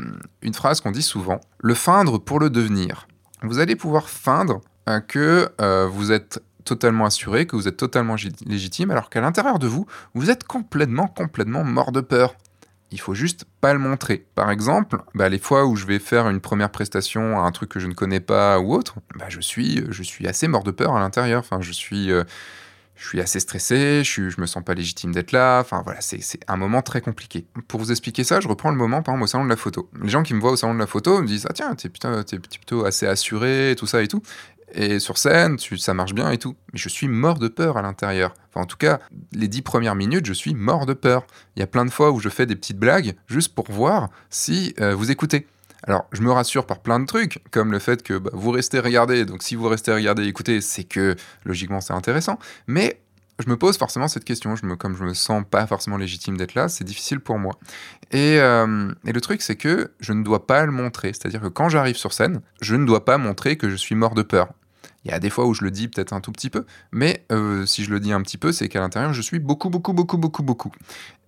une 0.42 0.52
phrase 0.52 0.82
qu'on 0.82 0.90
dit 0.90 1.02
souvent, 1.02 1.40
le 1.58 1.72
feindre 1.72 2.18
pour 2.18 2.38
le 2.38 2.50
devenir. 2.50 3.08
Vous 3.42 3.58
allez 3.58 3.76
pouvoir 3.76 4.10
feindre 4.10 4.60
euh, 4.90 5.00
que 5.00 5.48
euh, 5.62 5.88
vous 5.90 6.12
êtes 6.12 6.42
totalement 6.66 7.06
assuré, 7.06 7.46
que 7.46 7.56
vous 7.56 7.68
êtes 7.68 7.78
totalement 7.78 8.16
légitime, 8.44 8.90
alors 8.90 9.08
qu'à 9.08 9.22
l'intérieur 9.22 9.58
de 9.58 9.66
vous, 9.66 9.86
vous 10.14 10.30
êtes 10.30 10.44
complètement, 10.44 11.06
complètement 11.06 11.64
mort 11.64 11.92
de 11.92 12.02
peur 12.02 12.34
il 12.90 13.00
faut 13.00 13.14
juste 13.14 13.44
pas 13.60 13.72
le 13.72 13.78
montrer. 13.78 14.26
Par 14.34 14.50
exemple, 14.50 14.98
bah, 15.14 15.28
les 15.28 15.38
fois 15.38 15.66
où 15.66 15.76
je 15.76 15.86
vais 15.86 15.98
faire 15.98 16.28
une 16.28 16.40
première 16.40 16.70
prestation 16.70 17.38
à 17.38 17.42
un 17.42 17.52
truc 17.52 17.70
que 17.70 17.80
je 17.80 17.86
ne 17.86 17.94
connais 17.94 18.20
pas 18.20 18.60
ou 18.60 18.74
autre, 18.74 18.96
bah, 19.16 19.26
je, 19.28 19.40
suis, 19.40 19.84
je 19.90 20.02
suis 20.02 20.26
assez 20.26 20.46
mort 20.48 20.62
de 20.62 20.70
peur 20.70 20.94
à 20.94 21.00
l'intérieur. 21.00 21.40
Enfin, 21.40 21.60
je 21.60 21.72
suis, 21.72 22.12
euh, 22.12 22.22
je 22.94 23.08
suis 23.08 23.20
assez 23.20 23.40
stressé, 23.40 24.02
je, 24.04 24.22
ne 24.22 24.40
me 24.40 24.46
sens 24.46 24.62
pas 24.62 24.74
légitime 24.74 25.12
d'être 25.12 25.32
là. 25.32 25.60
Enfin, 25.60 25.82
voilà, 25.84 26.00
c'est 26.00 26.20
un 26.46 26.56
moment 26.56 26.80
très 26.80 27.00
compliqué. 27.00 27.46
Pour 27.66 27.80
vous 27.80 27.90
expliquer 27.90 28.22
ça, 28.22 28.40
je 28.40 28.46
reprends 28.46 28.70
le 28.70 28.76
moment, 28.76 29.02
par 29.02 29.14
exemple, 29.14 29.24
au 29.24 29.26
salon 29.26 29.44
de 29.44 29.50
la 29.50 29.56
photo. 29.56 29.90
Les 30.00 30.08
gens 30.08 30.22
qui 30.22 30.34
me 30.34 30.40
voient 30.40 30.52
au 30.52 30.56
salon 30.56 30.74
de 30.74 30.78
la 30.78 30.86
photo 30.86 31.20
me 31.20 31.26
disent 31.26 31.46
Ah, 31.50 31.52
tiens, 31.52 31.74
t'es 31.74 31.88
es 31.88 32.38
plutôt 32.38 32.84
assez 32.84 33.06
assuré, 33.06 33.74
tout 33.76 33.86
ça 33.86 34.02
et 34.02 34.08
tout. 34.08 34.22
Et 34.72 34.98
sur 34.98 35.16
scène, 35.16 35.58
ça 35.58 35.94
marche 35.94 36.14
bien 36.14 36.30
et 36.30 36.38
tout. 36.38 36.56
Mais 36.72 36.78
je 36.78 36.88
suis 36.88 37.08
mort 37.08 37.38
de 37.38 37.48
peur 37.48 37.76
à 37.76 37.82
l'intérieur. 37.82 38.34
Enfin, 38.50 38.62
en 38.62 38.66
tout 38.66 38.76
cas, 38.76 39.00
les 39.32 39.48
dix 39.48 39.62
premières 39.62 39.94
minutes, 39.94 40.26
je 40.26 40.32
suis 40.32 40.54
mort 40.54 40.86
de 40.86 40.92
peur. 40.92 41.26
Il 41.56 41.60
y 41.60 41.62
a 41.62 41.66
plein 41.66 41.84
de 41.84 41.90
fois 41.90 42.10
où 42.10 42.20
je 42.20 42.28
fais 42.28 42.46
des 42.46 42.56
petites 42.56 42.78
blagues 42.78 43.14
juste 43.26 43.54
pour 43.54 43.70
voir 43.70 44.10
si 44.30 44.74
euh, 44.80 44.94
vous 44.94 45.10
écoutez. 45.10 45.46
Alors, 45.84 46.06
je 46.12 46.20
me 46.22 46.32
rassure 46.32 46.66
par 46.66 46.80
plein 46.80 46.98
de 46.98 47.06
trucs, 47.06 47.42
comme 47.52 47.70
le 47.70 47.78
fait 47.78 48.02
que 48.02 48.18
bah, 48.18 48.30
vous 48.32 48.50
restez 48.50 48.80
regarder. 48.80 49.24
Donc, 49.24 49.42
si 49.42 49.54
vous 49.54 49.68
restez 49.68 49.92
regarder 49.92 50.24
et 50.24 50.28
écouter, 50.28 50.60
c'est 50.60 50.84
que 50.84 51.14
logiquement 51.44 51.80
c'est 51.80 51.92
intéressant. 51.92 52.38
Mais 52.66 53.00
je 53.38 53.50
me 53.50 53.56
pose 53.56 53.76
forcément 53.76 54.08
cette 54.08 54.24
question. 54.24 54.54
Comme 54.78 54.96
je 54.96 55.04
me 55.04 55.14
sens 55.14 55.44
pas 55.48 55.66
forcément 55.66 55.96
légitime 55.96 56.36
d'être 56.36 56.54
là, 56.54 56.68
c'est 56.68 56.84
difficile 56.84 57.20
pour 57.20 57.38
moi. 57.38 57.58
Et, 58.12 58.38
euh, 58.40 58.92
et 59.04 59.12
le 59.12 59.20
truc, 59.20 59.42
c'est 59.42 59.56
que 59.56 59.92
je 60.00 60.12
ne 60.12 60.22
dois 60.22 60.46
pas 60.46 60.64
le 60.64 60.72
montrer. 60.72 61.08
C'est-à-dire 61.08 61.40
que 61.40 61.48
quand 61.48 61.68
j'arrive 61.68 61.96
sur 61.96 62.12
scène, 62.12 62.40
je 62.60 62.76
ne 62.76 62.86
dois 62.86 63.04
pas 63.04 63.18
montrer 63.18 63.56
que 63.56 63.68
je 63.68 63.76
suis 63.76 63.94
mort 63.94 64.14
de 64.14 64.22
peur. 64.22 64.48
Il 65.04 65.10
y 65.10 65.14
a 65.14 65.20
des 65.20 65.30
fois 65.30 65.46
où 65.46 65.54
je 65.54 65.62
le 65.62 65.70
dis 65.70 65.86
peut-être 65.86 66.12
un 66.12 66.20
tout 66.20 66.32
petit 66.32 66.50
peu, 66.50 66.64
mais 66.90 67.24
euh, 67.30 67.64
si 67.64 67.84
je 67.84 67.90
le 67.90 68.00
dis 68.00 68.12
un 68.12 68.22
petit 68.22 68.38
peu, 68.38 68.50
c'est 68.50 68.68
qu'à 68.68 68.80
l'intérieur, 68.80 69.12
je 69.12 69.22
suis 69.22 69.38
beaucoup, 69.38 69.70
beaucoup, 69.70 69.92
beaucoup, 69.92 70.18
beaucoup, 70.18 70.42
beaucoup. 70.42 70.72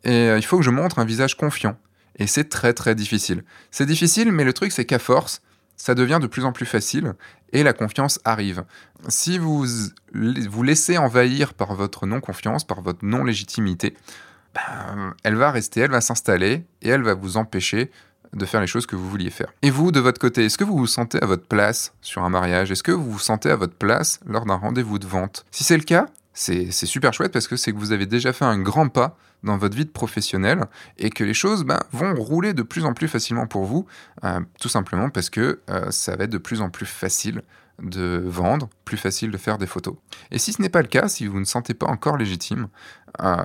Et 0.02 0.10
euh, 0.10 0.38
il 0.38 0.44
faut 0.44 0.56
que 0.56 0.64
je 0.64 0.70
montre 0.70 0.98
un 0.98 1.04
visage 1.04 1.36
confiant. 1.36 1.76
Et 2.16 2.26
c'est 2.26 2.48
très, 2.48 2.72
très 2.72 2.96
difficile. 2.96 3.44
C'est 3.70 3.86
difficile, 3.86 4.32
mais 4.32 4.42
le 4.42 4.52
truc, 4.52 4.72
c'est 4.72 4.84
qu'à 4.84 4.98
force, 4.98 5.42
ça 5.78 5.94
devient 5.94 6.18
de 6.20 6.26
plus 6.26 6.44
en 6.44 6.52
plus 6.52 6.66
facile 6.66 7.14
et 7.52 7.62
la 7.62 7.72
confiance 7.72 8.20
arrive. 8.24 8.64
Si 9.08 9.38
vous 9.38 9.64
vous 10.12 10.62
laissez 10.62 10.98
envahir 10.98 11.54
par 11.54 11.74
votre 11.74 12.04
non-confiance, 12.04 12.64
par 12.64 12.82
votre 12.82 13.04
non-légitimité, 13.04 13.96
ben, 14.54 15.14
elle 15.22 15.36
va 15.36 15.50
rester, 15.50 15.80
elle 15.80 15.90
va 15.90 16.02
s'installer 16.02 16.66
et 16.82 16.88
elle 16.88 17.02
va 17.02 17.14
vous 17.14 17.36
empêcher 17.36 17.90
de 18.34 18.44
faire 18.44 18.60
les 18.60 18.66
choses 18.66 18.86
que 18.86 18.96
vous 18.96 19.08
vouliez 19.08 19.30
faire. 19.30 19.52
Et 19.62 19.70
vous, 19.70 19.90
de 19.90 20.00
votre 20.00 20.20
côté, 20.20 20.44
est-ce 20.44 20.58
que 20.58 20.64
vous 20.64 20.76
vous 20.76 20.86
sentez 20.86 21.22
à 21.22 21.26
votre 21.26 21.46
place 21.46 21.94
sur 22.02 22.24
un 22.24 22.28
mariage? 22.28 22.70
Est-ce 22.70 22.82
que 22.82 22.92
vous 22.92 23.10
vous 23.10 23.18
sentez 23.18 23.50
à 23.50 23.56
votre 23.56 23.74
place 23.74 24.20
lors 24.26 24.44
d'un 24.44 24.56
rendez-vous 24.56 24.98
de 24.98 25.06
vente? 25.06 25.46
Si 25.50 25.64
c'est 25.64 25.78
le 25.78 25.84
cas, 25.84 26.06
c'est 26.38 26.86
super 26.86 27.12
chouette 27.12 27.32
parce 27.32 27.48
que 27.48 27.56
c'est 27.56 27.72
que 27.72 27.78
vous 27.78 27.92
avez 27.92 28.06
déjà 28.06 28.32
fait 28.32 28.44
un 28.44 28.58
grand 28.58 28.88
pas 28.88 29.16
dans 29.42 29.56
votre 29.56 29.76
vie 29.76 29.84
de 29.84 29.90
professionnel 29.90 30.66
et 30.96 31.10
que 31.10 31.24
les 31.24 31.34
choses 31.34 31.64
ben, 31.64 31.80
vont 31.92 32.14
rouler 32.14 32.54
de 32.54 32.62
plus 32.62 32.84
en 32.84 32.94
plus 32.94 33.08
facilement 33.08 33.46
pour 33.46 33.64
vous, 33.64 33.86
euh, 34.24 34.40
tout 34.60 34.68
simplement 34.68 35.10
parce 35.10 35.30
que 35.30 35.60
euh, 35.68 35.90
ça 35.90 36.16
va 36.16 36.24
être 36.24 36.30
de 36.30 36.38
plus 36.38 36.60
en 36.60 36.70
plus 36.70 36.86
facile 36.86 37.42
de 37.82 38.22
vendre, 38.24 38.68
plus 38.84 38.96
facile 38.96 39.30
de 39.30 39.36
faire 39.36 39.58
des 39.58 39.66
photos. 39.66 39.94
Et 40.30 40.38
si 40.38 40.52
ce 40.52 40.62
n'est 40.62 40.68
pas 40.68 40.82
le 40.82 40.88
cas, 40.88 41.08
si 41.08 41.26
vous 41.26 41.38
ne 41.40 41.44
sentez 41.44 41.74
pas 41.74 41.86
encore 41.86 42.16
légitime, 42.16 42.68
euh, 43.20 43.36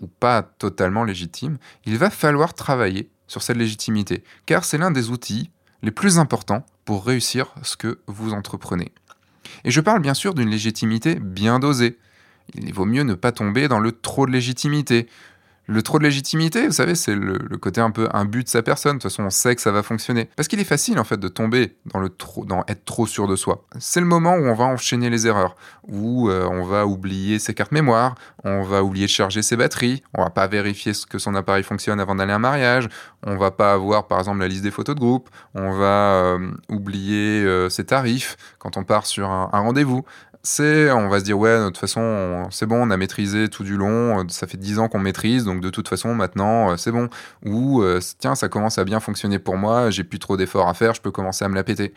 ou 0.00 0.06
pas 0.06 0.42
totalement 0.42 1.04
légitime, 1.04 1.58
il 1.84 1.98
va 1.98 2.10
falloir 2.10 2.54
travailler 2.54 3.10
sur 3.26 3.42
cette 3.42 3.56
légitimité, 3.56 4.22
car 4.46 4.64
c'est 4.64 4.78
l'un 4.78 4.90
des 4.90 5.10
outils 5.10 5.50
les 5.82 5.90
plus 5.90 6.18
importants 6.18 6.64
pour 6.84 7.04
réussir 7.04 7.54
ce 7.62 7.76
que 7.76 8.00
vous 8.06 8.32
entreprenez. 8.32 8.92
Et 9.64 9.70
je 9.70 9.80
parle 9.80 10.00
bien 10.00 10.14
sûr 10.14 10.34
d'une 10.34 10.48
légitimité 10.48 11.16
bien 11.16 11.58
dosée. 11.58 11.98
Il 12.54 12.72
vaut 12.72 12.84
mieux 12.84 13.02
ne 13.02 13.14
pas 13.14 13.32
tomber 13.32 13.68
dans 13.68 13.80
le 13.80 13.92
trop 13.92 14.26
de 14.26 14.32
légitimité, 14.32 15.08
le 15.70 15.82
trop 15.82 15.98
de 15.98 16.04
légitimité, 16.04 16.66
vous 16.66 16.72
savez, 16.72 16.94
c'est 16.94 17.14
le, 17.14 17.38
côté 17.58 17.82
un 17.82 17.90
peu 17.90 18.08
un 18.14 18.24
but 18.24 18.44
de 18.44 18.48
sa 18.48 18.62
personne. 18.62 18.96
De 18.96 19.02
toute 19.02 19.10
façon, 19.10 19.24
on 19.24 19.30
sait 19.30 19.54
que 19.54 19.60
ça 19.60 19.70
va 19.70 19.82
fonctionner. 19.82 20.30
Parce 20.34 20.48
qu'il 20.48 20.58
est 20.60 20.64
facile, 20.64 20.98
en 20.98 21.04
fait, 21.04 21.18
de 21.18 21.28
tomber 21.28 21.76
dans 21.92 22.00
le 22.00 22.08
trop, 22.08 22.46
dans 22.46 22.64
être 22.68 22.86
trop 22.86 23.06
sûr 23.06 23.28
de 23.28 23.36
soi. 23.36 23.66
C'est 23.78 24.00
le 24.00 24.06
moment 24.06 24.32
où 24.32 24.46
on 24.46 24.54
va 24.54 24.64
enchaîner 24.64 25.10
les 25.10 25.26
erreurs, 25.26 25.56
où 25.86 26.30
euh, 26.30 26.48
on 26.50 26.62
va 26.62 26.86
oublier 26.86 27.38
ses 27.38 27.52
cartes 27.52 27.72
mémoire, 27.72 28.14
on 28.44 28.62
va 28.62 28.82
oublier 28.82 29.04
de 29.04 29.10
charger 29.10 29.42
ses 29.42 29.56
batteries, 29.56 30.02
on 30.16 30.22
va 30.22 30.30
pas 30.30 30.46
vérifier 30.46 30.92
que 31.06 31.18
son 31.18 31.34
appareil 31.34 31.64
fonctionne 31.64 32.00
avant 32.00 32.14
d'aller 32.14 32.32
à 32.32 32.36
un 32.36 32.38
mariage, 32.38 32.88
on 33.26 33.36
va 33.36 33.50
pas 33.50 33.74
avoir, 33.74 34.08
par 34.08 34.20
exemple, 34.20 34.38
la 34.38 34.48
liste 34.48 34.62
des 34.62 34.70
photos 34.70 34.94
de 34.94 35.00
groupe, 35.00 35.28
on 35.54 35.72
va 35.72 36.14
euh, 36.14 36.50
oublier 36.70 37.44
euh, 37.44 37.68
ses 37.68 37.84
tarifs 37.84 38.38
quand 38.58 38.78
on 38.78 38.84
part 38.84 39.04
sur 39.04 39.28
un 39.28 39.50
rendez-vous 39.52 40.02
c'est, 40.50 40.90
on 40.90 41.08
va 41.08 41.20
se 41.20 41.24
dire, 41.24 41.38
ouais, 41.38 41.58
de 41.58 41.66
toute 41.66 41.76
façon, 41.76 42.48
c'est 42.50 42.64
bon, 42.64 42.76
on 42.76 42.90
a 42.90 42.96
maîtrisé 42.96 43.48
tout 43.48 43.64
du 43.64 43.76
long, 43.76 44.20
euh, 44.20 44.24
ça 44.28 44.46
fait 44.46 44.56
10 44.56 44.78
ans 44.78 44.88
qu'on 44.88 44.98
maîtrise, 44.98 45.44
donc 45.44 45.60
de 45.60 45.68
toute 45.68 45.88
façon, 45.88 46.14
maintenant, 46.14 46.70
euh, 46.70 46.76
c'est 46.78 46.90
bon. 46.90 47.10
Ou, 47.44 47.82
euh, 47.82 48.00
tiens, 48.18 48.34
ça 48.34 48.48
commence 48.48 48.78
à 48.78 48.84
bien 48.84 48.98
fonctionner 48.98 49.38
pour 49.38 49.58
moi, 49.58 49.90
j'ai 49.90 50.04
plus 50.04 50.18
trop 50.18 50.38
d'efforts 50.38 50.66
à 50.66 50.72
faire, 50.72 50.94
je 50.94 51.02
peux 51.02 51.10
commencer 51.10 51.44
à 51.44 51.50
me 51.50 51.54
la 51.54 51.64
péter. 51.64 51.92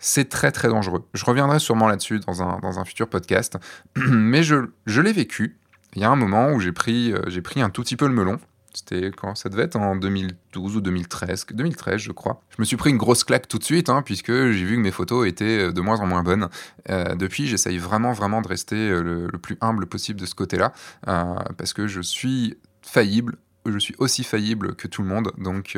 C'est 0.00 0.28
très 0.28 0.50
très 0.50 0.66
dangereux. 0.66 1.04
Je 1.14 1.24
reviendrai 1.24 1.60
sûrement 1.60 1.86
là-dessus 1.86 2.18
dans 2.18 2.42
un, 2.42 2.58
dans 2.58 2.80
un 2.80 2.84
futur 2.84 3.08
podcast, 3.08 3.58
mais 3.96 4.42
je, 4.42 4.56
je 4.86 5.00
l'ai 5.00 5.12
vécu. 5.12 5.56
Il 5.94 6.02
y 6.02 6.04
a 6.04 6.10
un 6.10 6.16
moment 6.16 6.50
où 6.50 6.58
j'ai 6.58 6.72
pris, 6.72 7.14
j'ai 7.28 7.42
pris 7.42 7.62
un 7.62 7.70
tout 7.70 7.82
petit 7.82 7.96
peu 7.96 8.08
le 8.08 8.12
melon, 8.12 8.40
c'était 8.78 9.10
quand? 9.10 9.34
Ça 9.34 9.48
devait 9.48 9.64
être 9.64 9.76
en 9.76 9.96
2012 9.96 10.76
ou 10.76 10.80
2013, 10.80 11.46
2013 11.52 12.00
je 12.00 12.12
crois. 12.12 12.40
Je 12.50 12.56
me 12.62 12.64
suis 12.64 12.76
pris 12.76 12.90
une 12.90 12.96
grosse 12.96 13.24
claque 13.24 13.48
tout 13.48 13.58
de 13.58 13.64
suite, 13.64 13.88
hein, 13.88 14.02
puisque 14.02 14.32
j'ai 14.32 14.64
vu 14.64 14.76
que 14.76 14.80
mes 14.80 14.90
photos 14.90 15.26
étaient 15.26 15.68
euh, 15.68 15.72
de 15.72 15.80
moins 15.80 16.00
en 16.00 16.06
moins 16.06 16.22
bonnes. 16.22 16.48
Euh, 16.90 17.14
depuis, 17.14 17.46
j'essaye 17.46 17.78
vraiment, 17.78 18.12
vraiment 18.12 18.40
de 18.40 18.48
rester 18.48 18.76
euh, 18.76 19.28
le, 19.30 19.38
plus 19.38 19.56
humble 19.60 19.86
possible 19.86 20.20
de 20.20 20.26
ce 20.26 20.34
côté-là, 20.34 20.72
parce 21.04 21.72
que 21.72 21.86
je 21.86 22.00
suis 22.00 22.56
faillible. 22.82 23.36
Je 23.66 23.78
suis 23.78 23.94
aussi 23.98 24.24
faillible 24.24 24.74
que 24.76 24.88
tout 24.88 25.02
le 25.02 25.08
monde, 25.08 25.32
donc 25.36 25.76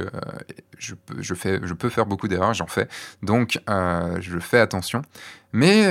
je, 0.78 0.94
peux, 0.94 1.20
je, 1.20 1.34
fais, 1.34 1.60
je 1.62 1.74
peux 1.74 1.88
faire 1.88 2.06
beaucoup 2.06 2.28
d'erreurs, 2.28 2.54
j'en 2.54 2.68
fais, 2.68 2.88
donc 3.22 3.58
je 3.66 4.38
fais 4.38 4.60
attention. 4.60 5.02
Mais 5.52 5.82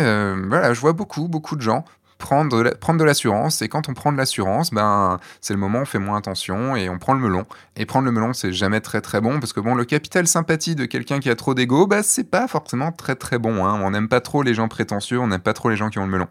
voilà, 0.48 0.74
je 0.74 0.80
vois 0.80 0.94
beaucoup, 0.94 1.28
beaucoup 1.28 1.56
de 1.56 1.62
gens 1.62 1.84
prendre 2.20 2.64
de, 2.64 2.70
prendre 2.76 3.00
de 3.00 3.04
l'assurance. 3.04 3.64
Et 3.64 3.70
quand 3.70 3.90
on 3.90 3.96
prend 3.96 4.12
de 4.12 4.18
l'assurance, 4.18 4.72
ben, 4.72 5.20
c'est 5.42 5.54
le 5.54 5.60
moment 5.60 5.80
où 5.80 5.82
on 5.82 5.86
fait 5.86 5.98
moins 5.98 6.18
attention 6.18 6.76
et 6.76 6.88
on 6.90 7.00
prend 7.00 7.14
le 7.16 7.20
melon. 7.20 7.46
Et 7.76 7.88
prendre 7.88 8.06
le 8.06 8.12
melon, 8.12 8.34
c'est 8.34 8.54
jamais 8.54 8.82
très 8.82 9.02
très 9.02 9.22
bon 9.22 9.40
parce 9.40 9.54
que 9.54 9.60
bon, 9.60 9.74
le 9.74 9.86
capital 9.86 10.28
sympathie 10.28 10.76
de 10.76 10.86
quelqu'un 10.86 11.20
qui 11.20 11.30
a 11.32 11.36
trop 11.36 11.56
d'ego, 11.56 11.88
ben, 11.88 12.04
c'est 12.04 12.30
pas 12.30 12.48
forcément 12.48 12.92
très 12.92 13.16
très 13.16 13.40
bon. 13.40 13.66
Hein. 13.66 13.80
On 13.82 13.90
n'aime 13.90 14.10
pas 14.10 14.22
trop 14.22 14.44
les 14.44 14.54
gens 14.54 14.68
prétentieux, 14.68 15.20
on 15.20 15.28
n'aime 15.28 15.40
pas 15.40 15.54
trop 15.54 15.70
les 15.70 15.78
gens 15.78 15.90
qui 15.90 15.98
ont 15.98 16.06
le 16.06 16.12
melon. 16.12 16.28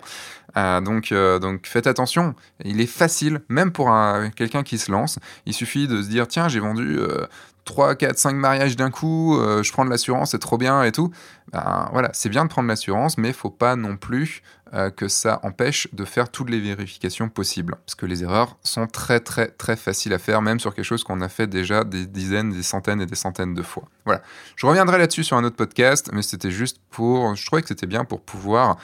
Euh, 0.57 0.81
donc, 0.81 1.11
euh, 1.11 1.39
donc 1.39 1.67
faites 1.67 1.87
attention. 1.87 2.35
Il 2.65 2.81
est 2.81 2.87
facile, 2.87 3.41
même 3.49 3.73
pour 3.73 3.93
quelqu'un 4.37 4.63
qui 4.63 4.79
se 4.79 4.93
lance, 4.93 5.19
il 5.47 5.55
suffit 5.55 5.89
de 5.89 6.03
se 6.03 6.09
dire 6.09 6.29
tiens, 6.29 6.49
j'ai 6.49 6.61
vendu 6.61 6.99
euh, 6.99 7.27
3, 7.69 7.97
4, 7.97 8.19
5 8.19 8.35
mariages 8.35 8.77
d'un 8.77 8.91
coup, 8.91 9.39
euh, 9.39 9.63
je 9.63 9.71
prends 9.73 9.85
de 9.85 9.91
l'assurance, 9.91 10.31
c'est 10.31 10.39
trop 10.39 10.57
bien 10.57 10.83
et 10.83 10.91
tout. 10.91 11.11
Ben, 11.53 11.89
voilà, 11.93 12.09
c'est 12.15 12.31
bien 12.31 12.45
de 12.45 12.51
prendre 12.51 12.67
l'assurance, 12.67 13.19
mais 13.19 13.33
faut 13.33 13.51
pas 13.51 13.77
non 13.77 13.97
plus 13.97 14.43
euh, 14.75 14.91
que 14.91 15.09
ça 15.09 15.41
empêche 15.43 15.89
de 15.93 16.05
faire 16.05 16.31
toutes 16.31 16.51
les 16.51 16.61
vérifications 16.61 17.29
possibles. 17.29 17.77
Parce 17.87 17.95
que 17.95 18.07
les 18.07 18.23
erreurs 18.23 18.57
sont 18.63 18.87
très 18.87 19.21
très 19.21 19.49
très 19.49 19.77
faciles 19.77 20.13
à 20.13 20.19
faire, 20.19 20.43
même 20.43 20.61
sur 20.61 20.75
quelque 20.75 20.85
chose 20.85 21.05
qu'on 21.05 21.21
a 21.21 21.29
fait 21.29 21.47
déjà 21.47 21.85
des 21.85 22.07
dizaines, 22.07 22.51
des 22.51 22.63
centaines 22.63 23.01
et 23.01 23.07
des 23.07 23.15
centaines 23.15 23.55
de 23.55 23.63
fois. 23.63 23.85
Voilà. 24.05 24.23
Je 24.57 24.67
reviendrai 24.67 24.99
là-dessus 24.99 25.25
sur 25.25 25.37
un 25.37 25.45
autre 25.45 25.57
podcast, 25.57 26.11
mais 26.13 26.23
c'était 26.23 26.51
juste 26.51 26.81
pour. 26.91 27.35
Je 27.35 27.47
trouvais 27.47 27.63
que 27.63 27.69
c'était 27.69 27.87
bien 27.87 28.05
pour 28.05 28.21
pouvoir 28.21 28.77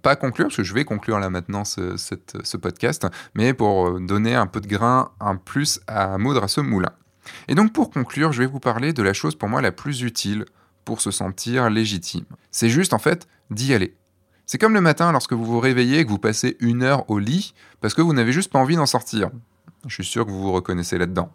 pas 0.00 0.16
conclure, 0.16 0.46
parce 0.46 0.56
que 0.56 0.62
je 0.62 0.74
vais 0.74 0.84
conclure 0.84 1.18
là 1.18 1.28
maintenant 1.28 1.64
ce, 1.64 1.96
ce 1.96 2.56
podcast, 2.56 3.06
mais 3.34 3.52
pour 3.52 3.88
euh, 3.88 4.00
donner 4.00 4.34
un 4.34 4.46
peu 4.46 4.60
de 4.60 4.66
grain, 4.66 5.10
un 5.20 5.36
plus 5.36 5.80
à 5.86 6.16
moudre 6.18 6.44
à 6.44 6.48
ce 6.48 6.60
moulin. 6.60 6.92
Et 7.48 7.54
donc 7.54 7.72
pour 7.72 7.90
conclure, 7.90 8.32
je 8.32 8.42
vais 8.42 8.48
vous 8.48 8.60
parler 8.60 8.92
de 8.92 9.02
la 9.02 9.12
chose 9.12 9.34
pour 9.34 9.48
moi 9.48 9.60
la 9.60 9.72
plus 9.72 10.02
utile 10.02 10.44
pour 10.84 11.00
se 11.00 11.10
sentir 11.10 11.70
légitime. 11.70 12.24
C'est 12.50 12.68
juste 12.68 12.92
en 12.92 12.98
fait 12.98 13.28
d'y 13.50 13.74
aller. 13.74 13.94
C'est 14.52 14.58
comme 14.58 14.74
le 14.74 14.82
matin 14.82 15.12
lorsque 15.12 15.32
vous 15.32 15.46
vous 15.46 15.60
réveillez 15.60 16.00
et 16.00 16.04
que 16.04 16.10
vous 16.10 16.18
passez 16.18 16.58
une 16.60 16.82
heure 16.82 17.08
au 17.08 17.18
lit 17.18 17.54
parce 17.80 17.94
que 17.94 18.02
vous 18.02 18.12
n'avez 18.12 18.32
juste 18.32 18.52
pas 18.52 18.58
envie 18.58 18.76
d'en 18.76 18.84
sortir. 18.84 19.30
Je 19.86 19.94
suis 19.94 20.04
sûr 20.04 20.26
que 20.26 20.30
vous 20.30 20.42
vous 20.42 20.52
reconnaissez 20.52 20.98
là-dedans. 20.98 21.32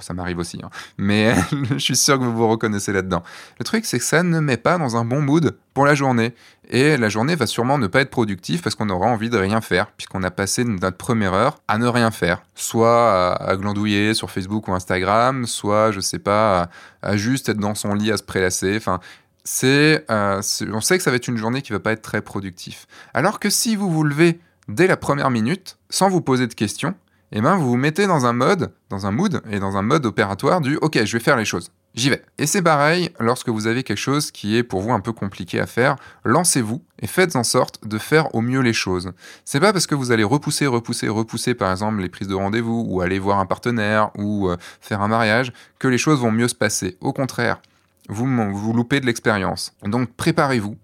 Ça 0.00 0.14
m'arrive 0.14 0.38
aussi, 0.38 0.58
hein. 0.64 0.70
mais 0.96 1.34
je 1.70 1.78
suis 1.78 1.96
sûr 1.96 2.18
que 2.18 2.24
vous 2.24 2.34
vous 2.34 2.48
reconnaissez 2.48 2.94
là-dedans. 2.94 3.22
Le 3.58 3.64
truc, 3.64 3.84
c'est 3.84 3.98
que 3.98 4.04
ça 4.04 4.22
ne 4.22 4.40
met 4.40 4.56
pas 4.56 4.78
dans 4.78 4.96
un 4.96 5.04
bon 5.04 5.20
mood 5.20 5.58
pour 5.74 5.84
la 5.84 5.94
journée. 5.94 6.34
Et 6.70 6.96
la 6.96 7.10
journée 7.10 7.34
va 7.34 7.46
sûrement 7.46 7.76
ne 7.76 7.88
pas 7.88 8.00
être 8.00 8.10
productive 8.10 8.62
parce 8.62 8.74
qu'on 8.74 8.88
aura 8.88 9.06
envie 9.06 9.28
de 9.28 9.36
rien 9.36 9.60
faire, 9.60 9.88
puisqu'on 9.92 10.22
a 10.22 10.30
passé 10.30 10.64
notre 10.64 10.96
première 10.96 11.34
heure 11.34 11.58
à 11.68 11.76
ne 11.76 11.86
rien 11.86 12.10
faire. 12.10 12.42
Soit 12.54 13.34
à, 13.34 13.56
glandouiller 13.56 14.14
sur 14.14 14.30
Facebook 14.30 14.66
ou 14.68 14.72
Instagram, 14.72 15.44
soit, 15.46 15.92
je 15.92 16.00
sais 16.00 16.18
pas, 16.18 16.70
à, 17.02 17.16
juste 17.18 17.50
être 17.50 17.58
dans 17.58 17.74
son 17.74 17.92
lit 17.92 18.10
à 18.10 18.16
se 18.16 18.22
prélasser. 18.22 18.76
Enfin, 18.76 19.00
c'est, 19.46 20.04
euh, 20.10 20.42
on 20.72 20.80
sait 20.80 20.98
que 20.98 21.04
ça 21.04 21.10
va 21.10 21.16
être 21.16 21.28
une 21.28 21.36
journée 21.36 21.62
qui 21.62 21.72
va 21.72 21.78
pas 21.78 21.92
être 21.92 22.02
très 22.02 22.20
productive. 22.20 22.86
Alors 23.14 23.38
que 23.38 23.48
si 23.48 23.76
vous 23.76 23.90
vous 23.90 24.02
levez 24.02 24.40
dès 24.68 24.88
la 24.88 24.96
première 24.96 25.30
minute, 25.30 25.78
sans 25.88 26.08
vous 26.08 26.20
poser 26.20 26.48
de 26.48 26.54
questions, 26.54 26.94
eh 27.30 27.40
ben 27.40 27.56
vous 27.56 27.68
vous 27.68 27.76
mettez 27.76 28.08
dans 28.08 28.26
un 28.26 28.32
mode, 28.32 28.72
dans 28.90 29.06
un 29.06 29.12
mood 29.12 29.40
et 29.50 29.60
dans 29.60 29.76
un 29.76 29.82
mode 29.82 30.04
opératoire 30.04 30.60
du 30.60 30.76
OK, 30.76 30.98
je 31.04 31.16
vais 31.16 31.22
faire 31.22 31.36
les 31.36 31.44
choses. 31.44 31.70
J'y 31.94 32.10
vais. 32.10 32.22
Et 32.38 32.46
c'est 32.46 32.60
pareil 32.60 33.10
lorsque 33.20 33.48
vous 33.48 33.68
avez 33.68 33.84
quelque 33.84 33.98
chose 33.98 34.32
qui 34.32 34.56
est 34.56 34.64
pour 34.64 34.80
vous 34.80 34.92
un 34.92 35.00
peu 35.00 35.12
compliqué 35.12 35.60
à 35.60 35.66
faire, 35.66 35.96
lancez-vous 36.24 36.82
et 37.00 37.06
faites 37.06 37.36
en 37.36 37.44
sorte 37.44 37.86
de 37.86 37.98
faire 37.98 38.34
au 38.34 38.40
mieux 38.40 38.60
les 38.60 38.72
choses. 38.72 39.12
C'est 39.44 39.60
pas 39.60 39.72
parce 39.72 39.86
que 39.86 39.94
vous 39.94 40.10
allez 40.10 40.24
repousser, 40.24 40.66
repousser, 40.66 41.08
repousser 41.08 41.54
par 41.54 41.70
exemple 41.70 42.00
les 42.00 42.08
prises 42.08 42.28
de 42.28 42.34
rendez-vous 42.34 42.84
ou 42.88 43.00
aller 43.00 43.20
voir 43.20 43.38
un 43.38 43.46
partenaire 43.46 44.10
ou 44.18 44.48
euh, 44.48 44.56
faire 44.80 45.00
un 45.00 45.08
mariage 45.08 45.52
que 45.78 45.88
les 45.88 45.98
choses 45.98 46.20
vont 46.20 46.32
mieux 46.32 46.48
se 46.48 46.54
passer. 46.54 46.98
Au 47.00 47.12
contraire, 47.12 47.60
vous, 48.08 48.26
vous 48.52 48.72
loupez 48.72 49.00
de 49.00 49.06
l'expérience. 49.06 49.74
Donc 49.82 50.12
préparez-vous, 50.14 50.76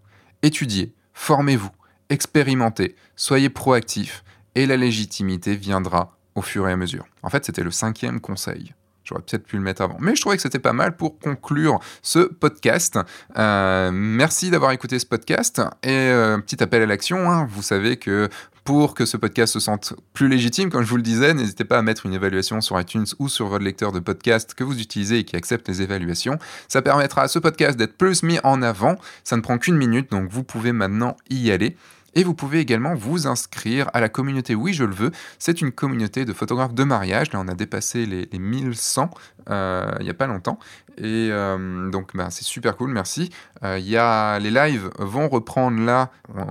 étudiez, 0.42 0.94
formez-vous, 1.14 1.70
expérimentez, 2.08 2.96
soyez 3.16 3.48
proactif 3.48 4.24
et 4.54 4.66
la 4.66 4.76
légitimité 4.76 5.56
viendra 5.56 6.16
au 6.35 6.42
fur 6.42 6.68
et 6.68 6.72
à 6.72 6.76
mesure. 6.76 7.06
En 7.22 7.30
fait, 7.30 7.44
c'était 7.44 7.62
le 7.62 7.70
cinquième 7.70 8.20
conseil. 8.20 8.74
J'aurais 9.12 9.25
peut-être 9.25 9.46
pu 9.46 9.57
le 9.57 9.62
mettre 9.62 9.83
avant. 9.83 9.96
Mais 10.01 10.14
je 10.14 10.20
trouvais 10.20 10.37
que 10.37 10.42
c'était 10.42 10.59
pas 10.59 10.72
mal 10.72 10.96
pour 10.96 11.18
conclure 11.18 11.81
ce 12.01 12.20
podcast. 12.20 12.98
Euh, 13.37 13.90
merci 13.92 14.51
d'avoir 14.51 14.72
écouté 14.72 14.98
ce 14.98 15.07
podcast. 15.07 15.61
Et 15.83 15.90
euh, 15.90 16.38
petit 16.38 16.62
appel 16.62 16.83
à 16.83 16.87
l'action, 16.87 17.31
hein. 17.31 17.46
vous 17.51 17.62
savez 17.62 17.98
que 17.98 18.29
pour 18.64 18.94
que 18.94 19.05
ce 19.05 19.16
podcast 19.16 19.53
se 19.53 19.61
sente 19.61 19.94
plus 20.14 20.29
légitime, 20.29 20.70
comme 20.70 20.83
je 20.83 20.88
vous 20.88 20.96
le 20.96 21.03
disais, 21.03 21.35
n'hésitez 21.35 21.64
pas 21.64 21.79
à 21.79 21.83
mettre 21.83 22.07
une 22.07 22.14
évaluation 22.14 22.61
sur 22.61 22.81
iTunes 22.81 23.07
ou 23.18 23.29
sur 23.29 23.48
votre 23.48 23.64
lecteur 23.64 23.92
de 23.92 23.98
podcast 23.98 24.55
que 24.55 24.64
vous 24.64 24.81
utilisez 24.81 25.18
et 25.18 25.25
qui 25.25 25.37
accepte 25.37 25.68
les 25.68 25.83
évaluations. 25.83 26.38
Ça 26.68 26.81
permettra 26.81 27.22
à 27.22 27.29
ce 27.29 27.38
podcast 27.38 27.77
d'être 27.77 27.98
plus 27.98 28.22
mis 28.22 28.38
en 28.44 28.62
avant. 28.62 28.96
Ça 29.25 29.37
ne 29.37 29.42
prend 29.42 29.59
qu'une 29.59 29.77
minute, 29.77 30.11
donc 30.11 30.31
vous 30.31 30.44
pouvez 30.44 30.72
maintenant 30.72 31.16
y 31.29 31.51
aller. 31.51 31.77
Et 32.14 32.25
vous 32.25 32.35
pouvez 32.35 32.61
également 32.61 32.94
vous 32.94 33.27
inscrire 33.27 33.90
à 33.94 34.01
la 34.01 34.09
communauté 34.09 34.55
Oui, 34.55 34.72
je 34.75 34.85
le 34.85 34.94
veux. 34.94 35.11
C'est 35.38 35.61
une 35.61 35.72
communauté 35.72 36.25
de 36.25 36.33
photographes 36.33 36.75
de 36.75 36.85
mariage. 36.85 37.33
Là, 37.33 37.40
on 37.40 37.48
a 37.48 37.55
dépassé 37.55 38.07
les, 38.07 38.29
1100 38.38 39.11
euh, 39.51 39.90
il 40.01 40.05
n'y 40.05 40.11
a 40.11 40.14
pas 40.14 40.27
longtemps. 40.27 40.59
Et 40.98 41.29
euh, 41.31 41.90
donc, 41.90 42.14
bah, 42.14 42.29
c'est 42.31 42.44
super 42.44 42.77
cool, 42.77 42.90
merci. 42.90 43.31
Euh, 43.64 43.79
y 43.79 43.96
a, 43.96 44.38
les 44.38 44.51
lives 44.51 44.90
vont 44.98 45.29
reprendre 45.29 45.81
là. 45.81 46.11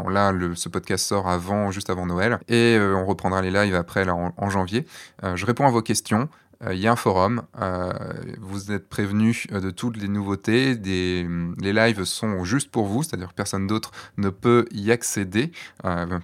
Là, 0.10 0.34
ce 0.56 0.70
podcast 0.70 1.06
sort 1.06 1.30
avant, 1.30 1.72
juste 1.72 1.90
avant 1.90 2.06
Noël. 2.06 2.40
Et 2.48 2.78
on 2.80 3.06
reprendra 3.06 3.42
les 3.42 3.52
lives 3.52 3.76
après, 3.76 4.06
là, 4.06 4.16
en 4.16 4.50
janvier. 4.50 4.86
je 5.24 5.46
réponds 5.46 5.68
à 5.68 5.72
vos 5.72 5.82
questions. 5.82 6.28
Euh, 6.64 6.74
il 6.74 6.80
y 6.80 6.88
a 6.88 6.92
un 6.92 6.96
forum. 6.96 7.44
Euh, 7.60 7.92
vous 8.40 8.72
êtes 8.72 8.88
prévenus 8.88 9.48
euh, 9.52 9.60
de 9.60 9.72
toutes 9.72 9.98
les 9.98 10.08
nouveautés. 10.08 10.76
Les 10.76 11.74
lives 11.74 12.04
sont 12.04 12.44
juste 12.44 12.72
pour 12.72 12.86
vous, 12.86 13.04
c'est-à-dire 13.04 13.30
que 13.30 13.34
personne 13.34 13.68
d'autre 13.68 13.92
ne 14.18 14.30
peut 14.30 14.66
y 14.72 14.92
accéder, 14.92 15.52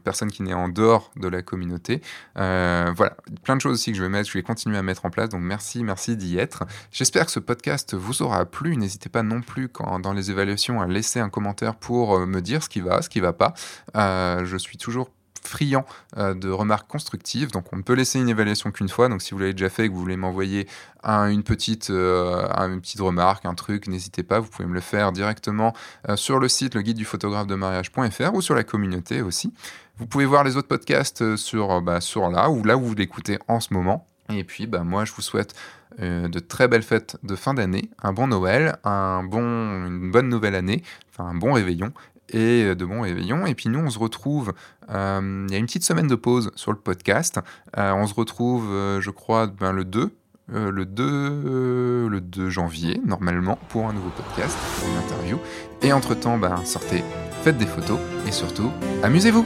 personne 0.03 0.31
qui 0.31 0.43
n'est 0.43 0.53
en 0.53 0.69
dehors 0.69 1.11
de 1.15 1.27
la 1.27 1.41
communauté. 1.41 2.01
voilà, 2.35 3.17
plein 3.43 3.55
de 3.55 3.61
choses 3.61 3.73
aussi 3.73 3.91
que 3.91 3.97
je 3.97 4.03
vais 4.03 4.09
mettre, 4.09 4.29
je 4.29 4.37
vais 4.37 4.43
continuer 4.43 4.77
à 4.77 4.83
mettre 4.83 5.05
en 5.05 5.09
place. 5.09 5.29
Donc 5.29 5.41
merci, 5.41 5.83
merci 5.83 6.15
d'y 6.17 6.37
être. 6.37 6.65
J'espère 6.91 7.25
que 7.25 7.31
ce 7.31 7.39
podcast 7.39 7.93
vous 7.93 8.21
aura 8.21 8.45
plu. 8.45 8.77
N'hésitez 8.77 9.09
pas 9.09 9.23
non 9.23 9.41
plus 9.41 9.69
dans 10.01 10.13
les 10.13 10.31
évaluations 10.31 10.81
à 10.81 10.87
laisser 10.87 11.19
un 11.19 11.29
commentaire 11.29 11.75
pour 11.75 12.25
me 12.25 12.41
dire 12.41 12.63
ce 12.63 12.69
qui 12.69 12.81
va, 12.81 13.01
ce 13.01 13.09
qui 13.09 13.19
va 13.19 13.33
pas. 13.33 13.53
je 13.95 14.57
suis 14.57 14.77
toujours 14.77 15.09
friand 15.45 15.85
de 16.15 16.49
remarques 16.49 16.87
constructives. 16.87 17.51
Donc 17.51 17.65
on 17.73 17.77
ne 17.77 17.81
peut 17.81 17.93
laisser 17.93 18.19
une 18.19 18.29
évaluation 18.29 18.71
qu'une 18.71 18.89
fois. 18.89 19.09
Donc 19.09 19.21
si 19.21 19.33
vous 19.33 19.39
l'avez 19.39 19.53
déjà 19.53 19.69
fait 19.69 19.85
et 19.85 19.89
que 19.89 19.93
vous 19.93 19.99
voulez 19.99 20.17
m'envoyer 20.17 20.67
une, 21.03 21.43
petite, 21.43 21.89
une 21.89 22.81
petite 22.81 23.01
remarque, 23.01 23.45
un 23.45 23.53
truc, 23.53 23.87
n'hésitez 23.87 24.23
pas. 24.23 24.39
Vous 24.39 24.49
pouvez 24.49 24.67
me 24.67 24.73
le 24.73 24.81
faire 24.81 25.11
directement 25.11 25.73
sur 26.15 26.39
le 26.39 26.47
site 26.47 26.75
le 26.75 26.81
guide 26.81 26.97
du 26.97 27.05
photographe 27.05 27.47
de 27.47 27.55
mariage.fr 27.55 28.33
ou 28.33 28.41
sur 28.41 28.55
la 28.55 28.63
communauté 28.63 29.21
aussi. 29.21 29.53
Vous 29.97 30.05
pouvez 30.05 30.25
voir 30.25 30.43
les 30.43 30.57
autres 30.57 30.67
podcasts 30.67 31.35
sur, 31.35 31.81
bah, 31.81 32.01
sur 32.01 32.29
là 32.29 32.49
ou 32.49 32.63
là 32.63 32.77
où 32.77 32.81
vous 32.81 32.95
l'écoutez 32.95 33.39
en 33.47 33.59
ce 33.59 33.73
moment. 33.73 34.07
Et 34.29 34.43
puis, 34.43 34.67
bah, 34.67 34.83
moi, 34.83 35.05
je 35.05 35.13
vous 35.13 35.21
souhaite 35.21 35.55
euh, 35.99 36.27
de 36.27 36.39
très 36.39 36.67
belles 36.67 36.83
fêtes 36.83 37.17
de 37.23 37.35
fin 37.35 37.53
d'année, 37.53 37.89
un 38.03 38.13
bon 38.13 38.27
Noël, 38.27 38.77
un 38.83 39.23
bon, 39.23 39.41
une 39.41 40.11
bonne 40.11 40.29
nouvelle 40.29 40.53
année, 40.53 40.83
enfin 41.09 41.29
un 41.29 41.33
bon 41.33 41.53
réveillon 41.53 41.91
et 42.29 42.63
euh, 42.63 42.75
de 42.75 42.85
bons 42.85 43.01
réveillons. 43.01 43.45
Et 43.45 43.55
puis 43.55 43.69
nous, 43.69 43.79
on 43.79 43.89
se 43.89 43.99
retrouve, 43.99 44.53
euh, 44.89 45.45
il 45.47 45.53
y 45.53 45.55
a 45.55 45.59
une 45.59 45.65
petite 45.65 45.83
semaine 45.83 46.07
de 46.07 46.15
pause 46.15 46.51
sur 46.55 46.71
le 46.71 46.77
podcast. 46.77 47.39
on 47.75 48.07
se 48.07 48.13
retrouve, 48.13 48.69
je 48.99 49.09
crois, 49.09 49.47
ben, 49.47 49.71
le 49.71 49.85
2. 49.85 50.11
le, 50.49 50.85
2, 50.85 52.07
le 52.07 52.21
2 52.21 52.49
janvier, 52.49 53.01
normalement, 53.05 53.57
pour 53.69 53.87
un 53.87 53.93
nouveau 53.93 54.09
podcast, 54.09 54.57
pour 54.79 54.89
une 54.89 54.97
interview. 54.97 55.37
Et 55.81 55.93
entre-temps, 55.93 56.37
ben, 56.37 56.63
sortez, 56.65 57.03
faites 57.43 57.57
des 57.57 57.67
photos 57.67 57.99
et 58.27 58.31
surtout, 58.31 58.71
amusez-vous. 59.03 59.45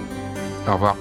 Au 0.68 0.74
revoir. 0.74 0.96